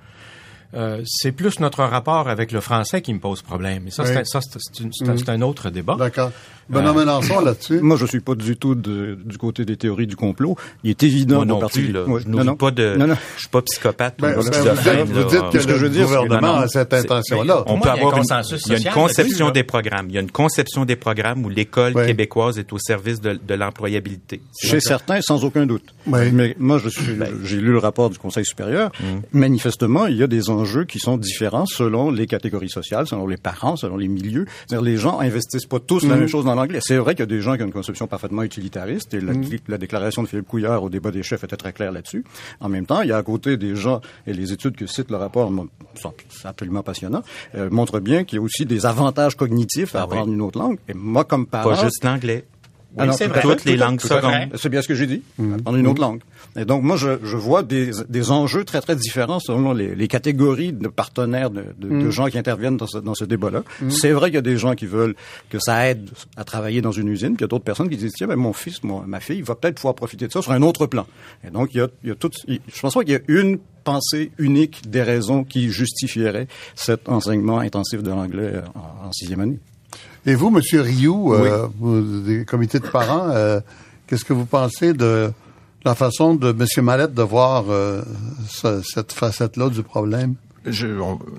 Euh, 0.75 1.01
c'est 1.05 1.31
plus 1.31 1.59
notre 1.59 1.83
rapport 1.83 2.27
avec 2.27 2.51
le 2.51 2.59
français 2.59 3.01
qui 3.01 3.13
me 3.13 3.19
pose 3.19 3.41
problème. 3.41 3.87
Et 3.87 3.91
ça, 3.91 4.03
c'est 4.05 5.07
un, 5.07 5.33
un, 5.33 5.41
autre 5.41 5.69
débat. 5.69 5.95
D'accord. 5.97 6.31
Benoît 6.69 6.93
Mélenchon 6.93 7.41
là-dessus? 7.41 7.79
Moi, 7.81 7.97
je 7.97 8.05
suis 8.05 8.21
pas 8.21 8.35
du 8.35 8.55
tout 8.55 8.73
de, 8.73 9.17
du 9.23 9.37
côté 9.37 9.65
des 9.65 9.75
théories 9.75 10.07
du 10.07 10.15
complot. 10.15 10.55
Il 10.83 10.89
est 10.89 11.03
évident 11.03 11.37
Moi 11.37 11.45
non 11.45 11.67
plus, 11.67 11.91
là. 11.91 12.05
je 12.07 12.27
non, 12.27 12.43
non. 12.43 12.55
pas 12.55 12.71
de, 12.71 12.95
non, 12.95 13.07
non. 13.07 13.15
je 13.35 13.41
suis 13.41 13.49
pas 13.49 13.61
psychopathe. 13.61 14.15
Ben, 14.19 14.33
ben, 14.33 14.39
vous, 14.39 14.49
dites, 14.49 14.59
vous 14.59 15.23
dites 15.23 15.65
que, 15.65 15.71
le, 15.73 15.89
dire, 15.89 16.05
gouvernement 16.05 16.55
a 16.55 16.67
cette 16.67 16.93
intention-là. 16.93 17.63
On 17.67 17.79
peut 17.79 17.89
avoir 17.89 18.17
une, 18.17 18.23
il 18.23 18.71
y 18.71 18.75
a 18.75 18.77
une 18.77 18.93
conception 18.93 19.51
des 19.51 19.63
programmes. 19.63 20.07
Il 20.09 20.15
y 20.15 20.17
a 20.17 20.21
une 20.21 20.31
conception 20.31 20.85
des 20.85 20.95
programmes 20.95 21.45
où 21.45 21.49
l'école 21.49 21.93
québécoise 21.93 22.57
est 22.57 22.71
au 22.71 22.79
service 22.79 23.19
de, 23.21 23.33
de 23.33 23.53
l'employabilité. 23.53 24.41
Chez 24.61 24.79
certains, 24.79 25.21
sans 25.21 25.43
aucun 25.43 25.65
doute. 25.65 25.93
Mais 26.07 26.55
moi, 26.57 26.77
je 26.77 26.89
suis, 26.89 27.13
ben. 27.13 27.29
j'ai 27.43 27.57
lu 27.57 27.71
le 27.71 27.79
rapport 27.79 28.09
du 28.09 28.17
Conseil 28.17 28.45
supérieur. 28.45 28.91
Mm. 28.99 29.39
Manifestement, 29.39 30.07
il 30.07 30.17
y 30.17 30.23
a 30.23 30.27
des 30.27 30.49
enjeux 30.49 30.62
qui 30.85 30.99
sont 30.99 31.17
différents 31.17 31.65
selon 31.65 32.11
les 32.11 32.27
catégories 32.27 32.69
sociales, 32.69 33.07
selon 33.07 33.27
les 33.27 33.37
parents, 33.37 33.75
selon 33.75 33.97
les 33.97 34.07
milieux. 34.07 34.45
C'est-à-dire, 34.67 34.83
les 34.83 34.97
gens 34.97 35.19
investissent 35.19 35.65
pas 35.65 35.79
tous 35.79 36.03
la 36.03 36.15
mm. 36.15 36.19
même 36.19 36.27
chose 36.27 36.45
dans 36.45 36.55
l'anglais. 36.55 36.79
C'est 36.81 36.97
vrai 36.97 37.15
qu'il 37.15 37.21
y 37.21 37.23
a 37.23 37.27
des 37.27 37.41
gens 37.41 37.55
qui 37.55 37.63
ont 37.63 37.67
une 37.67 37.73
conception 37.73 38.07
parfaitement 38.07 38.43
utilitariste 38.43 39.13
et 39.13 39.21
la, 39.21 39.33
mm. 39.33 39.45
la, 39.67 39.77
déclaration 39.77 40.23
de 40.23 40.27
Philippe 40.27 40.47
Couillard 40.47 40.83
au 40.83 40.89
débat 40.89 41.11
des 41.11 41.23
chefs 41.23 41.43
était 41.43 41.57
très 41.57 41.73
claire 41.73 41.91
là-dessus. 41.91 42.23
En 42.59 42.69
même 42.69 42.85
temps, 42.85 43.01
il 43.01 43.09
y 43.09 43.11
a 43.11 43.17
à 43.17 43.23
côté 43.23 43.57
des 43.57 43.75
gens, 43.75 44.01
et 44.27 44.33
les 44.33 44.51
études 44.51 44.75
que 44.75 44.87
cite 44.87 45.09
le 45.11 45.17
rapport 45.17 45.51
sont 45.95 46.13
absolument 46.43 46.83
passionnants, 46.83 47.23
euh, 47.55 47.69
montrent 47.69 47.99
bien 47.99 48.23
qu'il 48.23 48.37
y 48.37 48.39
a 48.39 48.43
aussi 48.43 48.65
des 48.65 48.85
avantages 48.85 49.35
cognitifs 49.35 49.95
à 49.95 49.99
ah 49.99 50.03
apprendre 50.03 50.31
une 50.31 50.41
autre 50.41 50.59
langue. 50.59 50.77
Et 50.87 50.93
moi, 50.93 51.23
comme 51.23 51.45
parent... 51.45 51.69
Pas 51.69 51.83
juste 51.83 52.03
l'anglais. 52.03 52.45
Oui, 52.97 53.07
c'est 53.13 53.27
vrai. 53.27 53.41
Toutes 53.41 53.65
les 53.65 53.77
langues 53.77 53.99
secondes. 53.99 54.49
C'est 54.55 54.69
bien 54.69 54.81
ce 54.81 54.87
que 54.87 54.95
j'ai 54.95 55.07
dit. 55.07 55.23
Mm. 55.37 55.57
En 55.65 55.75
une 55.75 55.87
autre 55.87 55.99
mm. 55.99 56.05
langue. 56.05 56.21
Et 56.55 56.65
donc, 56.65 56.83
moi, 56.83 56.95
je, 56.95 57.17
je 57.23 57.37
vois 57.37 57.63
des, 57.63 57.91
des, 58.09 58.31
enjeux 58.31 58.63
très, 58.63 58.81
très 58.81 58.95
différents 58.95 59.39
selon 59.39 59.73
les, 59.73 59.95
les 59.95 60.07
catégories 60.07 60.71
de 60.71 60.87
partenaires, 60.87 61.49
de, 61.49 61.65
de, 61.77 61.89
de, 61.89 61.95
mm. 61.95 62.09
gens 62.11 62.27
qui 62.27 62.37
interviennent 62.37 62.77
dans 62.77 62.87
ce, 62.87 62.99
dans 62.99 63.15
ce 63.15 63.25
débat-là. 63.25 63.63
C'est 63.89 64.11
vrai 64.11 64.29
qu'il 64.29 64.35
y 64.35 64.39
a 64.39 64.41
des 64.41 64.57
gens 64.57 64.75
qui 64.75 64.85
veulent 64.85 65.15
que 65.49 65.57
ça 65.59 65.89
aide 65.89 66.09
à 66.37 66.43
travailler 66.43 66.81
dans 66.81 66.91
une 66.91 67.07
usine, 67.07 67.29
puis 67.29 67.39
il 67.39 67.41
y 67.41 67.45
a 67.45 67.47
d'autres 67.47 67.63
personnes 67.63 67.89
qui 67.89 67.97
disent, 67.97 68.13
tiens, 68.13 68.27
ben, 68.27 68.35
mon 68.35 68.53
fils, 68.53 68.83
moi, 68.83 69.03
ma 69.07 69.19
fille, 69.19 69.41
va 69.41 69.55
peut-être 69.55 69.75
pouvoir 69.75 69.95
profiter 69.95 70.27
de 70.27 70.31
ça 70.31 70.41
sur 70.41 70.51
un 70.51 70.61
autre 70.61 70.85
plan. 70.85 71.07
Et 71.45 71.49
donc, 71.49 71.69
il 71.73 71.77
y 71.77 71.81
a, 71.81 71.87
il 72.03 72.09
y 72.09 72.11
a 72.11 72.15
tout, 72.15 72.29
je 72.47 72.81
pense 72.81 72.93
pas 72.93 73.03
qu'il 73.03 73.13
y 73.13 73.17
a 73.17 73.21
une 73.27 73.57
pensée 73.83 74.31
unique 74.37 74.89
des 74.89 75.01
raisons 75.01 75.43
qui 75.43 75.69
justifieraient 75.69 76.47
cet 76.75 77.09
enseignement 77.09 77.59
intensif 77.59 78.03
de 78.03 78.11
l'anglais 78.11 78.61
en, 78.75 79.07
en 79.07 79.11
sixième 79.11 79.41
année. 79.41 79.59
Et 80.25 80.35
vous, 80.35 80.49
Monsieur 80.49 80.81
Rioux, 80.81 81.33
euh, 81.33 81.67
des 82.25 82.45
comités 82.45 82.79
de 82.79 82.87
parents, 82.87 83.29
euh, 83.29 83.59
qu'est-ce 84.07 84.23
que 84.23 84.31
vous 84.31 84.45
pensez 84.45 84.93
de 84.93 85.31
la 85.83 85.95
façon 85.95 86.35
de 86.35 86.53
Monsieur 86.53 86.81
Mallette 86.81 87.13
de 87.13 87.23
voir 87.23 87.65
euh, 87.69 88.01
cette 88.49 89.11
facette-là 89.11 89.69
du 89.69 89.83
problème? 89.83 90.35
Je, 90.65 90.87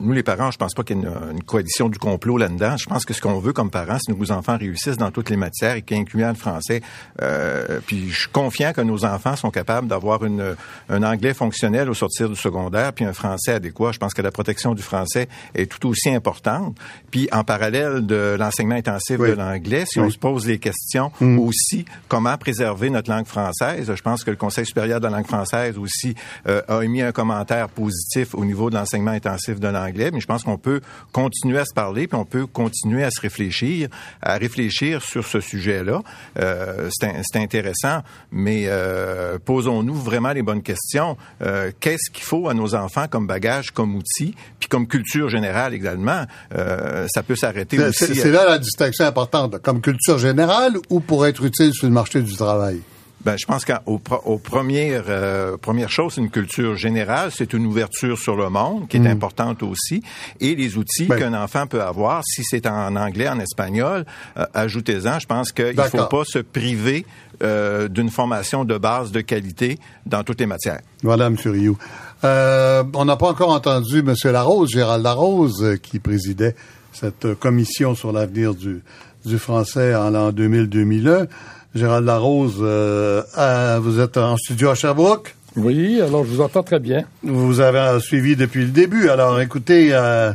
nous 0.00 0.12
les 0.12 0.22
parents, 0.22 0.50
je 0.50 0.58
pense 0.58 0.74
pas 0.74 0.82
qu'il 0.82 0.98
y 0.98 1.00
ait 1.00 1.06
une, 1.30 1.42
coalition 1.42 1.88
du 1.88 1.98
complot 1.98 2.38
là-dedans. 2.38 2.76
Je 2.76 2.86
pense 2.86 3.04
que 3.04 3.14
ce 3.14 3.20
qu'on 3.20 3.38
veut 3.38 3.52
comme 3.52 3.70
parents, 3.70 3.98
c'est 4.00 4.12
que 4.12 4.18
nos 4.18 4.32
enfants 4.32 4.56
réussissent 4.58 4.96
dans 4.96 5.10
toutes 5.10 5.30
les 5.30 5.36
matières 5.36 5.76
et 5.76 5.82
qu'incluant 5.82 6.28
le 6.28 6.34
français. 6.34 6.82
Euh, 7.22 7.80
puis 7.86 8.10
je 8.10 8.20
suis 8.20 8.30
confiant 8.30 8.72
que 8.72 8.80
nos 8.80 9.04
enfants 9.04 9.36
sont 9.36 9.50
capables 9.50 9.88
d'avoir 9.88 10.24
une, 10.24 10.56
un 10.88 11.02
anglais 11.02 11.34
fonctionnel 11.34 11.90
au 11.90 11.94
sortir 11.94 12.28
du 12.28 12.36
secondaire, 12.36 12.92
puis 12.92 13.04
un 13.04 13.12
français 13.12 13.52
adéquat. 13.52 13.92
Je 13.92 13.98
pense 13.98 14.14
que 14.14 14.22
la 14.22 14.30
protection 14.30 14.74
du 14.74 14.82
français 14.82 15.28
est 15.54 15.70
tout 15.70 15.88
aussi 15.88 16.10
importante. 16.10 16.76
Puis 17.10 17.28
en 17.32 17.44
parallèle 17.44 18.06
de 18.06 18.36
l'enseignement 18.38 18.76
intensif 18.76 19.18
de 19.18 19.32
l'anglais, 19.32 19.84
si 19.86 20.00
on 20.00 20.10
se 20.10 20.18
pose 20.18 20.46
les 20.46 20.58
questions 20.58 21.10
mm. 21.20 21.38
aussi, 21.38 21.84
comment 22.08 22.36
préserver 22.36 22.90
notre 22.90 23.10
langue 23.10 23.26
française, 23.26 23.92
je 23.94 24.02
pense 24.02 24.24
que 24.24 24.30
le 24.30 24.36
Conseil 24.36 24.66
supérieur 24.66 25.00
de 25.00 25.06
la 25.06 25.16
langue 25.16 25.26
française 25.26 25.78
aussi 25.78 26.14
euh, 26.48 26.62
a 26.68 26.82
émis 26.82 27.02
un 27.02 27.12
commentaire 27.12 27.68
positif 27.68 28.34
au 28.34 28.44
niveau 28.44 28.70
de 28.70 28.74
l'enseignement 28.74 29.13
intensif 29.14 29.60
de 29.60 29.68
l'anglais, 29.68 30.10
mais 30.12 30.20
je 30.20 30.26
pense 30.26 30.42
qu'on 30.42 30.58
peut 30.58 30.80
continuer 31.12 31.58
à 31.58 31.64
se 31.64 31.74
parler, 31.74 32.06
puis 32.06 32.18
on 32.18 32.24
peut 32.24 32.46
continuer 32.46 33.04
à 33.04 33.10
se 33.10 33.20
réfléchir, 33.20 33.88
à 34.22 34.36
réfléchir 34.36 35.02
sur 35.02 35.26
ce 35.26 35.40
sujet-là. 35.40 36.02
Euh, 36.38 36.88
c'est 36.90 37.36
intéressant, 37.38 38.02
mais 38.30 38.64
euh, 38.66 39.38
posons-nous 39.44 39.94
vraiment 39.94 40.32
les 40.32 40.42
bonnes 40.42 40.62
questions. 40.62 41.16
Euh, 41.42 41.70
Qu'est-ce 41.80 42.10
qu'il 42.10 42.24
faut 42.24 42.48
à 42.48 42.54
nos 42.54 42.74
enfants 42.74 43.06
comme 43.08 43.26
bagage, 43.26 43.70
comme 43.70 43.94
outil, 43.94 44.34
puis 44.58 44.68
comme 44.68 44.86
culture 44.86 45.28
générale 45.28 45.74
également? 45.74 46.24
Ça 46.50 47.22
peut 47.22 47.36
s'arrêter 47.36 47.78
aussi. 47.80 48.14
C'est 48.14 48.30
là 48.30 48.44
la 48.46 48.58
distinction 48.58 49.04
importante, 49.04 49.60
comme 49.62 49.80
culture 49.80 50.18
générale 50.18 50.74
ou 50.90 51.00
pour 51.00 51.26
être 51.26 51.44
utile 51.44 51.72
sur 51.72 51.86
le 51.86 51.92
marché 51.92 52.22
du 52.22 52.34
travail? 52.36 52.80
Ben, 53.24 53.36
je 53.38 53.46
pense 53.46 53.64
qu'aux 53.64 54.00
aux 54.24 54.38
premières, 54.38 55.04
euh, 55.08 55.56
premières 55.56 55.90
choses, 55.90 56.16
une 56.18 56.30
culture 56.30 56.76
générale, 56.76 57.30
c'est 57.32 57.52
une 57.52 57.66
ouverture 57.66 58.18
sur 58.18 58.36
le 58.36 58.50
monde 58.50 58.88
qui 58.88 58.98
est 58.98 59.00
mm. 59.00 59.06
importante 59.06 59.62
aussi. 59.62 60.02
Et 60.40 60.54
les 60.54 60.76
outils 60.76 61.06
ben. 61.06 61.18
qu'un 61.18 61.34
enfant 61.34 61.66
peut 61.66 61.82
avoir, 61.82 62.22
si 62.24 62.44
c'est 62.44 62.66
en 62.66 62.96
anglais, 62.96 63.28
en 63.28 63.38
espagnol, 63.40 64.04
euh, 64.36 64.44
ajoutez-en. 64.54 65.18
Je 65.18 65.26
pense 65.26 65.52
qu'il 65.52 65.76
ne 65.76 65.82
faut 65.82 66.06
pas 66.06 66.24
se 66.24 66.38
priver 66.38 67.06
euh, 67.42 67.88
d'une 67.88 68.10
formation 68.10 68.64
de 68.64 68.78
base 68.78 69.10
de 69.10 69.20
qualité 69.20 69.78
dans 70.06 70.22
toutes 70.22 70.38
les 70.38 70.46
matières. 70.46 70.80
Voilà, 71.02 71.26
M. 71.26 71.36
Rioux. 71.44 71.76
Euh, 72.22 72.84
on 72.94 73.04
n'a 73.04 73.16
pas 73.16 73.28
encore 73.28 73.50
entendu 73.50 73.98
M. 73.98 74.14
Larose, 74.24 74.70
Gérald 74.70 75.02
Larose, 75.02 75.62
euh, 75.64 75.76
qui 75.76 75.98
présidait 75.98 76.54
cette 76.92 77.34
commission 77.34 77.96
sur 77.96 78.12
l'avenir 78.12 78.54
du, 78.54 78.82
du 79.24 79.38
français 79.38 79.96
en 79.96 80.10
l'an 80.10 80.30
2000-2001. 80.30 81.26
Gérald 81.74 82.06
Larose, 82.06 82.58
euh, 82.60 83.80
vous 83.82 83.98
êtes 83.98 84.16
en 84.16 84.36
studio 84.36 84.70
à 84.70 84.76
Sherbrooke? 84.76 85.34
Oui, 85.56 86.00
alors 86.00 86.24
je 86.24 86.30
vous 86.30 86.40
entends 86.40 86.62
très 86.62 86.78
bien. 86.78 87.04
Vous 87.24 87.58
avez 87.58 87.98
suivi 88.00 88.36
depuis 88.36 88.60
le 88.60 88.70
début. 88.70 89.08
Alors 89.08 89.40
écoutez, 89.40 89.88
euh, 89.92 90.32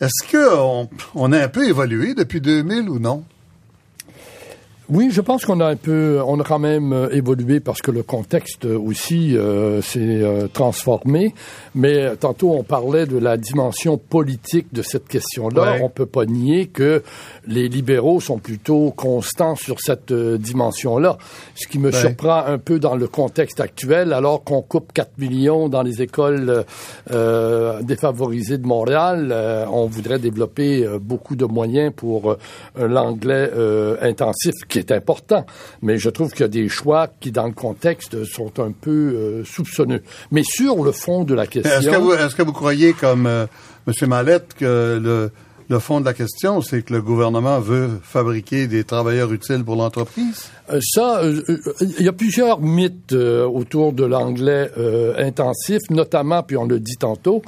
est-ce 0.00 0.28
qu'on 0.32 0.88
on 1.14 1.30
a 1.30 1.38
un 1.38 1.48
peu 1.48 1.68
évolué 1.68 2.14
depuis 2.14 2.40
2000 2.40 2.88
ou 2.88 2.98
non? 2.98 3.22
Oui, 4.88 5.08
je 5.10 5.22
pense 5.22 5.46
qu'on 5.46 5.60
a 5.60 5.68
un 5.68 5.76
peu, 5.76 6.20
on 6.26 6.38
a 6.38 6.44
quand 6.44 6.58
même 6.58 6.92
euh, 6.92 7.08
évolué 7.12 7.60
parce 7.60 7.80
que 7.80 7.90
le 7.90 8.02
contexte 8.02 8.66
aussi 8.66 9.38
euh, 9.38 9.80
s'est 9.80 10.00
euh, 10.00 10.48
transformé. 10.52 11.34
Mais 11.74 12.14
tantôt, 12.16 12.50
on 12.50 12.62
parlait 12.62 13.06
de 13.06 13.16
la 13.16 13.38
dimension 13.38 13.96
politique 13.96 14.66
de 14.74 14.82
cette 14.82 15.08
question-là. 15.08 15.78
On 15.80 15.88
peut 15.88 16.04
pas 16.04 16.26
nier 16.26 16.66
que 16.66 17.02
les 17.46 17.68
libéraux 17.68 18.20
sont 18.20 18.38
plutôt 18.38 18.90
constants 18.90 19.56
sur 19.56 19.80
cette 19.80 20.12
dimension-là. 20.12 21.18
Ce 21.54 21.66
qui 21.66 21.78
me 21.78 21.90
surprend 21.90 22.44
un 22.46 22.58
peu 22.58 22.78
dans 22.78 22.96
le 22.96 23.08
contexte 23.08 23.60
actuel, 23.60 24.12
alors 24.12 24.44
qu'on 24.44 24.62
coupe 24.62 24.92
4 24.92 25.18
millions 25.18 25.68
dans 25.68 25.82
les 25.82 26.02
écoles 26.02 26.64
défavorisées 27.82 28.58
de 28.58 28.66
Montréal, 28.66 29.34
on 29.70 29.86
voudrait 29.86 30.18
développer 30.18 30.86
beaucoup 31.00 31.36
de 31.36 31.44
moyens 31.44 31.92
pour 31.94 32.36
l'anglais 32.76 33.50
intensif 34.00 34.54
qui 34.68 34.78
est 34.78 34.92
important, 34.92 35.46
mais 35.80 35.98
je 35.98 36.10
trouve 36.10 36.32
qu'il 36.32 36.40
y 36.40 36.44
a 36.44 36.48
des 36.48 36.68
choix 36.68 37.08
qui, 37.20 37.30
dans 37.32 37.46
le 37.46 37.52
contexte, 37.52 38.24
sont 38.24 38.60
un 38.60 38.72
peu 38.72 38.90
euh, 38.90 39.44
soupçonneux. 39.44 40.02
Mais 40.30 40.42
sur 40.44 40.82
le 40.84 40.92
fond 40.92 41.24
de 41.24 41.34
la 41.34 41.46
question... 41.46 41.70
Est-ce 41.70 41.90
que 41.90 41.96
vous, 41.96 42.12
est-ce 42.12 42.34
que 42.34 42.42
vous 42.42 42.52
croyez, 42.52 42.92
comme 42.92 43.26
euh, 43.26 43.46
M. 43.86 44.08
Mallette, 44.08 44.54
que 44.54 45.00
le, 45.02 45.30
le 45.68 45.78
fond 45.78 46.00
de 46.00 46.04
la 46.04 46.14
question, 46.14 46.60
c'est 46.60 46.82
que 46.82 46.92
le 46.92 47.02
gouvernement 47.02 47.60
veut 47.60 48.00
fabriquer 48.02 48.66
des 48.66 48.84
travailleurs 48.84 49.32
utiles 49.32 49.64
pour 49.64 49.76
l'entreprise? 49.76 50.50
Euh, 50.70 50.80
ça, 50.82 51.20
euh, 51.22 51.42
euh, 51.48 51.58
il 51.98 52.04
y 52.04 52.08
a 52.08 52.12
plusieurs 52.12 52.60
mythes 52.60 53.12
autour 53.12 53.92
de 53.92 54.04
l'anglais 54.04 54.70
intensif, 55.18 55.80
notamment, 55.90 56.42
puis 56.42 56.56
on 56.56 56.64
le 56.64 56.80
dit 56.80 56.96
tantôt, 56.96 57.42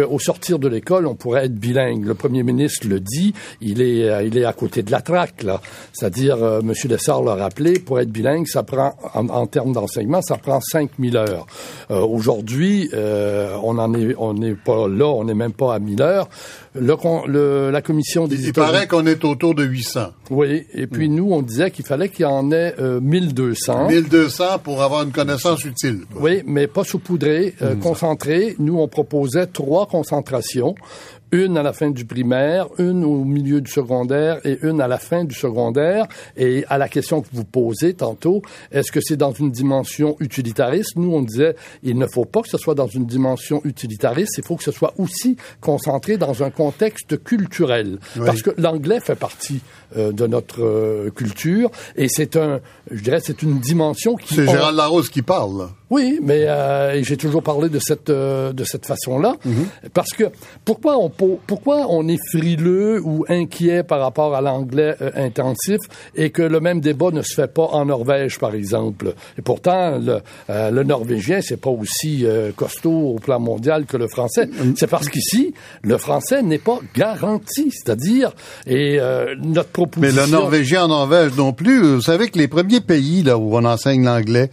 qu'au 0.00 0.18
sortir 0.18 0.58
de 0.58 0.68
l'école, 0.68 1.06
on 1.06 1.14
pourrait 1.14 1.46
être 1.46 1.54
bilingue. 1.54 2.04
Le 2.04 2.14
premier 2.14 2.42
ministre 2.42 2.86
le 2.88 3.00
dit, 3.00 3.32
il 3.60 3.80
est, 3.80 4.26
il 4.26 4.36
est 4.36 4.44
à 4.44 4.52
côté 4.52 4.82
de 4.82 4.90
la 4.90 5.00
traque, 5.00 5.42
là. 5.42 5.60
C'est-à-dire, 5.92 6.36
M. 6.36 6.72
Dessart 6.84 7.22
l'a 7.22 7.34
rappelé, 7.34 7.78
pour 7.78 8.00
être 8.00 8.10
bilingue, 8.10 8.46
ça 8.46 8.62
prend, 8.62 8.94
en, 9.14 9.46
termes 9.46 9.72
d'enseignement, 9.72 10.22
ça 10.22 10.36
prend 10.36 10.60
5000 10.60 11.16
heures. 11.16 11.46
Aujourd'hui, 11.90 12.90
on 12.94 13.78
en 13.78 13.94
est, 13.94 14.14
on 14.18 14.34
n'est 14.34 14.54
pas 14.54 14.88
là, 14.88 15.06
on 15.06 15.24
n'est 15.24 15.34
même 15.34 15.52
pas 15.52 15.74
à 15.74 15.78
1000 15.78 16.02
heures. 16.02 16.28
Le, 16.74 17.70
la 17.70 17.82
commission 17.82 18.26
des 18.26 18.46
Il 18.46 18.52
paraît 18.52 18.86
qu'on 18.86 19.06
est 19.06 19.24
autour 19.24 19.54
de 19.54 19.64
800. 19.64 20.08
Oui, 20.30 20.66
et 20.72 20.86
puis 20.86 21.08
hmm. 21.08 21.14
nous, 21.14 21.32
on 21.32 21.42
disait 21.42 21.70
qu'il 21.70 21.84
fallait 21.84 22.08
qu'il 22.08 22.22
y 22.22 22.26
en 22.26 22.50
ait 22.50 22.74
1200. 22.78 23.88
1200 23.88 24.44
euh, 24.44 24.58
pour 24.58 24.82
avoir 24.82 25.02
une 25.02 25.12
connaissance 25.12 25.64
utile. 25.64 26.00
Oui, 26.16 26.42
mais 26.46 26.66
pas 26.66 26.84
saupoudrée, 26.84 27.54
euh, 27.62 27.74
hmm. 27.74 27.80
concentrée. 27.80 28.56
Nous, 28.58 28.78
on 28.78 28.88
proposait 28.88 29.46
trois 29.46 29.86
concentrations 29.86 30.74
une 31.32 31.56
à 31.56 31.62
la 31.62 31.72
fin 31.72 31.90
du 31.90 32.04
primaire, 32.04 32.68
une 32.78 33.04
au 33.04 33.24
milieu 33.24 33.60
du 33.60 33.70
secondaire 33.70 34.38
et 34.44 34.58
une 34.62 34.80
à 34.80 34.88
la 34.88 34.98
fin 34.98 35.24
du 35.24 35.34
secondaire. 35.34 36.06
Et 36.36 36.64
à 36.68 36.78
la 36.78 36.88
question 36.88 37.22
que 37.22 37.28
vous 37.32 37.44
posez 37.44 37.94
tantôt, 37.94 38.42
est-ce 38.72 38.92
que 38.92 39.00
c'est 39.00 39.16
dans 39.16 39.32
une 39.32 39.50
dimension 39.50 40.16
utilitariste? 40.20 40.96
Nous, 40.96 41.12
on 41.12 41.22
disait, 41.22 41.56
il 41.82 41.98
ne 41.98 42.06
faut 42.06 42.24
pas 42.24 42.42
que 42.42 42.48
ce 42.48 42.58
soit 42.58 42.74
dans 42.74 42.86
une 42.86 43.06
dimension 43.06 43.60
utilitariste, 43.64 44.34
il 44.38 44.44
faut 44.44 44.56
que 44.56 44.64
ce 44.64 44.72
soit 44.72 44.94
aussi 44.98 45.36
concentré 45.60 46.16
dans 46.16 46.42
un 46.42 46.50
contexte 46.50 47.22
culturel. 47.22 47.98
Parce 48.24 48.42
que 48.42 48.50
l'anglais 48.58 49.00
fait 49.00 49.16
partie 49.16 49.60
euh, 49.96 50.12
de 50.12 50.26
notre 50.26 50.62
euh, 50.62 51.10
culture 51.10 51.70
et 51.96 52.08
c'est 52.08 52.36
un, 52.36 52.60
je 52.90 53.02
dirais, 53.02 53.20
c'est 53.22 53.42
une 53.42 53.58
dimension 53.60 54.16
qui... 54.16 54.34
C'est 54.34 54.46
Gérald 54.46 54.76
Larose 54.76 55.08
qui 55.08 55.22
parle, 55.22 55.68
Oui, 55.88 56.18
mais 56.20 56.46
euh, 56.48 57.00
j'ai 57.04 57.16
toujours 57.16 57.44
parlé 57.44 57.68
de 57.68 57.78
cette 57.78 58.10
euh, 58.10 58.52
de 58.52 58.64
cette 58.64 58.84
façon-là, 58.86 59.34
Mhm. 59.44 59.66
parce 59.94 60.10
que 60.14 60.24
pourquoi 60.64 60.98
on 60.98 61.10
po- 61.10 61.38
pourquoi 61.46 61.86
on 61.88 62.08
est 62.08 62.18
frileux 62.32 63.00
ou 63.04 63.24
inquiet 63.28 63.84
par 63.84 64.00
rapport 64.00 64.34
à 64.34 64.40
l'anglais 64.40 64.96
euh, 65.00 65.10
intensif 65.14 65.78
et 66.16 66.30
que 66.30 66.42
le 66.42 66.58
même 66.58 66.80
débat 66.80 67.10
ne 67.12 67.22
se 67.22 67.34
fait 67.34 67.46
pas 67.52 67.66
en 67.70 67.84
Norvège, 67.84 68.40
par 68.40 68.52
exemple? 68.56 69.14
Et 69.38 69.42
pourtant, 69.42 69.98
le, 69.98 70.18
euh, 70.50 70.70
le 70.72 70.82
norvégien 70.82 71.40
c'est 71.40 71.60
pas 71.60 71.70
aussi 71.70 72.26
euh, 72.26 72.50
costaud 72.50 73.14
au 73.14 73.18
plan 73.20 73.38
mondial 73.38 73.86
que 73.86 73.96
le 73.96 74.08
français. 74.08 74.46
Mhm. 74.46 74.74
C'est 74.76 74.88
parce 74.90 75.08
qu'ici, 75.08 75.54
le 75.82 75.98
français 75.98 76.42
n'est 76.42 76.58
pas 76.58 76.80
garanti, 76.96 77.70
c'est-à-dire 77.70 78.32
et 78.66 78.98
euh, 78.98 79.36
notre 79.40 79.68
Mais 79.68 79.72
proposition. 79.72 80.22
le 80.24 80.30
norvégien 80.32 80.84
en 80.86 80.88
Norvège 80.88 81.36
non 81.36 81.52
plus. 81.52 81.80
Vous 81.94 82.00
savez 82.02 82.28
que 82.28 82.38
les 82.38 82.48
premiers 82.48 82.80
pays 82.80 83.22
là 83.22 83.38
où 83.38 83.54
on 83.56 83.64
enseigne 83.64 84.02
l'anglais, 84.04 84.50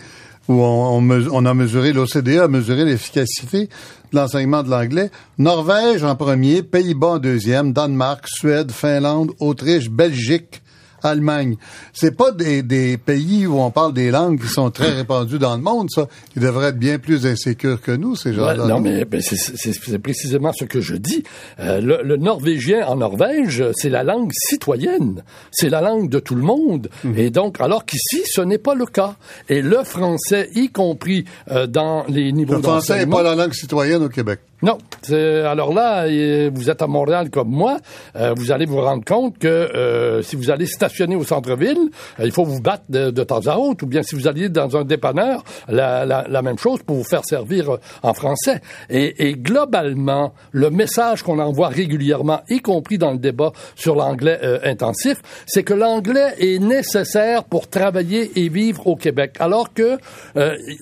où 0.48 0.62
on, 0.62 0.98
on 0.98 1.28
on 1.32 1.46
a 1.46 1.54
mesuré, 1.54 1.94
l'OCDE 1.94 2.40
a 2.40 2.48
mesuré 2.48 2.86
l'efficacité 2.86 3.70
de 4.12 4.18
l'enseignement 4.18 4.64
de 4.64 4.70
l'anglais, 4.70 5.12
Norvège 5.38 6.04
en 6.04 6.16
premier, 6.16 6.64
Pays-Bas 6.64 7.08
en 7.08 7.20
deuxième, 7.20 7.74
Danemark, 7.74 8.26
Suède, 8.28 8.72
Finlande, 8.72 9.32
Autriche, 9.40 9.90
Belgique, 9.90 10.63
Allemagne. 11.06 11.58
C'est 11.94 12.16
pas 12.16 12.32
des, 12.32 12.62
des 12.64 12.98
pays 12.98 13.46
où 13.48 13.60
on 13.60 13.72
parle 13.72 13.94
des 13.94 14.12
langues 14.12 14.42
qui 14.42 14.48
sont 14.48 14.72
très 14.72 14.92
répandues 14.92 15.40
dans 15.40 15.56
le 15.56 15.62
monde, 15.62 15.90
ça. 15.90 16.08
Ils 16.36 16.42
devraient 16.42 16.70
être 16.70 16.80
bien 16.80 17.00
plus 17.00 17.26
insécures 17.26 17.82
que 17.82 17.92
nous, 17.92 18.16
ces 18.16 18.34
gens-là. 18.34 18.64
Ouais, 18.64 18.70
non, 18.70 18.80
mais 18.80 19.06
ben, 19.06 19.22
c'est- 19.22 20.00
précisément 20.00 20.52
ce 20.54 20.66
que 20.66 20.82
je 20.82 20.96
dis. 20.96 21.24
Euh, 21.60 21.80
le, 21.82 22.02
le 22.04 22.18
norvégien 22.18 22.86
en 22.88 22.96
Norvège, 22.98 23.64
c'est 23.76 23.90
la 23.90 24.04
langue 24.04 24.32
citoyenne. 24.34 25.24
C'est 25.52 25.70
la 25.70 25.82
langue 25.82 26.10
de 26.10 26.20
tout 26.20 26.36
le 26.36 26.42
monde. 26.44 26.90
Mhm. 27.04 27.18
Et 27.18 27.30
donc, 27.30 27.60
alors 27.60 27.86
qu'ici, 27.86 28.22
ce 28.26 28.42
n'est 28.42 28.58
pas 28.58 28.76
le 28.76 28.86
cas. 28.86 29.16
Et 29.50 29.62
le 29.62 29.84
français, 29.84 30.50
y 30.56 30.70
compris 30.70 31.26
euh, 31.52 31.68
dans 31.68 32.06
les 32.08 32.32
niveaux 32.32 32.56
Le 32.56 32.62
français 32.62 32.94
n'est 32.94 33.06
d'enseignement... 33.06 33.18
pas 33.18 33.24
la 33.24 33.36
langue 33.36 33.54
citoyenne 33.54 34.04
au 34.04 34.10
Québec. 34.10 34.40
Non. 34.64 34.78
Alors 35.12 35.74
là, 35.74 36.08
vous 36.50 36.70
êtes 36.70 36.82
à 36.82 36.88
Montréal 36.88 37.30
comme 37.30 37.50
moi, 37.50 37.80
euh, 38.16 38.34
vous 38.34 38.54
allez 38.54 38.66
vous 38.66 38.80
rendre 38.80 39.04
compte 39.04 39.38
que 39.38 39.48
euh, 39.48 40.22
si 40.22 40.38
vous 40.38 40.50
allez 40.50 40.66
stationner 40.66 41.18
au 41.18 41.26
centre-ville, 41.26 41.90
euh, 42.20 42.24
il 42.24 42.32
faut 42.32 42.46
vous 42.46 42.62
battre 42.62 42.86
de, 42.88 43.24
temps 43.24 43.46
à 43.48 43.58
autre. 43.58 43.84
Ou 43.84 43.88
bien 43.88 44.04
si 44.04 44.16
vous 44.16 44.26
alliez 44.26 44.48
dans 44.48 44.78
un 44.78 44.86
dépanneur, 44.86 45.44
la, 45.68 46.06
la, 46.06 46.26
la 46.30 46.42
même 46.42 46.58
chose 46.58 46.80
pour 46.84 46.96
vous 46.96 47.04
faire 47.04 47.26
servir 47.26 47.74
euh, 47.74 47.78
en 48.04 48.14
français. 48.14 48.62
Et, 48.90 49.28
et 49.28 49.34
globalement, 49.34 50.34
le 50.54 50.70
message 50.70 51.24
qu'on 51.24 51.40
envoie 51.40 51.68
régulièrement, 51.68 52.40
y 52.50 52.62
compris 52.62 52.98
dans 52.98 53.12
le 53.12 53.18
débat 53.18 53.52
sur 53.76 53.96
l'anglais 53.96 54.40
euh, 54.44 54.60
intensif, 54.64 55.22
c'est 55.46 55.64
que 55.64 55.74
l'anglais 55.74 56.36
est 56.40 56.60
nécessaire 56.60 57.44
pour 57.44 57.68
travailler 57.68 58.32
et 58.40 58.48
vivre 58.48 58.88
au 58.88 58.96
Québec. 58.96 59.36
Alors 59.40 59.74
que 59.74 59.98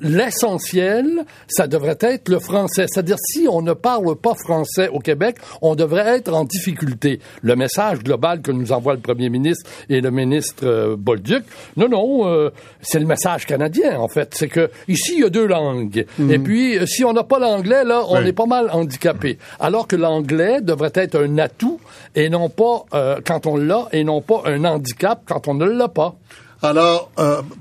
l'essentiel, 0.01 1.25
ça 1.47 1.65
devrait 1.65 1.97
être 2.01 2.29
le 2.29 2.39
français. 2.39 2.85
C'est-à-dire, 2.87 3.17
si 3.19 3.47
on 3.49 3.70
ne 3.71 3.75
parle 3.75 4.15
pas 4.15 4.33
français 4.35 4.87
au 4.89 4.99
Québec, 4.99 5.37
on 5.61 5.75
devrait 5.75 6.17
être 6.17 6.33
en 6.33 6.43
difficulté. 6.45 7.19
Le 7.41 7.55
message 7.55 7.99
global 7.99 8.41
que 8.41 8.51
nous 8.51 8.71
envoie 8.71 8.93
le 8.93 8.99
premier 8.99 9.29
ministre 9.29 9.69
et 9.89 10.01
le 10.01 10.11
ministre 10.11 10.63
euh, 10.65 10.95
Bolduc, 10.97 11.43
non, 11.77 11.89
non, 11.89 12.27
euh, 12.27 12.51
c'est 12.81 12.99
le 12.99 13.05
message 13.05 13.45
canadien, 13.45 13.99
en 13.99 14.07
fait. 14.07 14.33
C'est 14.35 14.47
que 14.47 14.69
ici, 14.87 15.13
il 15.15 15.21
y 15.21 15.25
a 15.25 15.29
deux 15.29 15.47
langues. 15.47 16.05
Et 16.29 16.39
puis, 16.39 16.77
euh, 16.77 16.85
si 16.85 17.03
on 17.05 17.13
n'a 17.13 17.23
pas 17.23 17.39
l'anglais, 17.39 17.83
là, 17.83 18.03
on 18.07 18.17
Oui. 18.21 18.27
est 18.27 18.33
pas 18.33 18.45
mal 18.45 18.69
handicapé. 18.71 19.37
Alors 19.59 19.87
que 19.87 19.95
l'anglais 19.95 20.61
devrait 20.61 20.91
être 20.95 21.15
un 21.19 21.37
atout 21.37 21.79
et 22.15 22.29
non 22.29 22.49
pas, 22.49 22.83
euh, 22.93 23.19
quand 23.25 23.45
on 23.47 23.57
l'a, 23.57 23.87
et 23.91 24.03
non 24.03 24.21
pas 24.21 24.41
un 24.45 24.63
handicap 24.65 25.21
quand 25.25 25.47
on 25.47 25.53
ne 25.53 25.65
l'a 25.65 25.87
pas. 25.87 26.15
Alors, 26.61 27.09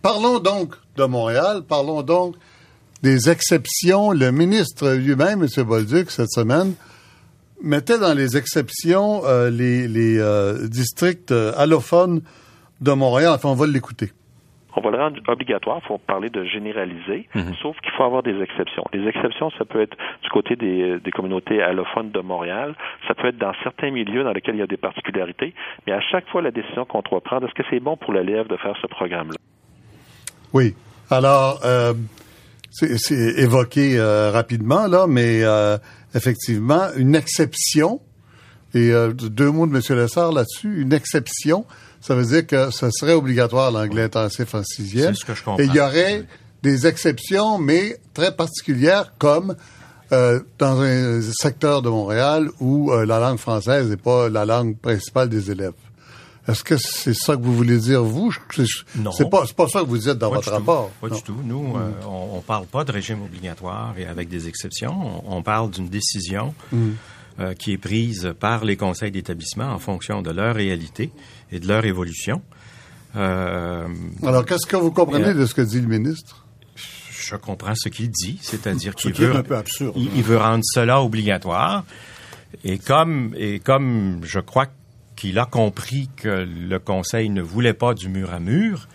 parlons 0.02 0.38
donc 0.40 0.74
de 0.96 1.04
Montréal, 1.04 1.62
parlons 1.66 2.02
donc 2.02 2.34
des 3.02 3.30
exceptions. 3.30 4.12
Le 4.12 4.30
ministre 4.30 4.92
lui-même, 4.92 5.42
M. 5.42 5.64
Bolduc, 5.64 6.10
cette 6.10 6.30
semaine, 6.30 6.74
mettait 7.62 7.98
dans 7.98 8.14
les 8.14 8.36
exceptions 8.36 9.22
euh, 9.24 9.50
les, 9.50 9.88
les 9.88 10.18
euh, 10.18 10.68
districts 10.68 11.32
euh, 11.32 11.52
allophones 11.56 12.22
de 12.80 12.92
Montréal. 12.92 13.32
Enfin, 13.34 13.50
on 13.50 13.54
va 13.54 13.66
l'écouter. 13.66 14.12
On 14.76 14.80
va 14.82 14.90
le 14.90 14.98
rendre 14.98 15.20
obligatoire, 15.26 15.80
il 15.82 15.88
faut 15.88 15.98
parler 15.98 16.30
de 16.30 16.44
généraliser, 16.44 17.28
sauf 17.60 17.76
qu'il 17.80 17.90
faut 17.96 18.04
avoir 18.04 18.22
des 18.22 18.40
exceptions. 18.40 18.84
Les 18.92 19.04
exceptions, 19.08 19.50
ça 19.58 19.64
peut 19.64 19.82
être 19.82 19.96
du 20.22 20.30
côté 20.30 20.54
des, 20.54 21.00
des 21.00 21.10
communautés 21.10 21.60
allophones 21.60 22.12
de 22.12 22.20
Montréal, 22.20 22.76
ça 23.08 23.14
peut 23.14 23.26
être 23.26 23.36
dans 23.36 23.52
certains 23.64 23.90
milieux 23.90 24.22
dans 24.22 24.32
lesquels 24.32 24.54
il 24.54 24.60
y 24.60 24.62
a 24.62 24.68
des 24.68 24.76
particularités, 24.76 25.54
mais 25.88 25.92
à 25.92 26.00
chaque 26.00 26.28
fois, 26.28 26.40
la 26.40 26.52
décision 26.52 26.84
qu'on 26.84 27.02
doit 27.02 27.20
prendre, 27.20 27.48
est-ce 27.48 27.54
que 27.54 27.68
c'est 27.68 27.80
bon 27.80 27.96
pour 27.96 28.12
l'élève 28.12 28.46
de 28.46 28.56
faire 28.58 28.76
ce 28.80 28.86
programme-là? 28.86 29.38
Oui. 30.52 30.76
Alors, 31.10 31.58
euh, 31.64 31.92
c'est 32.70 33.12
évoqué 33.36 33.98
euh, 33.98 34.30
rapidement, 34.30 34.86
là, 34.86 35.06
mais 35.08 35.42
euh, 35.42 35.76
effectivement, 36.14 36.88
une 36.96 37.14
exception, 37.14 38.00
et 38.74 38.92
euh, 38.92 39.12
deux 39.12 39.50
mots 39.50 39.66
de 39.66 39.74
M. 39.74 39.98
Lessard 39.98 40.32
là-dessus, 40.32 40.80
une 40.80 40.92
exception, 40.92 41.64
ça 42.00 42.14
veut 42.14 42.24
dire 42.24 42.46
que 42.46 42.70
ce 42.70 42.90
serait 42.90 43.12
obligatoire 43.12 43.70
l'anglais 43.70 44.04
intensif 44.04 44.54
en 44.54 44.62
sixième. 44.62 45.14
C'est 45.14 45.20
ce 45.20 45.24
que 45.24 45.34
je 45.34 45.42
comprends. 45.42 45.62
Et 45.62 45.66
il 45.66 45.74
y 45.74 45.80
aurait 45.80 46.24
des 46.62 46.86
exceptions, 46.86 47.58
mais 47.58 47.98
très 48.14 48.34
particulières, 48.34 49.12
comme 49.18 49.56
euh, 50.12 50.40
dans 50.58 50.80
un 50.80 51.20
secteur 51.22 51.82
de 51.82 51.88
Montréal 51.88 52.50
où 52.58 52.90
euh, 52.90 53.06
la 53.06 53.20
langue 53.20 53.38
française 53.38 53.88
n'est 53.88 53.96
pas 53.96 54.28
la 54.28 54.44
langue 54.44 54.76
principale 54.76 55.28
des 55.28 55.52
élèves. 55.52 55.72
Est-ce 56.48 56.64
que 56.64 56.76
c'est 56.78 57.14
ça 57.14 57.36
que 57.36 57.42
vous 57.42 57.54
voulez 57.54 57.78
dire, 57.78 58.02
vous? 58.02 58.32
Non. 58.96 59.12
C'est 59.12 59.28
pas, 59.30 59.44
pas 59.56 59.68
ça 59.68 59.80
que 59.80 59.86
vous 59.86 59.98
dites 59.98 60.08
dans 60.14 60.30
Pas 60.30 60.36
votre 60.36 60.50
rapport. 60.50 60.88
Pas 61.00 61.08
Non. 61.08 61.16
du 61.16 61.22
tout. 61.22 61.36
Nous, 61.44 61.76
euh, 61.76 61.90
on, 62.06 62.38
on 62.38 62.40
parle 62.40 62.66
pas 62.66 62.82
de 62.84 62.92
régime 62.92 63.22
obligatoire 63.22 63.94
et 63.98 64.06
avec 64.06 64.28
des 64.28 64.48
exceptions. 64.48 65.22
On, 65.28 65.36
on 65.36 65.42
parle 65.42 65.70
d'une 65.70 65.88
décision 65.88 66.54
euh, 67.38 67.54
qui 67.54 67.72
est 67.72 67.78
prise 67.78 68.32
par 68.40 68.64
les 68.64 68.76
conseils 68.76 69.10
d'établissement 69.10 69.66
en 69.70 69.78
fonction 69.78 70.22
de 70.22 70.30
leur 70.30 70.54
réalité 70.54 71.12
et 71.52 71.60
de 71.60 71.68
leur 71.68 71.84
évolution. 71.84 72.42
Euh, 73.16 73.86
Alors, 74.24 74.44
qu'est-ce 74.46 74.66
que 74.66 74.76
vous 74.76 74.90
comprenez 74.92 75.34
de 75.34 75.44
ce 75.46 75.54
que 75.54 75.62
dit 75.62 75.80
le 75.80 75.88
ministre? 75.88 76.44
je 77.22 77.36
comprends 77.36 77.74
ce 77.76 77.90
qu'il 77.90 78.10
dit, 78.10 78.38
c'est-à 78.40 78.72
dire 78.72 78.94
Ce 78.96 79.02
qu'il 79.08 79.12
veut, 79.12 79.36
un 79.36 79.42
peu 79.42 79.54
absurde. 79.56 79.92
il, 79.94 80.08
il 80.16 80.22
veut 80.22 80.38
rendre 80.38 80.64
cela 80.64 81.02
obligatoire. 81.02 81.84
Et 82.64 82.78
comme, 82.78 83.34
et 83.36 83.60
comme 83.60 84.20
je 84.24 84.40
crois 84.40 84.66
qu'il 85.20 85.38
a 85.38 85.44
compris 85.46 86.08
que 86.16 86.28
le 86.28 86.78
Conseil 86.78 87.28
ne 87.30 87.42
voulait 87.42 87.74
pas 87.74 87.94
du 87.94 88.08
mur 88.08 88.32
à 88.32 88.40
mur, 88.40 88.88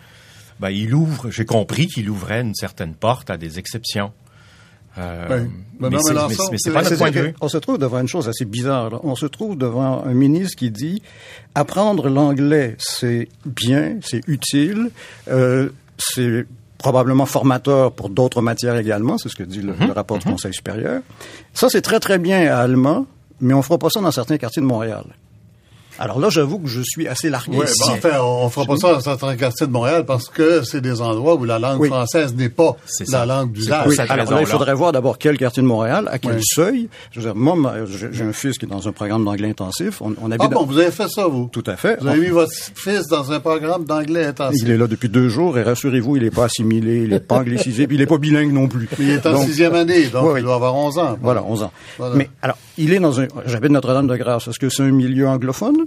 ben, 0.60 0.70
il 0.70 0.94
ouvre, 0.94 1.30
j'ai 1.30 1.44
compris 1.44 1.86
qu'il 1.86 2.10
ouvrait 2.10 2.40
une 2.40 2.54
certaine 2.54 2.94
porte 2.94 3.30
à 3.30 3.36
des 3.36 3.58
exceptions. 3.58 4.12
Euh, 4.98 5.26
Oui. 5.44 5.50
Mais 5.78 5.90
mais 5.90 5.98
c'est- 6.00 6.14
mais 6.14 6.72
pas 6.72 6.82
C'est-à-dire 6.84 6.96
point 6.98 7.10
de 7.10 7.20
vue. 7.20 7.34
On 7.42 7.48
se 7.48 7.58
trouve 7.58 7.76
devant 7.76 8.00
une 8.00 8.08
chose 8.08 8.28
assez 8.30 8.46
bizarre. 8.46 8.88
là. 8.90 8.98
On 9.02 9.14
se 9.14 9.26
trouve 9.26 9.56
devant 9.58 10.02
un 10.04 10.14
ministre 10.14 10.56
qui 10.56 10.70
dit 10.70 11.02
apprendre 11.54 12.08
l'anglais, 12.08 12.76
c'est 12.78 13.28
bien, 13.44 13.98
c'est 14.02 14.22
utile, 14.26 14.90
euh, 15.28 15.68
c'est 15.98 16.46
probablement 16.78 17.26
formateur 17.26 17.92
pour 17.92 18.08
d'autres 18.08 18.40
matières 18.40 18.76
également, 18.76 19.18
c'est 19.18 19.28
ce 19.28 19.36
que 19.36 19.42
dit 19.42 19.60
le, 19.60 19.74
Mhm. 19.74 19.88
le 19.88 19.92
rapport 19.92 20.18
du 20.18 20.24
Conseil 20.24 20.54
supérieur. 20.54 21.02
Ça, 21.52 21.68
c'est 21.68 21.82
très 21.82 22.00
très 22.00 22.18
bien 22.18 22.50
à 22.50 22.58
allemand, 22.60 23.06
mais 23.40 23.52
on 23.52 23.60
fera 23.60 23.78
pas 23.78 23.90
ça 23.90 24.00
dans 24.00 24.10
certains 24.10 24.38
quartiers 24.38 24.62
de 24.62 24.66
Montréal. 24.66 25.04
Alors 25.98 26.18
là, 26.20 26.28
j'avoue 26.30 26.58
que 26.58 26.68
je 26.68 26.80
suis 26.82 27.08
assez 27.08 27.30
largué. 27.30 27.56
Oui, 27.58 27.64
ben, 27.66 27.92
enfin, 27.94 28.18
on, 28.20 28.44
on 28.44 28.48
fera 28.50 28.66
pas 28.66 28.76
ça 28.76 28.92
dans 28.94 29.00
certains 29.00 29.36
quartiers 29.36 29.66
de 29.66 29.72
Montréal 29.72 30.04
parce 30.06 30.28
que 30.28 30.62
c'est 30.62 30.80
des 30.80 31.00
endroits 31.00 31.34
où 31.36 31.44
la 31.44 31.58
langue 31.58 31.80
Oui. 31.80 31.88
française 31.88 32.34
n'est 32.34 32.48
pas 32.48 32.76
la 33.00 33.06
ça. 33.06 33.26
langue 33.26 33.52
d'usage. 33.52 33.86
Oui, 33.86 33.96
alors 34.08 34.30
là, 34.30 34.40
il 34.40 34.46
faudrait 34.46 34.74
voir 34.74 34.92
d'abord 34.92 35.18
quel 35.18 35.38
quartier 35.38 35.62
de 35.62 35.68
Montréal, 35.68 36.08
à 36.12 36.18
quel 36.18 36.34
Oui. 36.36 36.42
seuil. 36.44 36.88
Je 37.12 37.20
veux 37.20 37.26
dire, 37.26 37.34
moi, 37.34 37.56
j'ai 38.12 38.24
un 38.24 38.32
fils 38.32 38.58
qui 38.58 38.66
est 38.66 38.68
dans 38.68 38.86
un 38.86 38.92
programme 38.92 39.24
d'anglais 39.24 39.48
intensif. 39.50 40.02
On, 40.02 40.14
on 40.20 40.30
habite 40.30 40.42
Ah 40.44 40.48
dans- 40.48 40.60
bon, 40.60 40.66
vous 40.66 40.78
avez 40.78 40.90
fait 40.90 41.08
ça, 41.08 41.26
vous? 41.26 41.48
Tout 41.52 41.64
à 41.66 41.76
fait. 41.76 41.98
Vous 42.00 42.08
avez 42.08 42.20
mis 42.20 42.28
votre 42.28 42.52
fils 42.74 43.06
dans 43.08 43.32
un 43.32 43.40
programme 43.40 43.84
d'anglais 43.84 44.26
intensif. 44.26 44.60
Il 44.62 44.70
est 44.70 44.76
là 44.76 44.86
depuis 44.86 45.08
deux 45.08 45.28
jours 45.28 45.56
et 45.58 45.62
rassurez-vous, 45.62 46.16
il 46.16 46.22
n'est 46.24 46.30
pas 46.30 46.44
assimilé, 46.44 47.02
il 47.04 47.10
n'est 47.10 47.20
pas 47.20 47.36
anglicisé, 47.38 47.86
puis 47.86 47.96
il 47.96 48.00
n'est 48.00 48.06
pas 48.06 48.18
bilingue 48.18 48.52
non 48.52 48.68
plus. 48.68 48.88
Mais 48.98 49.04
il 49.06 49.10
est 49.12 49.26
en 49.26 49.32
Donc, 49.32 49.44
sixième 49.44 49.74
année, 49.74 50.06
donc 50.08 50.24
Oui, 50.26 50.30
oui. 50.34 50.40
il 50.40 50.44
doit 50.44 50.56
avoir 50.56 50.74
11 50.74 50.98
ans. 50.98 51.16
Voilà, 51.22 51.42
11 51.42 51.62
ans. 51.62 51.72
Voilà. 51.98 52.14
Mais 52.16 52.28
alors, 52.42 52.58
il 52.76 52.92
est 52.92 52.98
dans 52.98 53.20
un... 53.20 53.26
J'habite 53.46 53.70
Notre-Dame-de-Grâce. 53.70 54.48
Est-ce 54.48 54.58
que 54.58 54.68
c'est 54.68 54.82
un 54.82 54.90
milieu 54.90 55.28
anglophone? 55.28 55.85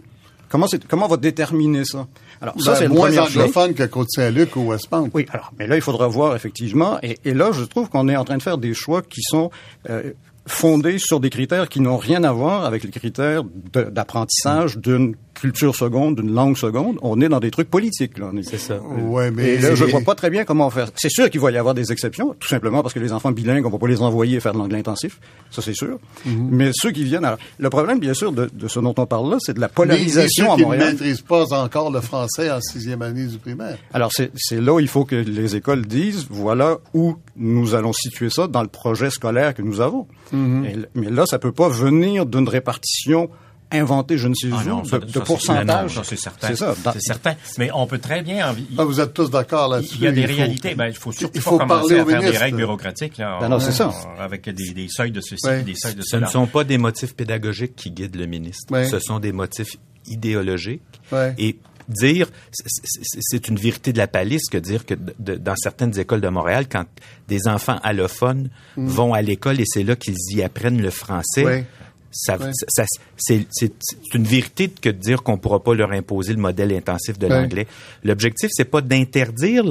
Comment, 0.49 0.67
c'est, 0.67 0.85
comment 0.87 1.05
on 1.05 1.09
va 1.09 1.17
déterminer 1.17 1.85
ça? 1.85 2.07
Alors, 2.41 2.55
ça, 2.59 2.71
Ben, 2.71 2.77
c'est 2.79 2.87
moins 2.87 3.15
anglophone 3.17 3.73
que 3.73 3.83
Côte-Saint-Luc 3.83 4.55
ou 4.55 4.61
Westmount. 4.69 5.09
Oui, 5.13 5.25
alors, 5.31 5.51
mais 5.59 5.67
là, 5.67 5.75
il 5.75 5.81
faudra 5.81 6.07
voir 6.07 6.35
effectivement. 6.35 6.97
Et, 7.03 7.17
et 7.23 7.33
là, 7.33 7.51
je 7.51 7.63
trouve 7.63 7.89
qu'on 7.89 8.07
est 8.09 8.15
en 8.15 8.25
train 8.25 8.37
de 8.37 8.43
faire 8.43 8.57
des 8.57 8.73
choix 8.73 9.01
qui 9.01 9.21
sont 9.21 9.51
euh, 9.89 10.11
fondée 10.49 10.97
sur 10.99 11.19
des 11.19 11.29
critères 11.29 11.69
qui 11.69 11.79
n'ont 11.79 11.97
rien 11.97 12.23
à 12.23 12.31
voir 12.31 12.65
avec 12.65 12.83
les 12.83 12.89
critères 12.91 13.43
d'apprentissage 13.73 14.77
d'une 14.77 15.15
culture 15.33 15.73
seconde, 15.75 16.17
d'une 16.17 16.33
langue 16.33 16.57
seconde. 16.57 16.97
On 17.01 17.21
est 17.21 17.29
dans 17.29 17.39
des 17.39 17.49
trucs 17.51 17.69
politiques. 17.69 18.17
Là. 18.17 18.29
C'est 18.43 18.57
ça. 18.57 18.81
Ouais, 18.81 19.31
mais 19.31 19.53
Et 19.53 19.57
là, 19.59 19.73
je 19.73 19.85
vois 19.85 20.01
pas 20.01 20.13
très 20.15 20.29
bien 20.29 20.43
comment 20.43 20.69
faire. 20.69 20.89
C'est 20.95 21.09
sûr 21.09 21.29
qu'il 21.29 21.39
va 21.39 21.49
y 21.51 21.57
avoir 21.57 21.73
des 21.73 21.93
exceptions, 21.93 22.35
tout 22.37 22.47
simplement 22.49 22.81
parce 22.81 22.93
que 22.93 22.99
les 22.99 23.13
enfants 23.13 23.31
bilingues, 23.31 23.65
on 23.65 23.69
va 23.69 23.77
pas 23.77 23.87
les 23.87 24.01
envoyer 24.01 24.39
faire 24.41 24.51
de 24.53 24.57
l'anglais 24.57 24.79
intensif. 24.79 25.19
Ça, 25.49 25.61
c'est 25.61 25.73
sûr. 25.75 25.97
Mais 26.25 26.71
ceux 26.73 26.91
qui 26.91 27.05
viennent... 27.05 27.23
Alors, 27.23 27.37
le 27.57 27.69
problème, 27.69 27.99
bien 27.99 28.13
sûr, 28.13 28.33
de, 28.33 28.49
de 28.51 28.67
ce 28.67 28.79
dont 28.81 28.93
on 28.97 29.05
parle 29.05 29.31
là, 29.31 29.37
c'est 29.39 29.53
de 29.53 29.61
la 29.61 29.67
Mais 29.67 29.73
polarisation 29.73 30.45
ceux 30.47 30.51
à 30.51 30.55
qui 30.55 30.61
ne 30.61 30.65
Montréal. 30.65 30.91
maîtrisent 30.91 31.21
pas 31.21 31.45
encore 31.53 31.89
le 31.91 32.01
français 32.01 32.51
en 32.51 32.59
sixième 32.59 33.01
année 33.01 33.25
du 33.27 33.37
primaire. 33.37 33.77
Alors, 33.93 34.11
c'est 34.13 34.31
c'est 34.35 34.59
là 34.59 34.73
où 34.73 34.79
il 34.81 34.87
faut 34.89 35.05
que 35.05 35.15
les 35.15 35.55
écoles 35.55 35.85
disent, 35.85 36.27
voilà 36.29 36.77
où 36.93 37.15
nous 37.37 37.75
allons 37.75 37.93
situer 37.93 38.29
ça 38.29 38.47
dans 38.47 38.61
le 38.61 38.67
projet 38.67 39.09
scolaire 39.09 39.53
que 39.53 39.61
nous 39.61 39.79
avons. 39.79 40.05
Mhm. 40.33 40.38
Et 40.65 40.71
l- 40.71 40.89
mais 40.95 41.09
là, 41.09 41.25
ça 41.25 41.39
peut 41.39 41.51
pas 41.51 41.69
venir 41.69 42.25
d'une 42.25 42.47
répartition 42.49 43.29
inventée, 43.71 44.17
je 44.17 44.27
ne 44.27 44.33
sais 44.33 44.47
Ah 44.51 44.61
où, 44.65 44.67
non, 44.67 44.81
de, 44.81 44.87
ça- 44.87 44.97
de 44.97 45.11
ça, 45.11 45.19
pourcentage. 45.21 45.99
c'est 46.03 46.17
certain. 46.17 46.47
C'est 46.47 46.55
ça. 46.55 46.73
Dans- 46.83 46.91
C'est 46.93 47.01
certain. 47.01 47.35
Mais 47.59 47.69
on 47.71 47.85
peut 47.85 47.99
très 47.99 48.23
bien. 48.23 48.55
Ah, 48.79 48.83
vous 48.83 48.99
êtes 48.99 49.13
tous 49.13 49.29
d'accord 49.29 49.67
là-dessus. 49.69 49.95
Il 49.99 50.03
y 50.05 50.07
a 50.07 50.11
des 50.11 50.21
il 50.21 50.27
faut- 50.27 50.35
réalités. 50.37 50.73
Ben, 50.75 50.87
il 50.87 50.95
faut 50.95 51.11
surtout 51.11 51.33
il 51.37 51.41
pas 51.43 51.49
faut 51.51 51.57
commencer 51.59 51.95
parler 51.97 52.15
à 52.15 52.19
faire 52.21 52.31
des 52.31 52.37
règles 52.39 52.57
bureaucratiques 52.57 53.17
là, 53.19 53.37
Ben 53.39 53.47
non, 53.47 53.59
c'est 53.59 53.71
ça. 53.71 53.91
avec 54.19 54.49
des, 54.49 54.71
des 54.73 54.87
seuils 54.89 55.11
de 55.11 55.21
ceci, 55.21 55.45
Ouais. 55.45 55.61
des 55.61 55.75
seuils 55.75 55.93
de 55.93 56.01
Ce 56.01 56.15
ne 56.15 56.21
cela. 56.21 56.27
sont 56.31 56.47
pas 56.47 56.63
des 56.63 56.79
motifs 56.79 57.15
pédagogiques 57.15 57.75
qui 57.75 57.91
guident 57.91 58.15
le 58.15 58.25
ministre. 58.25 58.73
Ouais. 58.73 58.85
Ce 58.87 58.97
sont 58.97 59.19
des 59.19 59.31
motifs 59.33 59.75
idéologiques. 60.07 60.81
Ouais. 61.11 61.33
Et 61.37 61.59
dire, 61.89 62.29
c'est- 62.51 63.47
une 63.47 63.57
vérité 63.57 63.91
de 63.93 63.97
la 63.97 64.07
palisse 64.07 64.47
que 64.49 64.57
dire 64.57 64.85
que 64.85 64.93
de- 65.19 65.35
dans 65.35 65.55
certaines 65.57 65.97
écoles 65.99 66.21
de 66.21 66.29
Montréal, 66.29 66.65
quand 66.69 66.85
des 67.27 67.47
enfants 67.47 67.79
allophones 67.83 68.49
vont 68.77 69.13
à 69.13 69.21
l'école 69.21 69.59
et 69.59 69.65
c'est 69.65 69.83
là 69.83 69.95
qu'ils 69.95 70.15
y 70.31 70.41
apprennent 70.43 70.81
le 70.81 70.91
français, 70.91 71.43
Ouais. 71.45 71.65
ça, 72.11 72.37
Ouais. 72.37 72.51
ça- 72.69 72.85
c'est 73.17 73.45
une 74.13 74.23
vérité 74.23 74.69
que 74.69 74.89
de 74.89 74.97
dire 74.97 75.23
qu'on 75.23 75.37
pourra 75.37 75.63
pas 75.63 75.73
leur 75.73 75.91
imposer 75.91 76.33
le 76.33 76.39
modèle 76.39 76.71
intensif 76.73 77.17
de 77.19 77.27
Ouais. 77.27 77.41
l'anglais. 77.41 77.67
L'objectif, 78.03 78.49
c'est 78.53 78.65
pas 78.65 78.81
d'interdire 78.81 79.63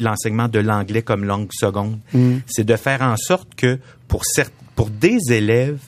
l'enseignement 0.00 0.48
de 0.48 0.58
l'anglais 0.58 1.02
comme 1.02 1.24
langue 1.24 1.48
seconde. 1.52 1.98
C'est 2.46 2.64
de 2.64 2.76
faire 2.76 3.02
en 3.02 3.16
sorte 3.16 3.54
que 3.54 3.78
pour 4.08 4.24
certes, 4.24 4.52
pour 4.76 4.88
des 4.90 5.18
élèves, 5.30 5.80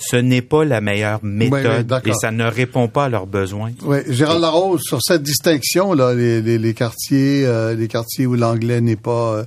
ce 0.00 0.16
n'est 0.16 0.42
pas 0.42 0.64
la 0.64 0.80
meilleure 0.80 1.20
méthode 1.22 1.92
et 2.06 2.12
ça 2.14 2.30
ne 2.30 2.44
répond 2.44 2.88
pas 2.88 3.04
à 3.04 3.08
leurs 3.08 3.26
besoins. 3.26 3.70
Oui, 3.84 3.98
Gérald 4.08 4.40
Larose, 4.40 4.80
sur 4.82 5.00
cette 5.02 5.22
distinction, 5.22 5.92
là, 5.92 6.14
les, 6.14 6.40
les, 6.42 6.58
les 6.58 6.74
quartiers, 6.74 7.44
euh, 7.46 7.74
les 7.74 7.88
quartiers 7.88 8.26
où 8.26 8.34
l'anglais 8.34 8.80
n'est 8.80 8.96
pas, 8.96 9.34
euh, 9.34 9.44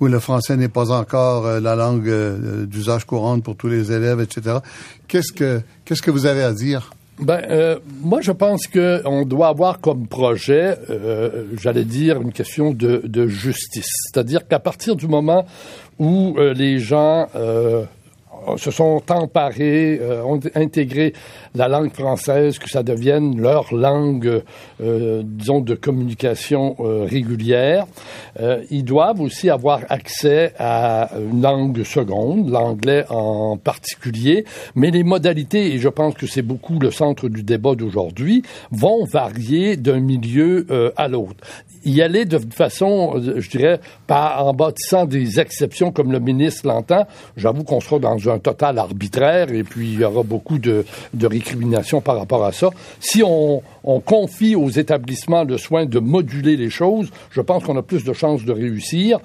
où 0.00 0.06
le 0.06 0.20
français 0.20 0.56
n'est 0.56 0.68
pas 0.68 0.90
encore 0.90 1.46
euh, 1.46 1.60
la 1.60 1.74
langue 1.74 2.08
euh, 2.08 2.66
d'usage 2.66 3.04
courante 3.04 3.42
pour 3.42 3.56
tous 3.56 3.68
les 3.68 3.90
élèves, 3.92 4.20
etc. 4.20 4.58
Qu'est-ce 5.08 5.32
que, 5.32 5.60
qu'est-ce 5.84 6.02
que 6.02 6.10
vous 6.10 6.26
avez 6.26 6.42
à 6.42 6.52
dire? 6.52 6.90
Ben, 7.20 7.42
euh, 7.48 7.78
moi, 8.02 8.20
je 8.20 8.32
pense 8.32 8.66
qu'on 8.66 9.24
doit 9.24 9.46
avoir 9.48 9.80
comme 9.80 10.08
projet, 10.08 10.76
euh, 10.90 11.44
j'allais 11.60 11.84
dire, 11.84 12.20
une 12.20 12.32
question 12.32 12.72
de, 12.72 13.02
de 13.04 13.28
justice. 13.28 13.88
C'est-à-dire 14.06 14.48
qu'à 14.48 14.58
partir 14.58 14.96
du 14.96 15.06
moment 15.06 15.46
où 16.00 16.34
euh, 16.38 16.52
les 16.54 16.80
gens 16.80 17.28
euh, 17.36 17.84
se 18.56 18.70
sont 18.70 19.02
emparés, 19.08 19.98
euh, 20.00 20.22
ont 20.22 20.40
intégré 20.54 21.12
la 21.54 21.68
langue 21.68 21.92
française, 21.92 22.58
que 22.58 22.68
ça 22.68 22.82
devienne 22.82 23.40
leur 23.40 23.74
langue, 23.74 24.42
euh, 24.82 25.22
disons, 25.24 25.60
de 25.60 25.74
communication 25.74 26.76
euh, 26.80 27.04
régulière. 27.08 27.86
Euh, 28.40 28.62
ils 28.70 28.84
doivent 28.84 29.20
aussi 29.20 29.50
avoir 29.50 29.80
accès 29.88 30.52
à 30.58 31.10
une 31.18 31.42
langue 31.42 31.84
seconde, 31.84 32.50
l'anglais 32.50 33.04
en 33.08 33.56
particulier, 33.56 34.44
mais 34.74 34.90
les 34.90 35.04
modalités, 35.04 35.74
et 35.74 35.78
je 35.78 35.88
pense 35.88 36.14
que 36.14 36.26
c'est 36.26 36.42
beaucoup 36.42 36.78
le 36.78 36.90
centre 36.90 37.28
du 37.28 37.42
débat 37.42 37.74
d'aujourd'hui, 37.74 38.42
vont 38.70 39.04
varier 39.04 39.76
d'un 39.76 40.00
milieu 40.00 40.66
euh, 40.70 40.90
à 40.96 41.08
l'autre 41.08 41.44
y 41.84 42.02
aller 42.02 42.24
de 42.24 42.38
façon, 42.52 43.14
euh, 43.16 43.40
je 43.40 43.50
dirais, 43.50 43.80
pas 44.06 44.42
en 44.42 44.52
bâtissant 44.52 45.04
des 45.06 45.40
exceptions 45.40 45.92
comme 45.92 46.12
le 46.12 46.20
ministre 46.20 46.66
l'entend. 46.66 47.06
J'avoue 47.36 47.64
qu'on 47.64 47.80
sera 47.80 47.98
dans 47.98 48.28
un 48.28 48.33
total 48.38 48.78
arbitraire 48.78 49.50
et 49.52 49.64
puis 49.64 49.92
il 49.92 50.00
y 50.00 50.04
aura 50.04 50.22
beaucoup 50.22 50.58
de, 50.58 50.84
de 51.12 51.26
récriminations 51.26 52.00
par 52.00 52.18
rapport 52.18 52.44
à 52.44 52.52
ça. 52.52 52.70
Si 53.00 53.22
on, 53.22 53.62
on 53.84 54.00
confie 54.00 54.54
aux 54.54 54.70
établissements 54.70 55.44
le 55.44 55.58
soin 55.58 55.86
de 55.86 55.98
moduler 55.98 56.56
les 56.56 56.70
choses, 56.70 57.10
je 57.30 57.40
pense 57.40 57.64
qu'on 57.64 57.76
a 57.76 57.82
plus 57.82 58.04
de 58.04 58.12
chances 58.12 58.44
de 58.44 58.52
réussir 58.52 59.20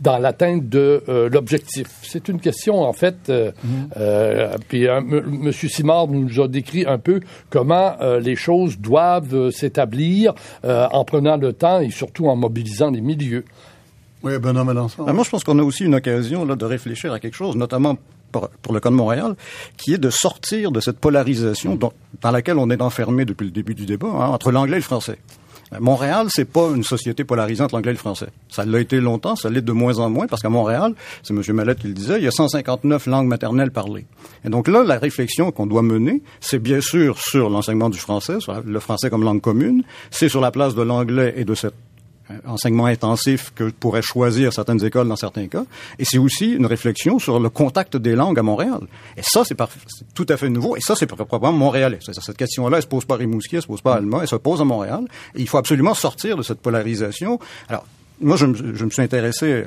dans 0.00 0.18
l'atteinte 0.18 0.68
de 0.68 1.04
euh, 1.08 1.28
l'objectif. 1.28 1.86
C'est 2.02 2.28
une 2.28 2.40
question, 2.40 2.80
en 2.80 2.92
fait, 2.92 3.14
euh, 3.28 3.52
euh, 3.96 4.56
puis 4.68 4.88
euh, 4.88 4.98
M. 4.98 5.22
Monsieur 5.28 5.68
Simard 5.68 6.08
nous 6.08 6.40
a 6.40 6.48
décrit 6.48 6.84
un 6.86 6.98
peu 6.98 7.20
comment 7.50 7.92
euh, 8.00 8.18
les 8.18 8.34
choses 8.34 8.78
doivent 8.78 9.32
euh, 9.32 9.50
s'établir 9.52 10.34
euh, 10.64 10.88
en 10.90 11.04
prenant 11.04 11.36
le 11.36 11.52
temps 11.52 11.80
et 11.80 11.90
surtout 11.90 12.26
en 12.26 12.34
mobilisant 12.34 12.90
les 12.90 13.00
milieux. 13.00 13.44
Oui, 14.24 14.36
Benoît 14.38 14.64
Mélenchon. 14.64 15.04
Ben, 15.04 15.12
moi, 15.12 15.22
je 15.22 15.30
pense 15.30 15.44
qu'on 15.44 15.58
a 15.60 15.62
aussi 15.62 15.84
une 15.84 15.94
occasion 15.94 16.44
là, 16.44 16.56
de 16.56 16.64
réfléchir 16.64 17.12
à 17.12 17.20
quelque 17.20 17.36
chose, 17.36 17.54
notamment 17.54 17.96
pour, 18.32 18.72
le 18.72 18.80
cas 18.80 18.90
de 18.90 18.94
Montréal, 18.94 19.34
qui 19.76 19.94
est 19.94 19.98
de 19.98 20.10
sortir 20.10 20.72
de 20.72 20.80
cette 20.80 20.98
polarisation 20.98 21.74
dont- 21.76 21.92
dans 22.20 22.30
laquelle 22.30 22.58
on 22.58 22.70
est 22.70 22.80
enfermé 22.82 23.24
depuis 23.24 23.44
le 23.44 23.50
début 23.50 23.74
du 23.74 23.86
débat 23.86 24.08
hein, 24.08 24.28
entre 24.28 24.50
l'anglais 24.50 24.76
et 24.76 24.80
le 24.80 24.82
français. 24.82 25.18
Montréal, 25.80 26.26
c'est 26.28 26.44
pas 26.44 26.68
une 26.74 26.82
société 26.84 27.24
polarisante 27.24 27.72
l'anglais 27.72 27.92
et 27.92 27.94
le 27.94 27.98
français. 27.98 28.26
Ça 28.50 28.66
l'a 28.66 28.78
été 28.78 29.00
longtemps, 29.00 29.36
ça 29.36 29.48
l'est 29.48 29.62
de 29.62 29.72
moins 29.72 30.00
en 30.00 30.10
moins, 30.10 30.26
parce 30.26 30.42
qu'à 30.42 30.50
Montréal, 30.50 30.92
c'est 31.22 31.32
M. 31.32 31.42
Mallette 31.56 31.78
qui 31.78 31.86
le 31.86 31.94
disait, 31.94 32.18
il 32.18 32.24
y 32.24 32.26
a 32.26 32.30
159 32.30 33.06
langues 33.06 33.26
maternelles 33.28 33.70
parlées. 33.70 34.04
Et 34.44 34.50
donc 34.50 34.68
là, 34.68 34.84
la 34.84 34.98
réflexion 34.98 35.50
qu'on 35.50 35.66
doit 35.66 35.80
mener, 35.80 36.22
c'est 36.40 36.58
bien 36.58 36.82
sûr 36.82 37.18
sur 37.18 37.48
l'enseignement 37.48 37.88
du 37.88 37.98
français, 37.98 38.38
sur 38.40 38.60
le 38.62 38.80
français 38.80 39.08
comme 39.08 39.24
langue 39.24 39.40
commune, 39.40 39.82
c'est 40.10 40.28
sur 40.28 40.42
la 40.42 40.50
place 40.50 40.74
de 40.74 40.82
l'anglais 40.82 41.32
et 41.38 41.46
de 41.46 41.54
cette 41.54 41.74
enseignement 42.46 42.86
intensif 42.86 43.52
que 43.54 43.70
pourraient 43.70 44.02
choisir 44.02 44.52
certaines 44.52 44.84
écoles 44.84 45.08
dans 45.08 45.16
certains 45.16 45.48
cas. 45.48 45.64
Et 45.98 46.04
c'est 46.04 46.18
aussi 46.18 46.52
une 46.52 46.66
réflexion 46.66 47.18
sur 47.18 47.40
le 47.40 47.50
contact 47.50 47.96
des 47.96 48.14
langues 48.14 48.38
à 48.38 48.42
Montréal. 48.42 48.80
Et 49.16 49.22
ça, 49.22 49.44
c'est 49.44 49.56
tout 50.14 50.26
à 50.28 50.36
fait 50.36 50.48
nouveau. 50.48 50.76
Et 50.76 50.80
ça, 50.80 50.94
c'est 50.94 51.06
probablement 51.06 51.52
montréalais. 51.52 51.98
Cette 52.00 52.36
question-là, 52.36 52.78
elle 52.78 52.82
se 52.82 52.88
pose 52.88 53.04
pas 53.04 53.14
à 53.14 53.18
Rimouski, 53.18 53.56
elle 53.56 53.62
se 53.62 53.66
pose 53.66 53.82
pas 53.82 53.94
à 53.94 53.96
Alma, 53.96 54.18
elle 54.22 54.28
se 54.28 54.36
pose 54.36 54.60
à 54.60 54.64
Montréal. 54.64 55.04
Et 55.34 55.40
il 55.40 55.48
faut 55.48 55.58
absolument 55.58 55.94
sortir 55.94 56.36
de 56.36 56.42
cette 56.42 56.60
polarisation. 56.60 57.38
Alors, 57.68 57.84
moi, 58.22 58.36
je 58.36 58.46
me, 58.46 58.74
je 58.74 58.84
me 58.84 58.90
suis 58.90 59.02
intéressé, 59.02 59.46
euh, 59.52 59.64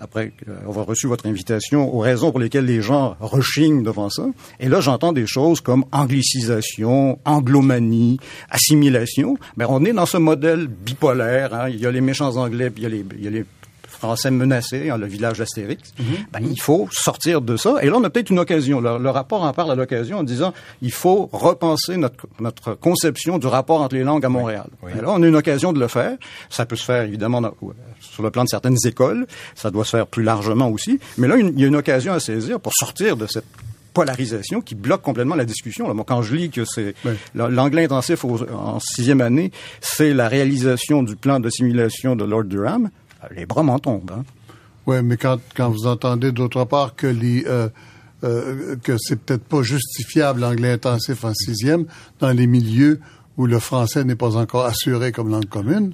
après 0.00 0.32
avoir 0.66 0.86
reçu 0.86 1.06
votre 1.06 1.26
invitation, 1.26 1.94
aux 1.94 2.00
raisons 2.00 2.30
pour 2.30 2.40
lesquelles 2.40 2.66
les 2.66 2.82
gens 2.82 3.16
rechignent 3.20 3.82
devant 3.82 4.10
ça. 4.10 4.26
Et 4.60 4.68
là, 4.68 4.80
j'entends 4.80 5.12
des 5.12 5.26
choses 5.26 5.60
comme 5.60 5.84
anglicisation, 5.92 7.18
anglomanie, 7.24 8.18
assimilation. 8.50 9.38
Ben, 9.56 9.66
on 9.68 9.84
est 9.84 9.92
dans 9.92 10.06
ce 10.06 10.18
modèle 10.18 10.66
bipolaire. 10.66 11.54
hein. 11.54 11.68
Il 11.68 11.80
y 11.80 11.86
a 11.86 11.90
les 11.90 12.00
méchants 12.00 12.36
anglais, 12.36 12.70
puis 12.70 12.82
il 12.82 12.84
y 12.84 12.86
a 12.86 12.90
les, 12.90 13.04
il 13.18 13.24
y 13.24 13.28
a 13.28 13.30
les 13.30 13.44
Français 13.98 14.30
menacés, 14.30 14.90
hein, 14.90 14.98
le 14.98 15.06
village 15.06 15.38
d'Astérix. 15.38 15.92
Ben, 16.32 16.40
il 16.42 16.60
faut 16.60 16.88
sortir 16.92 17.40
de 17.40 17.56
ça. 17.56 17.76
Et 17.82 17.86
là, 17.86 17.96
on 17.96 18.04
a 18.04 18.10
peut-être 18.10 18.30
une 18.30 18.38
occasion. 18.38 18.80
Le, 18.80 18.98
le 18.98 19.10
rapport 19.10 19.42
en 19.42 19.52
parle 19.52 19.70
à 19.72 19.74
l'occasion 19.74 20.18
en 20.18 20.22
disant 20.22 20.52
il 20.82 20.92
faut 20.92 21.28
repenser 21.32 21.96
notre, 21.96 22.26
notre 22.40 22.74
conception 22.74 23.38
du 23.38 23.46
rapport 23.46 23.80
entre 23.80 23.94
les 23.96 24.04
langues 24.04 24.24
à 24.24 24.28
Montréal. 24.28 24.66
Et 24.98 25.00
là, 25.00 25.08
on 25.08 25.22
a 25.22 25.26
une 25.26 25.36
occasion 25.36 25.72
de 25.72 25.80
le 25.80 25.88
faire. 25.88 26.16
Ça 26.50 26.66
peut 26.66 26.76
se 26.76 26.84
faire, 26.84 27.02
évidemment, 27.02 27.40
dans- 27.40 27.54
sur 28.00 28.22
le 28.22 28.30
plan 28.30 28.44
de 28.44 28.48
certaines 28.48 28.76
écoles. 28.84 29.26
Ça 29.54 29.70
doit 29.70 29.84
se 29.84 29.90
faire 29.90 30.06
plus 30.06 30.22
largement 30.22 30.68
aussi. 30.70 30.98
Mais 31.18 31.26
là, 31.28 31.36
une- 31.36 31.52
il 31.54 31.60
y 31.60 31.64
a 31.64 31.66
une 31.68 31.76
occasion 31.76 32.12
à 32.12 32.20
saisir 32.20 32.60
pour 32.60 32.72
sortir 32.74 33.16
de 33.16 33.26
cette 33.26 33.44
polarisation 33.94 34.60
qui 34.60 34.74
bloque 34.74 35.00
complètement 35.02 35.34
la 35.36 35.44
discussion. 35.46 35.88
Là, 35.88 35.94
moi, 35.94 36.04
quand 36.06 36.20
je 36.20 36.34
lis 36.34 36.50
que 36.50 36.64
c'est 36.66 36.94
la- 37.34 37.48
l'anglais 37.48 37.84
intensif 37.84 38.24
en 38.24 38.78
sixième 38.80 39.22
année, 39.22 39.50
c'est 39.80 40.12
la 40.12 40.28
réalisation 40.28 41.02
du 41.02 41.16
plan 41.16 41.40
d'assimilation 41.40 42.14
de 42.14 42.24
Lord 42.24 42.44
Durham, 42.44 42.90
les 43.34 43.46
bras 43.46 43.62
m'en 43.62 43.78
tombent. 43.78 44.12
Hein. 44.12 44.24
Oui, 44.86 45.02
mais 45.02 45.16
quand, 45.16 45.38
quand 45.56 45.70
vous 45.70 45.86
entendez 45.86 46.32
d'autre 46.32 46.64
part 46.64 46.94
que 46.94 47.06
les 47.06 47.44
euh, 47.46 47.68
euh, 48.24 48.76
que 48.82 48.96
c'est 48.98 49.16
peut-être 49.16 49.44
pas 49.44 49.62
justifiable 49.62 50.40
l'anglais 50.40 50.72
intensif 50.72 51.24
en 51.24 51.34
sixième 51.34 51.84
dans 52.18 52.30
les 52.30 52.46
milieux 52.46 53.00
où 53.36 53.46
le 53.46 53.58
français 53.58 54.04
n'est 54.04 54.16
pas 54.16 54.36
encore 54.36 54.64
assuré 54.64 55.12
comme 55.12 55.30
langue 55.30 55.48
commune. 55.48 55.92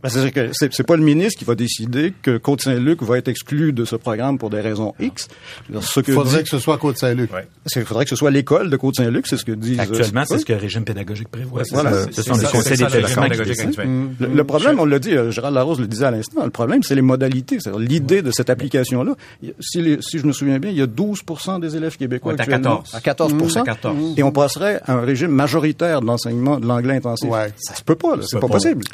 Ben, 0.00 0.08
C'est-à-dire 0.10 0.32
que 0.32 0.48
c'est 0.52 0.72
c'est 0.72 0.84
pas 0.86 0.94
le 0.96 1.02
ministre 1.02 1.38
qui 1.40 1.44
va 1.44 1.56
décider 1.56 2.12
que 2.22 2.36
Côte-Saint-Luc 2.38 3.02
va 3.02 3.18
être 3.18 3.26
exclu 3.26 3.72
de 3.72 3.84
ce 3.84 3.96
programme 3.96 4.38
pour 4.38 4.48
des 4.48 4.60
raisons 4.60 4.94
X. 5.00 5.26
Ce 5.80 5.98
que 5.98 6.12
Il 6.12 6.14
faudrait 6.14 6.38
dit- 6.38 6.42
que 6.44 6.48
ce 6.50 6.60
soit 6.60 6.78
Côte-Saint-Luc. 6.78 7.30
c'est- 7.66 7.80
il 7.80 7.86
faudrait 7.86 8.04
que 8.04 8.10
ce 8.10 8.14
soit 8.16 8.30
l'école 8.30 8.70
de 8.70 8.76
Côte-Saint-Luc, 8.76 9.26
c'est 9.26 9.36
ce 9.36 9.44
que 9.44 9.50
disent. 9.50 9.80
Actuellement, 9.80 10.22
c'est 10.24 10.38
ce 10.38 10.44
que 10.44 10.52
le 10.52 10.60
régime 10.60 10.84
pédagogique 10.84 11.28
prévoit. 11.28 11.62
Voilà. 11.72 12.04
Ce 12.06 12.12
C'est 12.12 12.22
sont 12.22 12.34
les 12.34 12.44
ça, 12.44 12.48
conseils 12.52 12.76
c'est 12.76 12.88
ça, 12.88 12.96
le. 12.96 14.18
Le, 14.20 14.34
le 14.34 14.44
problème, 14.44 14.78
on 14.78 14.84
l'a 14.84 14.98
dit, 15.00 15.12
euh, 15.16 15.30
Gérald 15.32 15.54
Larose 15.56 15.80
le 15.80 15.86
disait 15.88 16.04
à 16.06 16.10
l'instant, 16.12 16.44
le 16.44 16.50
problème, 16.50 16.82
c'est 16.84 16.94
les 16.94 17.02
modalités, 17.02 17.58
c'est 17.60 17.76
l'idée 17.78 18.22
de 18.22 18.30
cette 18.30 18.50
application-là. 18.50 19.14
Si, 19.60 19.82
les- 19.82 20.00
si 20.00 20.18
je 20.20 20.26
me 20.26 20.32
souviens 20.32 20.58
bien, 20.60 20.70
il 20.70 20.76
y 20.76 20.82
a 20.82 20.86
12% 20.86 21.58
des 21.58 21.74
élèves 21.76 21.96
québécois 21.96 22.34
Ouais, 22.34 22.38
à 22.38 22.42
actuellement. 22.42 22.76
14. 22.76 22.94
À 22.94 23.00
14 23.00 23.32
Mmh, 23.34 23.58
à 23.58 23.62
14. 23.64 24.14
Et 24.16 24.22
on 24.22 24.30
passerait 24.32 24.80
à 24.86 24.92
un 24.94 25.00
régime 25.00 25.30
majoritaire 25.32 26.02
d'enseignement 26.02 26.60
de 26.60 26.66
l'anglais 26.66 26.94
intensif. 26.96 27.28
Ouais. 27.28 27.52
Ça 27.56 27.74
se 27.74 27.82
peut 27.82 27.96
pas, 27.96 28.16
là, 28.16 28.22
c'est 28.24 28.38
pas, 28.38 28.46
pas. 28.46 28.54
possible. 28.54 28.84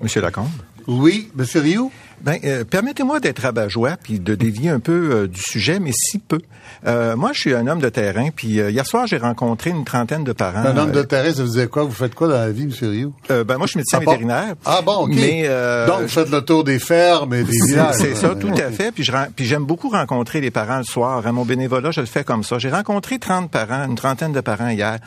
Monsieur 0.00 0.20
Lacombe? 0.20 0.48
Oui, 0.86 1.30
Monsieur 1.34 1.60
Rioux? 1.60 1.92
Ben, 2.22 2.38
euh, 2.44 2.64
permettez-moi 2.64 3.20
d'être 3.20 3.40
rabat-joie 3.40 3.96
puis 4.02 4.18
de 4.18 4.34
dévier 4.34 4.70
un 4.70 4.80
peu 4.80 5.10
euh, 5.12 5.26
du 5.28 5.40
sujet, 5.40 5.78
mais 5.78 5.92
si 5.94 6.18
peu. 6.18 6.40
Euh, 6.86 7.16
moi, 7.16 7.30
je 7.32 7.40
suis 7.40 7.54
un 7.54 7.66
homme 7.66 7.80
de 7.80 7.88
terrain, 7.88 8.28
puis 8.34 8.48
hier 8.48 8.86
soir, 8.86 9.06
j'ai 9.06 9.18
rencontré 9.18 9.70
une 9.70 9.84
trentaine 9.84 10.24
de 10.24 10.32
parents. 10.32 10.60
Un 10.60 10.76
homme 10.76 10.92
de 10.92 11.02
terrain, 11.02 11.32
ça 11.32 11.42
vous 11.42 11.50
dire 11.50 11.70
quoi? 11.70 11.84
Vous 11.84 11.92
faites 11.92 12.14
quoi 12.14 12.28
dans 12.28 12.34
la 12.34 12.50
vie, 12.50 12.64
M. 12.64 12.72
Rio? 12.80 13.12
ben, 13.28 13.56
moi, 13.56 13.66
je 13.66 13.70
suis 13.70 13.78
médecin 13.78 13.98
Ah 13.98 14.00
vétérinaire. 14.00 14.54
Ah 14.64 14.80
bon, 14.84 15.04
OK. 15.04 15.14
Mais, 15.14 15.48
Donc, 15.86 16.02
vous 16.02 16.08
faites 16.08 16.30
le 16.30 16.40
tour 16.42 16.64
des 16.64 16.78
fermes 16.78 17.34
et 17.34 17.44
des 17.44 17.52
villages. 17.52 17.94
C'est 17.98 18.14
ça, 18.14 18.34
tout 18.34 18.52
à 18.52 18.70
fait. 18.70 18.92
Puis 18.92 19.04
je 19.04 19.12
puis 19.34 19.44
j'aime 19.44 19.64
beaucoup 19.64 19.88
rencontrer 19.88 20.40
les 20.40 20.50
parents 20.50 20.78
le 20.78 20.84
soir. 20.84 21.26
À 21.26 21.32
mon 21.32 21.44
bénévolat, 21.44 21.90
je 21.90 22.00
le 22.00 22.06
fais 22.06 22.24
comme 22.24 22.42
ça. 22.42 22.58
J'ai 22.58 22.70
rencontré 22.70 23.18
30 23.18 23.50
parents, 23.50 23.84
une 23.86 23.96
trentaine 23.96 24.32
de 24.32 24.40
parents 24.40 24.68
hier. 24.68 24.98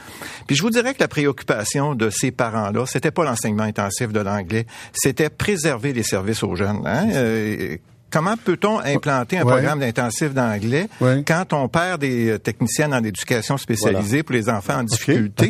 Puis 0.47 0.55
je 0.55 0.61
vous 0.61 0.69
dirais 0.69 0.93
que 0.93 0.99
la 0.99 1.07
préoccupation 1.07 1.95
de 1.95 2.09
ces 2.09 2.31
parents-là, 2.31 2.85
c'était 2.85 3.11
pas 3.11 3.23
l'enseignement 3.23 3.63
intensif 3.63 4.11
de 4.11 4.19
l'anglais, 4.19 4.65
c'était 4.93 5.29
préserver 5.29 5.93
les 5.93 6.03
services 6.03 6.43
aux 6.43 6.55
jeunes. 6.55 6.81
Hein? 6.85 7.00
Euh, 7.11 7.77
Comment 8.13 8.35
peut-on 8.35 8.79
implanter 8.79 9.37
un 9.37 9.45
Ouais. 9.45 9.53
programme 9.53 9.79
d'intensif 9.79 10.33
d'anglais 10.33 10.89
Ouais. 10.99 11.23
quand 11.25 11.53
on 11.53 11.69
perd 11.69 12.01
des 12.01 12.31
euh, 12.31 12.37
techniciennes 12.37 12.93
en 12.93 13.01
éducation 13.05 13.55
spécialisée 13.57 14.21
pour 14.21 14.33
les 14.35 14.49
enfants 14.49 14.79
en 14.79 14.83
difficulté, 14.83 15.49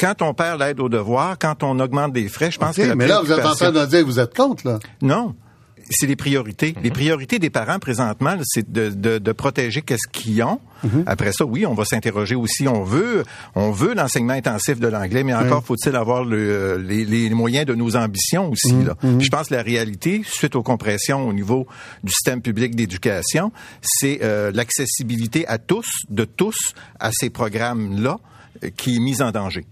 quand 0.00 0.20
on 0.20 0.34
perd 0.34 0.58
l'aide 0.60 0.80
aux 0.80 0.88
devoirs, 0.88 1.36
quand 1.38 1.62
on 1.62 1.78
augmente 1.78 2.12
des 2.12 2.26
frais? 2.26 2.50
Je 2.50 2.58
pense 2.58 2.74
que 2.74 2.82
la 2.82 2.96
mais 2.96 3.06
là, 3.06 3.20
vous 3.22 3.30
êtes 3.30 3.46
en 3.46 3.54
train 3.54 3.70
de 3.70 3.86
dire 3.86 4.00
que 4.00 4.04
vous 4.06 4.18
êtes 4.18 4.34
contre, 4.36 4.66
là. 4.66 4.78
non. 5.00 5.36
C'est 5.92 6.06
les 6.06 6.16
priorités. 6.16 6.74
Les 6.82 6.90
priorités 6.90 7.38
des 7.40 7.50
parents 7.50 7.78
présentement, 7.80 8.36
là, 8.36 8.42
c'est 8.44 8.70
de, 8.70 8.90
de, 8.90 9.18
de 9.18 9.32
protéger 9.32 9.82
qu'est-ce 9.82 10.06
qu'ils 10.10 10.42
ont. 10.42 10.60
Après 11.06 11.32
ça, 11.32 11.44
oui, 11.44 11.66
on 11.66 11.74
va 11.74 11.84
s'interroger 11.84 12.36
aussi. 12.36 12.66
On 12.68 12.82
veut, 12.84 13.24
on 13.54 13.70
veut 13.70 13.92
l'enseignement 13.94 14.32
intensif 14.32 14.78
de 14.80 14.86
l'anglais, 14.88 15.24
mais 15.24 15.34
encore 15.34 15.64
faut-il 15.64 15.94
avoir 15.96 16.24
le- 16.24 16.78
les, 16.78 17.04
les 17.04 17.28
moyens 17.30 17.66
de 17.66 17.74
nos 17.74 17.96
ambitions 17.96 18.50
aussi. 18.50 18.72
Là. 18.84 18.94
Puis 19.18 19.24
Je 19.26 19.30
pense 19.30 19.48
que 19.48 19.54
la 19.54 19.62
réalité, 19.62 20.22
suite 20.24 20.54
aux 20.56 20.62
compressions 20.62 21.26
au 21.28 21.32
niveau 21.32 21.66
du 22.04 22.12
système 22.12 22.40
public 22.40 22.74
d'éducation, 22.76 23.52
c'est 23.82 24.20
euh, 24.22 24.52
l'accessibilité 24.54 25.46
à 25.48 25.58
tous, 25.58 25.86
de 26.08 26.24
tous, 26.24 26.72
à 26.98 27.10
ces 27.12 27.30
programmes-là, 27.30 28.18
euh, 28.64 28.70
qui 28.76 28.96
est 28.96 29.00
mise 29.00 29.20
en 29.22 29.32
danger. 29.32 29.66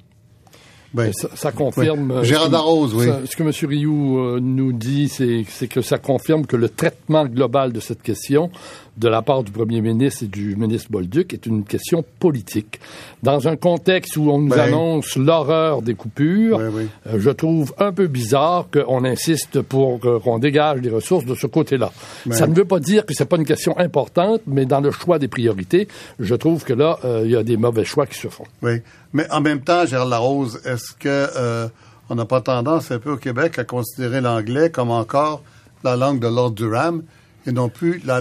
Ben, 0.95 1.12
Ça, 1.12 1.28
ça 1.34 1.53
confirme. 1.53 2.11
Euh, 2.11 2.24
Gérard 2.24 2.45
ce 2.45 2.49
que- 2.49 2.53
Darroze, 2.53 2.95
oui. 2.95 3.05
ça- 3.07 3.20
ce 3.26 3.36
que 3.36 3.43
M. 3.43 3.53
Rioux 3.68 4.18
euh, 4.18 4.41
nous 4.41 4.72
dit, 4.72 5.09
c'est 5.09 5.45
c'est 5.49 5.68
que 5.68 5.82
ça 5.82 5.99
confirme 5.99 6.47
que 6.47 6.57
le 6.57 6.68
traitement 6.70 7.26
global 7.26 7.72
de 7.72 7.80
cette 7.80 8.03
question, 8.03 8.51
de 8.99 9.09
la 9.09 9.23
part 9.23 9.43
du 9.45 9.53
premier 9.53 9.81
ministre 9.81 10.25
et 10.25 10.27
du 10.27 10.57
ministre 10.57 10.91
Bolduc, 10.91 11.33
est 11.33 11.47
une 11.47 11.65
question 11.65 12.05
politique. 12.19 12.81
Dans 13.23 13.47
un 13.49 13.57
contexte 13.57 14.17
où 14.17 14.31
on 14.31 14.39
nous 14.39 14.49
Ben. 14.51 14.61
annonce 14.61 15.17
l'horreur 15.17 15.83
des 15.83 15.95
coupures, 15.95 16.61
oui. 16.73 16.89
euh, 17.07 17.19
je 17.19 17.31
trouve 17.31 17.73
un 17.79 17.93
peu 17.93 18.07
bizarre 18.09 18.67
qu'on 18.73 19.05
insiste 19.05 19.63
pour 19.63 20.01
qu'on 20.01 20.39
dégage 20.39 20.81
des 20.81 20.91
ressources 20.91 21.25
de 21.25 21.35
ce 21.35 21.47
côté-là. 21.47 21.93
Ça 22.31 22.47
ne 22.47 22.55
veut 22.55 22.65
pas 22.65 22.81
dire 22.81 23.07
que 23.07 23.15
c'est 23.15 23.25
pas 23.29 23.37
une 23.37 23.45
question 23.45 23.79
importante, 23.79 24.43
mais 24.47 24.65
dans 24.67 24.81
le 24.81 24.91
choix 24.91 25.19
des 25.19 25.29
priorités, 25.29 25.89
je 26.19 26.35
trouve 26.35 26.65
que 26.65 26.73
là, 26.73 26.99
euh, 27.05 27.23
il 27.25 27.31
y 27.31 27.37
a 27.37 27.43
des 27.43 27.57
mauvais 27.57 27.85
choix 27.85 28.07
qui 28.07 28.19
se 28.19 28.29
font. 28.29 28.45
Oui. 28.63 28.83
Mais 29.13 29.31
en 29.31 29.41
même 29.41 29.61
temps, 29.61 29.87
Gérard 29.87 30.07
Larose, 30.09 30.61
est-ce 30.65 30.93
que 30.93 31.09
euh, 31.09 31.69
on 32.11 32.15
n'a 32.15 32.25
pas 32.25 32.41
tendance 32.41 32.91
un 32.91 32.99
peu 32.99 33.13
au 33.13 33.17
Québec 33.17 33.59
à 33.59 33.65
considérer 33.65 34.21
l'anglais 34.21 34.71
comme 34.71 34.91
encore 34.91 35.43
la 35.85 35.97
langue 35.97 36.21
de 36.21 36.27
Lord 36.27 36.53
Durham 36.53 37.03
et 37.47 37.53
non 37.53 37.68
plus 37.68 38.01
la, 38.05 38.20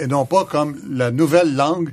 et, 0.00 0.06
non 0.06 0.24
pas 0.26 0.44
comme 0.44 0.76
la 0.90 1.10
nouvelle 1.10 1.54
langue 1.56 1.92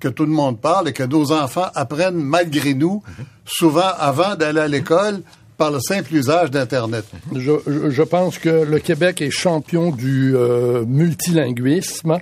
que 0.00 0.08
tout 0.08 0.24
le 0.24 0.32
monde 0.32 0.60
parle 0.60 0.88
et 0.88 0.92
que 0.92 1.02
nos 1.02 1.32
enfants 1.32 1.66
apprennent 1.74 2.16
malgré 2.22 2.74
nous, 2.74 3.02
souvent 3.46 3.90
avant 3.98 4.34
d'aller 4.34 4.60
à 4.60 4.68
l'école, 4.68 5.20
par 5.56 5.70
le 5.70 5.80
simple 5.80 6.14
usage 6.14 6.50
d'Internet. 6.50 7.06
Je, 7.34 7.50
je- 7.66 7.88
je 7.88 8.02
pense 8.02 8.38
que 8.38 8.50
le 8.64 8.78
Québec 8.78 9.22
est 9.22 9.30
champion 9.30 9.90
du 9.90 10.36
euh, 10.36 10.84
multilinguisme. 10.86 12.18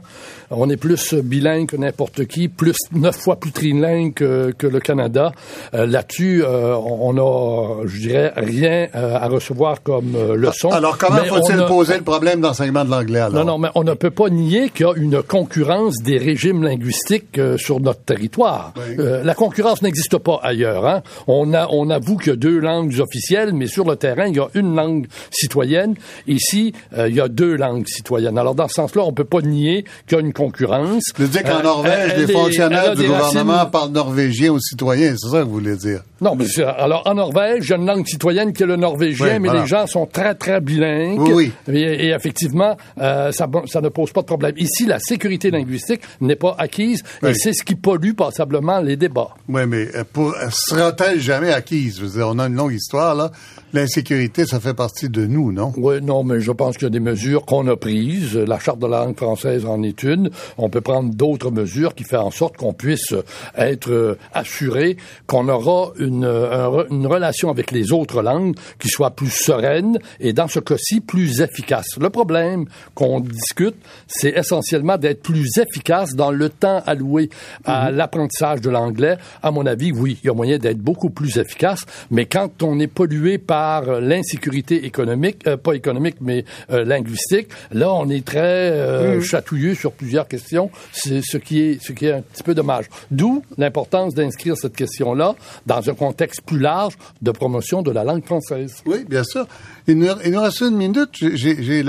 On 0.57 0.71
est 0.71 0.77
plus 0.77 1.15
bilingue 1.15 1.67
que 1.69 1.77
n'importe 1.77 2.25
qui, 2.27 2.49
plus 2.49 2.77
neuf 2.93 3.17
fois 3.17 3.37
plus 3.37 3.53
trilingue 3.53 4.15
que, 4.15 4.53
que 4.57 4.67
le 4.67 4.81
Canada. 4.81 5.33
Euh, 5.75 5.87
Là-dessus, 5.87 6.43
euh, 6.45 6.75
on 6.77 7.17
a, 7.19 7.87
je 7.87 8.01
dirais, 8.01 8.33
rien 8.37 8.89
euh, 8.95 9.17
à 9.17 9.27
recevoir 9.29 9.83
comme 9.83 10.13
leçon. 10.35 10.71
Alors, 10.71 10.97
comment 10.99 11.25
faut-il 11.25 11.61
a- 11.61 11.65
poser 11.65 11.97
le 11.99 12.03
problème 12.05 12.41
d'enseignement 12.41 12.85
de 12.85 12.91
l'anglais, 12.91 13.21
alors? 13.21 13.45
non, 13.45 13.53
non, 13.53 13.59
mais 13.59 13.69
on 13.75 13.85
ne 13.85 13.95
peut 13.95 14.11
pas 14.11 14.29
nier 14.31 14.71
qu'il 14.71 14.87
y 14.87 14.89
a 14.89 14.93
une 14.97 15.23
concurrence 15.23 15.97
des 16.03 16.19
régimes 16.19 16.63
linguistiques 16.63 17.41
sur 17.57 17.81
notre 17.81 18.01
territoire. 18.01 18.73
Oui. 18.77 18.97
La 19.25 19.35
concurrence 19.35 19.83
n'existe 19.83 20.19
pas 20.19 20.41
ailleurs. 20.43 20.87
Hein? 20.87 21.03
On, 21.27 21.53
a, 21.55 21.67
on 21.71 21.91
avoue 21.91 22.17
qu'il 22.17 22.31
y 22.31 22.33
a 22.33 22.37
deux 22.37 22.59
langues 22.59 22.99
officielles, 23.01 23.53
mais 23.53 23.67
sur 23.67 23.85
le 23.85 23.97
terrain, 23.97 24.27
il 24.27 24.37
y 24.37 24.41
a 24.41 24.49
une 24.55 24.75
langue 24.75 25.07
citoyenne. 25.31 25.95
Ici, 26.27 26.73
il 26.97 27.15
y 27.15 27.21
a 27.21 27.29
deux 27.29 27.57
langues 27.57 27.87
citoyennes. 27.87 28.39
Alors, 28.39 28.55
dans 28.55 28.69
ce 28.69 28.75
sens-là, 28.75 29.03
on 29.05 29.13
peut 29.13 29.25
pas 29.25 29.41
nier 29.41 29.85
qu'il 30.07 30.17
y 30.17 30.21
a 30.21 30.25
une 30.25 30.33
concurrence. 30.33 30.44
Je 30.57 31.23
veux 31.23 31.29
dire 31.29 31.43
qu'en 31.43 31.59
Euh, 31.59 31.63
Norvège, 31.63 32.17
les 32.17 32.33
fonctionnaires 32.33 32.95
du 32.95 33.03
gouvernement 33.07 33.53
racines- 33.55 33.71
parlent 33.71 33.91
norvégien 33.93 34.53
aux 34.53 34.59
citoyens, 34.61 35.15
c'est 35.17 35.29
ça 35.29 35.39
que 35.41 35.45
vous 35.45 35.53
voulez 35.53 35.77
dire? 35.77 36.01
Non, 36.21 36.35
mais 36.37 36.47
alors 36.63 37.03
en 37.07 37.15
Norvège, 37.15 37.65
il 37.67 37.71
y 37.71 37.73
a 37.73 37.77
une 37.77 37.87
langue 37.87 38.07
citoyenne 38.07 38.53
qui 38.53 38.63
est 38.63 38.67
le 38.67 38.77
norvégien, 38.77 39.27
Oui, 39.27 39.39
mais 39.41 39.49
voilà. 39.49 39.63
les 39.63 39.67
gens 39.67 39.87
sont 39.87 40.07
très 40.07 40.35
très 40.35 40.61
bilingues. 40.61 41.21
Oui, 41.21 41.53
oui. 41.69 41.75
Et, 41.75 42.07
et 42.07 42.11
effectivement, 42.11 42.77
euh, 43.01 43.31
ça, 43.33 43.47
ça 43.67 43.81
ne 43.81 43.89
pose 43.89 44.13
pas 44.13 44.21
de 44.23 44.27
problème. 44.27 44.55
Ici, 44.57 44.87
la 44.87 44.99
sécurité 44.99 45.51
linguistique 45.51 46.01
n'est 46.21 46.37
pas 46.37 46.55
acquise, 46.59 47.03
et 47.27 47.35
c'est 47.35 47.53
ce 47.53 47.63
qui 47.65 47.75
pollue 47.75 48.13
passablement 48.13 48.81
les 48.81 48.97
débats. 48.97 49.31
Oui, 49.49 49.63
mais 49.67 49.89
euh, 49.95 50.05
pour, 50.11 50.35
sera-t-elle 50.51 51.21
jamais 51.21 51.53
acquise? 51.53 51.99
Je 51.99 52.07
veux 52.07 52.19
dire, 52.19 52.29
on 52.29 52.39
a 52.39 52.47
une 52.47 52.55
longue 52.57 52.73
histoire, 52.73 53.15
là. 53.15 53.31
L'insécurité, 53.75 54.47
ça 54.47 54.61
fait 54.61 54.73
partie 54.73 55.09
de 55.09 55.27
nous, 55.27 55.51
non? 55.51 55.73
Oui, 55.77 56.01
non, 56.01 56.23
mais 56.23 56.39
je 56.39 56.53
pense 56.53 56.77
qu'il 56.77 56.85
y 56.85 56.87
a 56.87 56.91
des 56.91 57.01
mesures 57.01 57.45
qu'on 57.45 57.67
a 57.67 57.75
prises. 57.75 58.37
La 58.37 58.61
charte 58.61 58.79
de 58.79 58.87
la 58.87 59.05
langue 59.05 59.17
française 59.17 59.67
en 59.67 59.83
est 59.83 60.05
une. 60.05 60.31
On 60.59 60.71
peut 60.71 60.81
prendre 60.81 61.13
d'autres 61.13 61.51
mesures 61.51 61.97
qui 61.97 62.05
font 62.05 62.19
en 62.19 62.31
sorte 62.31 62.57
qu'on 62.57 62.73
puisse 62.73 63.13
être 63.57 63.91
euh, 63.91 64.17
assuré 64.33 64.97
qu'on 65.27 65.49
aura 65.49 65.91
une, 65.99 66.25
euh, 66.25 66.85
une 66.89 67.09
relation 67.09 67.51
avec 67.51 67.73
les 67.73 67.91
autres 67.91 68.23
langues 68.23 68.55
qui 68.79 68.87
soit 68.87 69.11
plus 69.11 69.33
sereine 69.33 69.99
et 70.21 70.33
dans 70.33 70.47
ce 70.47 70.61
cas-ci 70.61 71.01
plus 71.01 71.41
efficace. 71.41 71.99
Le 71.99 72.11
problème 72.11 72.67
qu'on 72.95 73.19
discute, 73.19 73.75
c'est 74.07 74.37
essentiellement 74.37 74.99
d'être 74.99 75.23
plus 75.23 75.59
efficace 75.59 76.15
dans 76.15 76.31
le 76.31 76.49
temps 76.49 76.81
alloué 76.87 77.29
à 77.65 77.91
l'apprentissage 77.91 78.61
de 78.61 78.71
l'anglais. 78.71 79.17
À 79.43 79.51
mon 79.51 79.67
avis, 79.67 79.91
oui, 79.91 80.17
il 80.23 80.29
y 80.29 80.31
a 80.31 80.33
moyen 80.33 80.59
d'être 80.59 80.79
beaucoup 80.79 81.11
plus 81.11 81.39
efficace, 81.39 81.81
mais 82.13 82.27
quand 82.27 82.63
on 82.63 82.79
est 82.79 82.87
pollué 82.87 83.39
par 83.39 83.64
l'insécurité 84.01 84.85
économique, 84.87 85.47
euh, 85.47 85.57
pas 85.57 85.73
économique, 85.75 86.17
mais 86.21 86.45
euh, 86.71 86.85
linguistique, 86.85 87.49
là, 87.73 87.93
on 87.93 88.09
est 88.09 88.25
très 88.25 88.71
euh, 88.71 89.21
chatouilleux 89.21 89.75
sur 89.75 89.93
plusieurs 89.93 90.29
questions, 90.29 90.71
c'est 90.93 91.23
ce 91.23 91.37
qui 91.37 91.61
est 91.61 91.83
ce 91.83 91.93
qui 91.93 92.07
est 92.07 92.13
un 92.13 92.23
petit 92.23 92.43
peu 92.43 92.55
dommage. 92.55 92.87
D'où 93.11 93.43
l'importance 93.59 94.15
d'inscrire 94.15 94.57
cette 94.57 94.77
question-là 94.77 95.35
dans 95.67 95.89
un 95.89 95.95
contexte 95.95 96.43
plus 96.43 96.59
large 96.59 96.95
de 97.23 97.31
promotion 97.31 97.83
de 97.83 97.91
la 97.91 98.05
langue 98.05 98.25
française. 98.25 98.83
Oui, 98.87 99.05
bien 99.09 99.25
sûr. 99.25 99.47
Il 99.87 99.99
nous, 99.99 100.09
il 100.25 100.33
nous 100.33 100.41
reste 100.41 100.61
une 100.61 100.77
minute. 100.77 101.11
J'ai- 101.13 101.85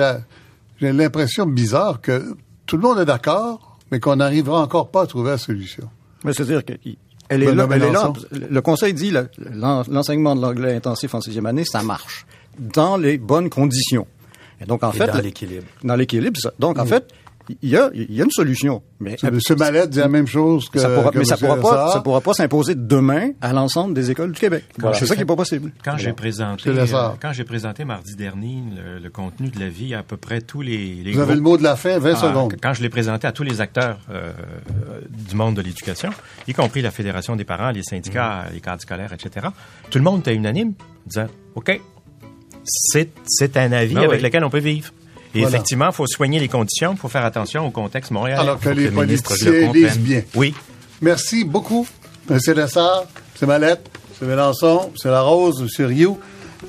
l'impression 0.81 1.45
bizarre 1.45 2.01
que 2.01 2.35
tout 2.65 2.75
le 2.77 2.81
monde 2.83 2.99
est 2.99 3.05
d'accord, 3.05 3.79
mais 3.91 3.99
qu'on 3.99 4.17
n'arrivera 4.17 4.61
encore 4.61 4.89
pas 4.91 5.03
à 5.03 5.07
trouver 5.07 5.31
la 5.31 5.37
solution. 5.37 5.89
Mais 6.23 6.33
c'est-à-dire 6.33 6.63
qu'elle 7.29 7.43
est 7.43 7.45
Benoît 7.47 7.67
là, 7.67 7.75
elle 7.75 7.83
est 7.83 7.91
là. 7.91 8.13
Le 8.49 8.61
Conseil 8.61 8.93
dit 8.93 9.11
le- 9.11 9.29
l'en- 9.53 9.83
l'enseignement 9.89 10.35
de 10.35 10.41
l'anglais 10.41 10.75
intensif 10.75 11.13
en 11.15 11.21
sixième 11.21 11.45
année, 11.45 11.65
ça 11.65 11.81
marche 11.83 12.25
dans 12.59 12.97
les 12.97 13.17
bonnes 13.17 13.49
conditions. 13.49 14.07
Et 14.61 14.65
donc 14.65 14.83
en 14.83 14.91
Et 14.91 14.97
fait, 14.97 15.07
dans 15.07 15.19
l'équilibre. 15.19 15.65
Dans 15.83 15.95
l'équilibre. 15.95 16.39
Donc 16.59 16.79
en 16.79 16.85
fait, 16.85 17.07
il 17.61 17.69
y 17.69 17.77
a, 17.77 17.89
il 17.93 18.13
y 18.13 18.21
a 18.21 18.23
une 18.23 18.31
solution. 18.31 18.81
Mais 18.99 19.15
M. 19.23 19.39
Mallette 19.57 19.89
dit 19.89 19.99
la 19.99 20.07
même 20.07 20.27
chose 20.27 20.69
que. 20.69 20.79
ça 20.79 20.89
pourra, 20.89 21.11
que 21.11 21.17
mais 21.19 21.25
ça 21.25 21.37
pourra 21.37 21.57
pas, 21.57 21.91
ça 21.91 22.01
pourra 22.01 22.21
pas 22.21 22.33
s'imposer 22.33 22.75
demain 22.75 23.31
à 23.41 23.53
l'ensemble 23.53 23.93
des 23.93 24.11
écoles 24.11 24.31
du 24.31 24.39
Québec. 24.39 24.63
Voilà. 24.79 24.97
C'est 24.97 25.05
ça 25.05 25.15
qui 25.15 25.21
est 25.21 25.25
pas 25.25 25.35
possible. 25.35 25.71
Quand 25.83 25.97
j'ai 25.97 26.13
présenté, 26.13 26.69
euh, 26.69 26.85
quand 27.21 27.33
j'ai 27.33 27.43
présenté 27.43 27.85
mardi 27.85 28.15
dernier 28.15 28.63
le, 28.75 28.99
le 28.99 29.09
contenu 29.09 29.49
de 29.49 29.59
la 29.59 29.69
vie 29.69 29.93
à 29.93 30.03
peu 30.03 30.17
près 30.17 30.41
tous 30.41 30.61
les, 30.61 30.95
les 31.03 31.11
Vous 31.11 31.19
avez 31.19 31.35
le 31.35 31.41
mot 31.41 31.57
de 31.57 31.63
la 31.63 31.75
fin, 31.75 31.99
20 31.99 32.11
Ah, 32.13 32.15
secondes. 32.15 32.55
Quand 32.61 32.73
je 32.73 32.81
l'ai 32.81 32.89
présenté 32.89 33.27
à 33.27 33.31
tous 33.31 33.43
les 33.43 33.61
acteurs 33.61 33.99
euh, 34.11 34.31
du 35.29 35.35
monde 35.35 35.55
de 35.55 35.61
l'éducation, 35.61 36.09
y 36.47 36.53
compris 36.53 36.81
la 36.81 36.91
Fédération 36.91 37.35
des 37.35 37.43
parents, 37.45 37.71
les 37.71 37.83
syndicats, 37.83 38.45
les 38.53 38.61
cadres 38.61 38.81
scolaires, 38.81 39.13
etc., 39.13 39.47
tout 39.89 39.97
le 39.97 40.03
monde 40.03 40.21
était 40.21 40.35
unanime, 40.35 40.73
disant 41.05 41.27
OK, 41.55 41.79
c'est 42.63 43.11
c'est 43.25 43.57
un 43.57 43.71
avis 43.71 43.93
Ben 43.95 44.03
avec 44.03 44.17
oui. 44.19 44.23
lequel 44.23 44.43
on 44.43 44.49
peut 44.49 44.59
vivre. 44.59 44.91
Et 45.35 45.41
Voilà. 45.41 45.57
effectivement, 45.57 45.87
il 45.87 45.93
faut 45.93 46.07
soigner 46.07 46.39
les 46.39 46.47
conditions, 46.47 46.93
il 46.93 46.97
faut 46.97 47.09
faire 47.09 47.25
attention 47.25 47.67
au 47.67 47.71
contexte 47.71 48.11
montréalais. 48.11 48.41
Alors 48.41 48.59
que 48.59 48.69
les 48.69 48.89
politiciens 48.89 49.71
lisent 49.73 49.99
bien. 49.99 50.21
Oui. 50.33 50.55
Merci 51.01 51.43
beaucoup, 51.43 51.85
M. 52.29 52.39
Lessard, 52.55 53.03
M. 53.41 53.47
Mallette, 53.47 53.89
M. 54.21 54.27
Mélenchon, 54.29 54.91
M. 55.03 55.11
Larose, 55.11 55.61
M. 55.79 55.85
Rioux. 55.85 56.17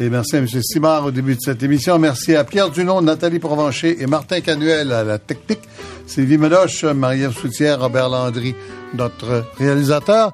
Et 0.00 0.10
merci 0.10 0.36
à 0.36 0.40
M. 0.40 0.46
Simard 0.48 1.06
au 1.06 1.10
début 1.10 1.36
de 1.36 1.40
cette 1.40 1.62
émission. 1.62 1.98
Merci 1.98 2.34
à 2.34 2.44
Pierre 2.44 2.70
Dunon, 2.70 3.00
Nathalie 3.00 3.38
Provencher 3.38 4.02
et 4.02 4.06
Martin 4.06 4.40
Canuel 4.40 4.92
à 4.92 5.04
la 5.04 5.18
technique. 5.18 5.60
Sylvie 6.06 6.36
Meloche, 6.36 6.84
Marie-Ève 6.84 7.32
Soutière, 7.36 7.80
Robert 7.80 8.08
Landry, 8.08 8.54
notre 8.94 9.44
réalisateur. 9.58 10.32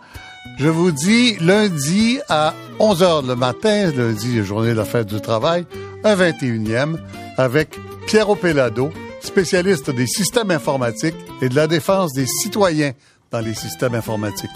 Je 0.59 0.69
vous 0.69 0.91
dis 0.91 1.37
lundi 1.41 2.19
à 2.29 2.55
11h 2.81 3.27
le 3.27 3.37
matin, 3.37 3.91
lundi, 3.97 4.43
journée 4.43 4.71
de 4.71 4.77
la 4.77 4.85
fête 4.85 5.07
du 5.07 5.21
travail, 5.21 5.65
un 6.03 6.17
21e, 6.17 6.97
avec 7.39 7.79
Piero 8.07 8.35
Pelado, 8.37 8.91
spécialiste 9.21 9.91
des 9.91 10.07
systèmes 10.07 10.51
informatiques 10.51 11.17
et 11.41 11.49
de 11.49 11.55
la 11.55 11.67
défense 11.67 12.13
des 12.13 12.27
citoyens 12.27 12.93
dans 13.31 13.41
les 13.41 13.55
systèmes 13.55 13.95
informatiques. 13.95 14.51